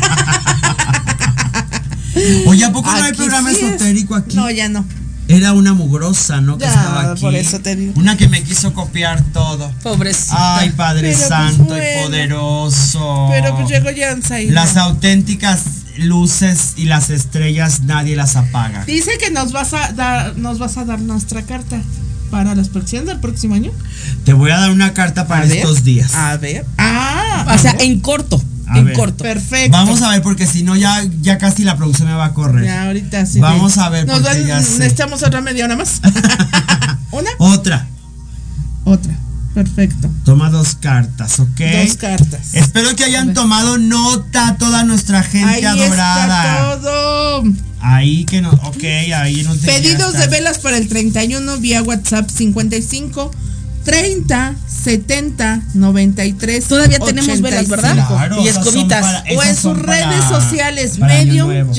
[2.46, 3.62] Oye, ¿a poco no hay programa sí es.
[3.74, 4.36] esotérico aquí?
[4.36, 4.84] No, ya no.
[5.28, 6.56] Era una mugrosa, ¿no?
[6.56, 7.20] Que Ya, estaba aquí.
[7.20, 7.92] por eso te digo.
[7.96, 9.70] Una que me quiso copiar todo.
[9.82, 10.58] Pobrecita.
[10.58, 11.82] Ay, Padre Pero, pues, Santo bueno.
[11.84, 13.26] y poderoso.
[13.30, 15.62] Pero pues llegó Yanza y Las auténticas
[15.98, 18.84] luces y las estrellas nadie las apaga.
[18.84, 21.80] Dice que nos vas a dar, nos vas a dar nuestra carta
[22.30, 23.72] para las próximas del próximo año.
[24.24, 26.14] Te voy a dar una carta para A ver, estos días.
[26.14, 26.66] A ver.
[26.78, 27.82] Ah, O sea, ver.
[27.82, 28.40] en corto.
[28.68, 28.94] A en ver.
[28.94, 29.22] corto.
[29.22, 29.70] Perfecto.
[29.70, 32.64] Vamos a ver, porque si no, ya, ya casi la producción me va a correr.
[32.64, 33.38] Ya, ahorita sí.
[33.40, 34.78] Vamos a ver, Nos porque van- ya sé.
[34.78, 36.00] necesitamos otra media hora más.
[37.12, 37.86] Una, Otra.
[38.84, 39.14] otra.
[39.54, 40.10] Perfecto.
[40.24, 41.60] Toma dos cartas, ¿ok?
[41.86, 42.54] Dos cartas.
[42.54, 46.74] Espero que hayan tomado nota toda nuestra gente Ahí adorada.
[46.74, 47.44] está todo.
[47.80, 48.84] Ahí que no, ok,
[49.16, 53.30] ahí no te Pedidos de velas para el 31 vía WhatsApp 55
[53.86, 56.64] 30 70 93.
[56.64, 58.06] Todavía tenemos velas, ¿verdad?
[58.08, 59.00] Claro, y escobitas.
[59.00, 61.72] para- o en sus para- redes sociales, para Medium muy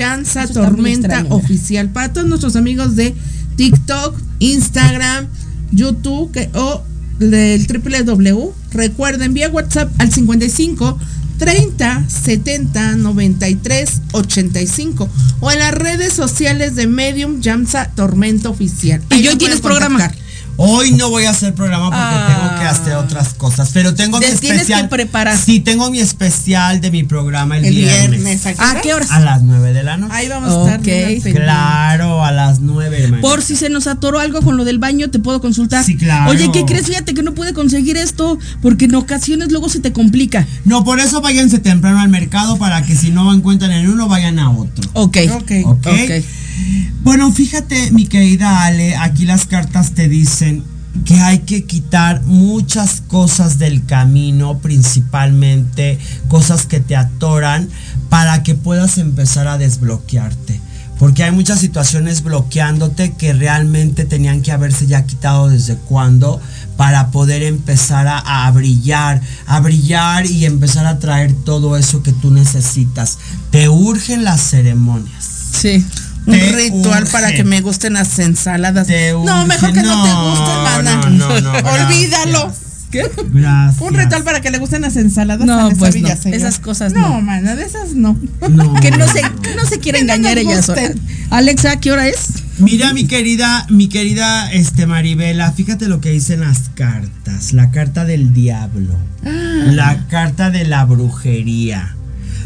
[0.54, 1.36] Tormenta extraño, mira.
[1.36, 1.90] Oficial.
[1.90, 3.14] Para todos nuestros amigos de
[3.58, 5.28] TikTok, Instagram,
[5.72, 6.82] YouTube que- o
[7.20, 8.54] del www.
[8.72, 10.98] Recuerden, vía WhatsApp al 55
[11.40, 15.10] 30 70 93 85
[15.40, 19.02] o en las redes sociales de Medium Jamsa Tormenta Oficial.
[19.12, 20.12] Y Ahí hoy nos tienes programa.
[20.60, 22.36] Hoy no voy a hacer programa porque Ah.
[22.50, 24.82] tengo que hacer otras cosas, pero tengo mi Te tienes especial.
[24.84, 25.38] que preparar.
[25.38, 28.10] Sí, tengo mi especial de mi programa el, El viernes.
[28.24, 28.46] viernes.
[28.48, 28.82] ¿a qué ¿A hora?
[28.82, 29.12] qué horas?
[29.12, 30.14] A las 9 de la noche.
[30.16, 31.34] Ahí vamos a estar.
[31.34, 33.22] Claro, a las 9, hermano.
[33.22, 35.84] Por si se nos atoró algo con lo del baño, te puedo consultar.
[35.86, 36.32] Sí, claro.
[36.32, 36.88] Oye, ¿qué crees?
[36.88, 40.48] Fíjate que no pude conseguir esto porque en ocasiones luego se te complica.
[40.66, 44.40] No, por eso váyanse temprano al mercado para que si no encuentran en uno, vayan
[44.40, 44.90] a otro.
[44.94, 45.18] Ok.
[45.34, 45.52] Ok.
[45.66, 45.88] ¿Ok?
[45.88, 46.12] Ok.
[47.04, 50.47] Bueno, fíjate, mi querida Ale, aquí las cartas te dicen
[51.08, 55.98] que hay que quitar muchas cosas del camino, principalmente
[56.28, 57.70] cosas que te atoran,
[58.10, 60.60] para que puedas empezar a desbloquearte.
[61.00, 66.42] Porque hay muchas situaciones bloqueándote que realmente tenían que haberse ya quitado desde cuando
[66.76, 72.32] para poder empezar a, brillar, a brillar y empezar a traer todo eso que tú
[72.32, 73.18] necesitas.
[73.52, 75.26] Te urgen las ceremonias.
[75.54, 75.86] Sí.
[76.28, 77.12] Un ritual urge.
[77.12, 78.88] para que me gusten las ensaladas.
[78.88, 79.46] Te no, urge.
[79.48, 80.96] mejor que no, te No, gusten, mana.
[81.10, 81.50] no, no, no,
[81.86, 82.44] Olvídalo.
[82.46, 82.64] gracias.
[82.92, 83.04] ¿Qué?
[83.34, 83.82] Gracias.
[83.82, 85.46] Un ritual para que le gusten las ensaladas.
[85.46, 86.08] No, pues no.
[86.08, 87.02] Esas cosas no.
[87.16, 87.22] no.
[87.22, 88.18] mana, de esas no.
[88.50, 88.74] No.
[88.82, 90.82] Que no se, que no se quiere engañar ella sola.
[91.30, 92.28] Alexa, ¿qué hora es?
[92.60, 97.52] Mira mi querida, mi querida este Maribela, fíjate lo que dicen las cartas.
[97.54, 101.97] La carta del diablo, la carta de la brujería,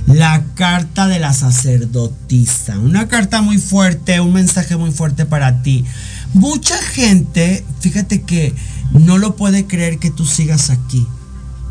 [0.07, 2.79] la carta de la sacerdotisa.
[2.79, 5.85] Una carta muy fuerte, un mensaje muy fuerte para ti.
[6.33, 8.53] Mucha gente, fíjate que
[8.91, 11.05] no lo puede creer que tú sigas aquí.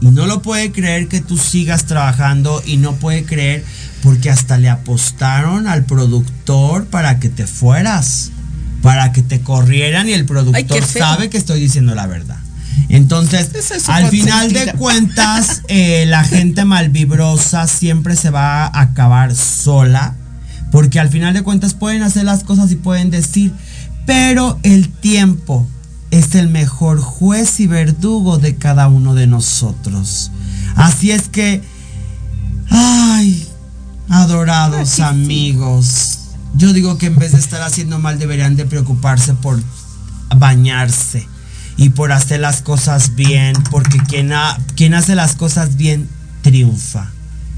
[0.00, 3.64] Y no lo puede creer que tú sigas trabajando y no puede creer
[4.02, 8.30] porque hasta le apostaron al productor para que te fueras,
[8.82, 12.38] para que te corrieran y el productor sabe que estoy diciendo la verdad.
[12.88, 18.66] Entonces, Esa es su al final de cuentas, eh, la gente malvibrosa siempre se va
[18.66, 20.16] a acabar sola,
[20.72, 23.52] porque al final de cuentas pueden hacer las cosas y pueden decir,
[24.06, 25.66] pero el tiempo
[26.10, 30.30] es el mejor juez y verdugo de cada uno de nosotros.
[30.74, 31.62] Así es que,
[32.70, 33.46] ay,
[34.08, 36.18] adorados amigos,
[36.54, 39.62] yo digo que en vez de estar haciendo mal deberían de preocuparse por
[40.36, 41.28] bañarse
[41.80, 46.08] y por hacer las cosas bien, porque quien, ha- quien hace las cosas bien
[46.42, 47.10] triunfa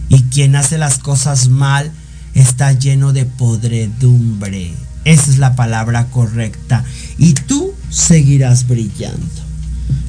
[0.09, 1.91] y quien hace las cosas mal
[2.33, 4.73] está lleno de podredumbre.
[5.05, 6.85] Esa es la palabra correcta.
[7.19, 9.27] Y tú seguirás brillando.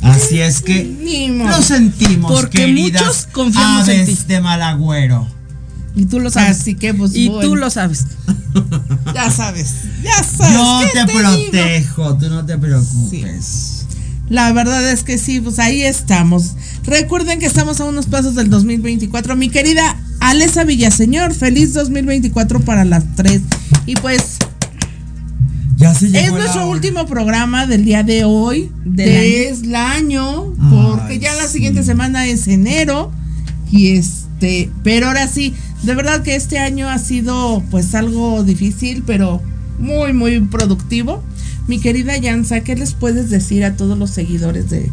[0.04, 0.84] Así es que
[1.48, 4.24] lo sentimos, Porque queridas muchos confiamos en aves ti.
[4.28, 5.28] de mal agüero.
[5.96, 6.60] Y tú lo sabes.
[6.62, 8.06] Así que, pues, y tú lo sabes.
[9.16, 9.74] Ya sabes,
[10.04, 10.54] ya sabes.
[10.54, 11.20] Yo ¿qué te, digo?
[11.20, 13.83] protejo, tú no te preocupes.
[14.34, 16.56] La verdad es que sí, pues ahí estamos.
[16.86, 19.36] Recuerden que estamos a unos pasos del 2024.
[19.36, 23.42] Mi querida Alesa Villaseñor, feliz 2024 para las tres.
[23.86, 24.38] Y pues
[25.78, 26.72] Ya se es llegó nuestro hora.
[26.72, 31.54] último programa del día de hoy, Del del año, porque Ay, ya la sí.
[31.54, 33.12] siguiente semana es enero.
[33.72, 35.54] Y este, pero ahora sí,
[35.84, 39.44] de verdad que este año ha sido pues algo difícil, pero
[39.78, 41.24] muy, muy productivo.
[41.68, 44.92] Mi querida Yansa, ¿qué les puedes decir a todos los seguidores de...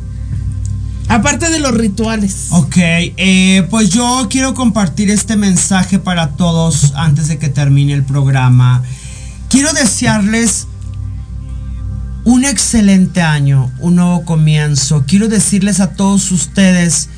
[1.09, 2.47] Aparte de los rituales.
[2.51, 8.05] Ok, eh, pues yo quiero compartir este mensaje para todos antes de que termine el
[8.05, 8.85] programa.
[9.49, 10.69] Quiero desearles
[12.23, 15.05] un excelente año, un nuevo comienzo.
[15.05, 17.09] Quiero decirles a todos ustedes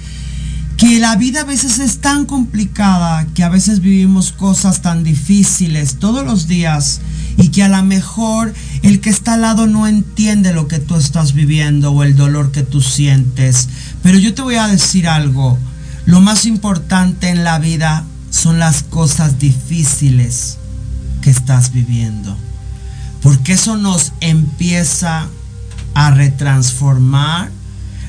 [0.79, 5.97] que la vida a veces es tan complicada, que a veces vivimos cosas tan difíciles
[5.97, 7.03] todos los días
[7.37, 8.53] y que a lo mejor
[8.83, 12.53] el que está al lado no entiende lo que tú estás viviendo o el dolor
[12.53, 13.69] que tú sientes.
[14.03, 15.59] Pero yo te voy a decir algo,
[16.05, 20.59] lo más importante en la vida son las cosas difíciles
[21.21, 22.37] que estás viviendo.
[23.23, 25.29] Porque eso nos empieza
[25.95, 27.51] a retransformar,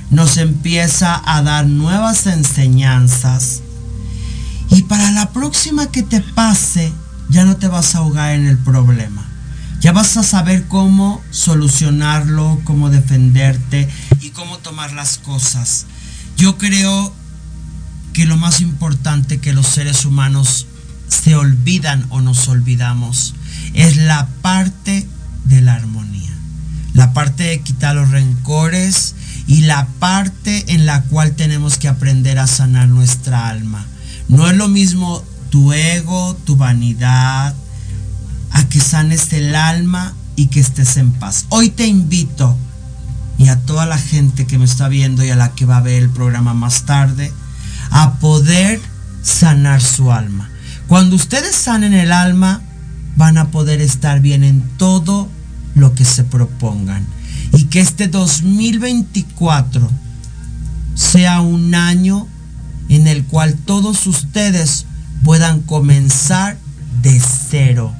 [0.09, 3.61] nos empieza a dar nuevas enseñanzas.
[4.69, 6.91] Y para la próxima que te pase,
[7.34, 9.26] ya no te vas a ahogar en el problema.
[9.81, 13.89] Ya vas a saber cómo solucionarlo, cómo defenderte
[14.22, 15.88] y cómo tomar las cosas.
[16.38, 17.14] Yo creo
[18.14, 20.68] que lo más importante que los seres humanos
[21.07, 23.34] se olvidan o nos olvidamos
[23.73, 25.07] es la parte
[25.45, 26.31] de la armonía.
[26.93, 29.15] La parte de quitar los rencores
[29.47, 33.84] y la parte en la cual tenemos que aprender a sanar nuestra alma.
[34.30, 37.53] No es lo mismo tu ego, tu vanidad,
[38.49, 41.45] a que sanes el alma y que estés en paz.
[41.49, 42.57] Hoy te invito
[43.38, 45.81] y a toda la gente que me está viendo y a la que va a
[45.81, 47.31] ver el programa más tarde
[47.91, 48.81] a poder
[49.21, 50.49] sanar su alma.
[50.88, 52.63] Cuando ustedes sanen el alma,
[53.15, 55.30] van a poder estar bien en todo
[55.75, 57.05] lo que se propongan.
[57.51, 59.88] Y que este 2024
[60.95, 62.27] sea un año
[62.89, 64.88] en el cual todos ustedes
[65.23, 66.57] puedan comenzar
[67.01, 67.19] de
[67.49, 67.93] cero,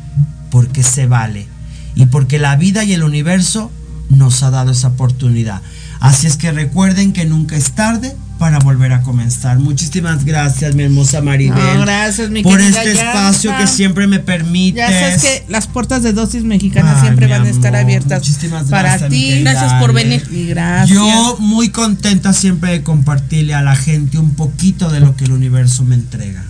[0.52, 1.48] porque se vale.
[1.96, 3.72] Y porque la vida y el universo
[4.10, 5.62] nos ha dado esa oportunidad.
[6.00, 9.58] Así es que recuerden que nunca es tarde para volver a comenzar.
[9.60, 11.80] Muchísimas gracias, mi hermosa Maribel.
[11.80, 14.90] gracias, mi Por este espacio que siempre me permites.
[14.90, 18.66] Ya sabes que las puertas de dosis mexicanas Ay, siempre van a estar abiertas muchísimas
[18.66, 19.42] para gracias, mi ti.
[19.44, 20.28] Gracias por venir.
[20.30, 20.90] Y gracias.
[20.90, 25.32] Yo muy contenta siempre de compartirle a la gente un poquito de lo que el
[25.32, 26.44] universo me entrega.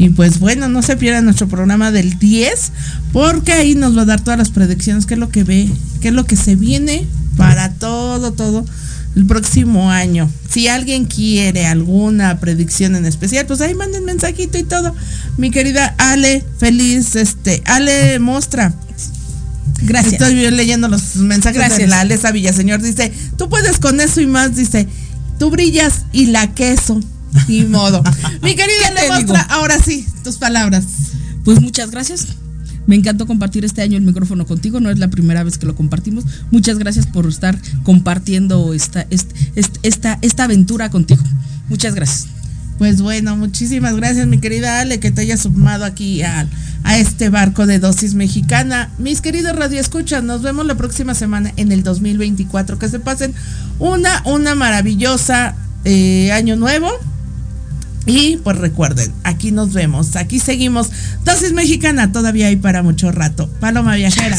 [0.00, 2.72] Y pues bueno, no se pierdan nuestro programa del 10,
[3.12, 5.68] porque ahí nos va a dar todas las predicciones, qué es lo que ve,
[6.00, 7.06] qué es lo que se viene
[7.36, 8.64] para todo, todo
[9.14, 10.30] el próximo año.
[10.48, 14.96] Si alguien quiere alguna predicción en especial, pues ahí manden mensajito y todo.
[15.36, 18.72] Mi querida Ale, feliz, este, Ale Mostra.
[19.82, 20.14] Gracias.
[20.14, 21.90] Estoy leyendo los mensajes de Gracias.
[21.90, 22.80] la Alesa Villaseñor.
[22.80, 24.56] Dice, tú puedes con eso y más.
[24.56, 24.88] Dice,
[25.38, 27.02] tú brillas y la queso.
[27.48, 28.02] Ni modo.
[28.42, 29.34] Mi querida ¿Qué te Ale digo?
[29.34, 30.84] Mostra, ahora sí, tus palabras.
[31.44, 32.28] Pues muchas gracias.
[32.86, 35.76] Me encantó compartir este año el micrófono contigo, no es la primera vez que lo
[35.76, 36.24] compartimos.
[36.50, 39.34] Muchas gracias por estar compartiendo esta, esta,
[39.82, 41.22] esta, esta aventura contigo.
[41.68, 42.26] Muchas gracias.
[42.78, 46.48] Pues bueno, muchísimas gracias, mi querida Ale, que te hayas sumado aquí a,
[46.82, 48.90] a este barco de dosis mexicana.
[48.98, 52.78] Mis queridos radioescuchas, nos vemos la próxima semana en el 2024.
[52.78, 53.34] Que se pasen
[53.78, 55.54] una, una maravillosa
[55.84, 56.90] eh, año nuevo.
[58.06, 60.90] Y pues recuerden, aquí nos vemos, aquí seguimos.
[61.24, 63.48] Dosis mexicana todavía hay para mucho rato.
[63.60, 64.38] Paloma Viajera.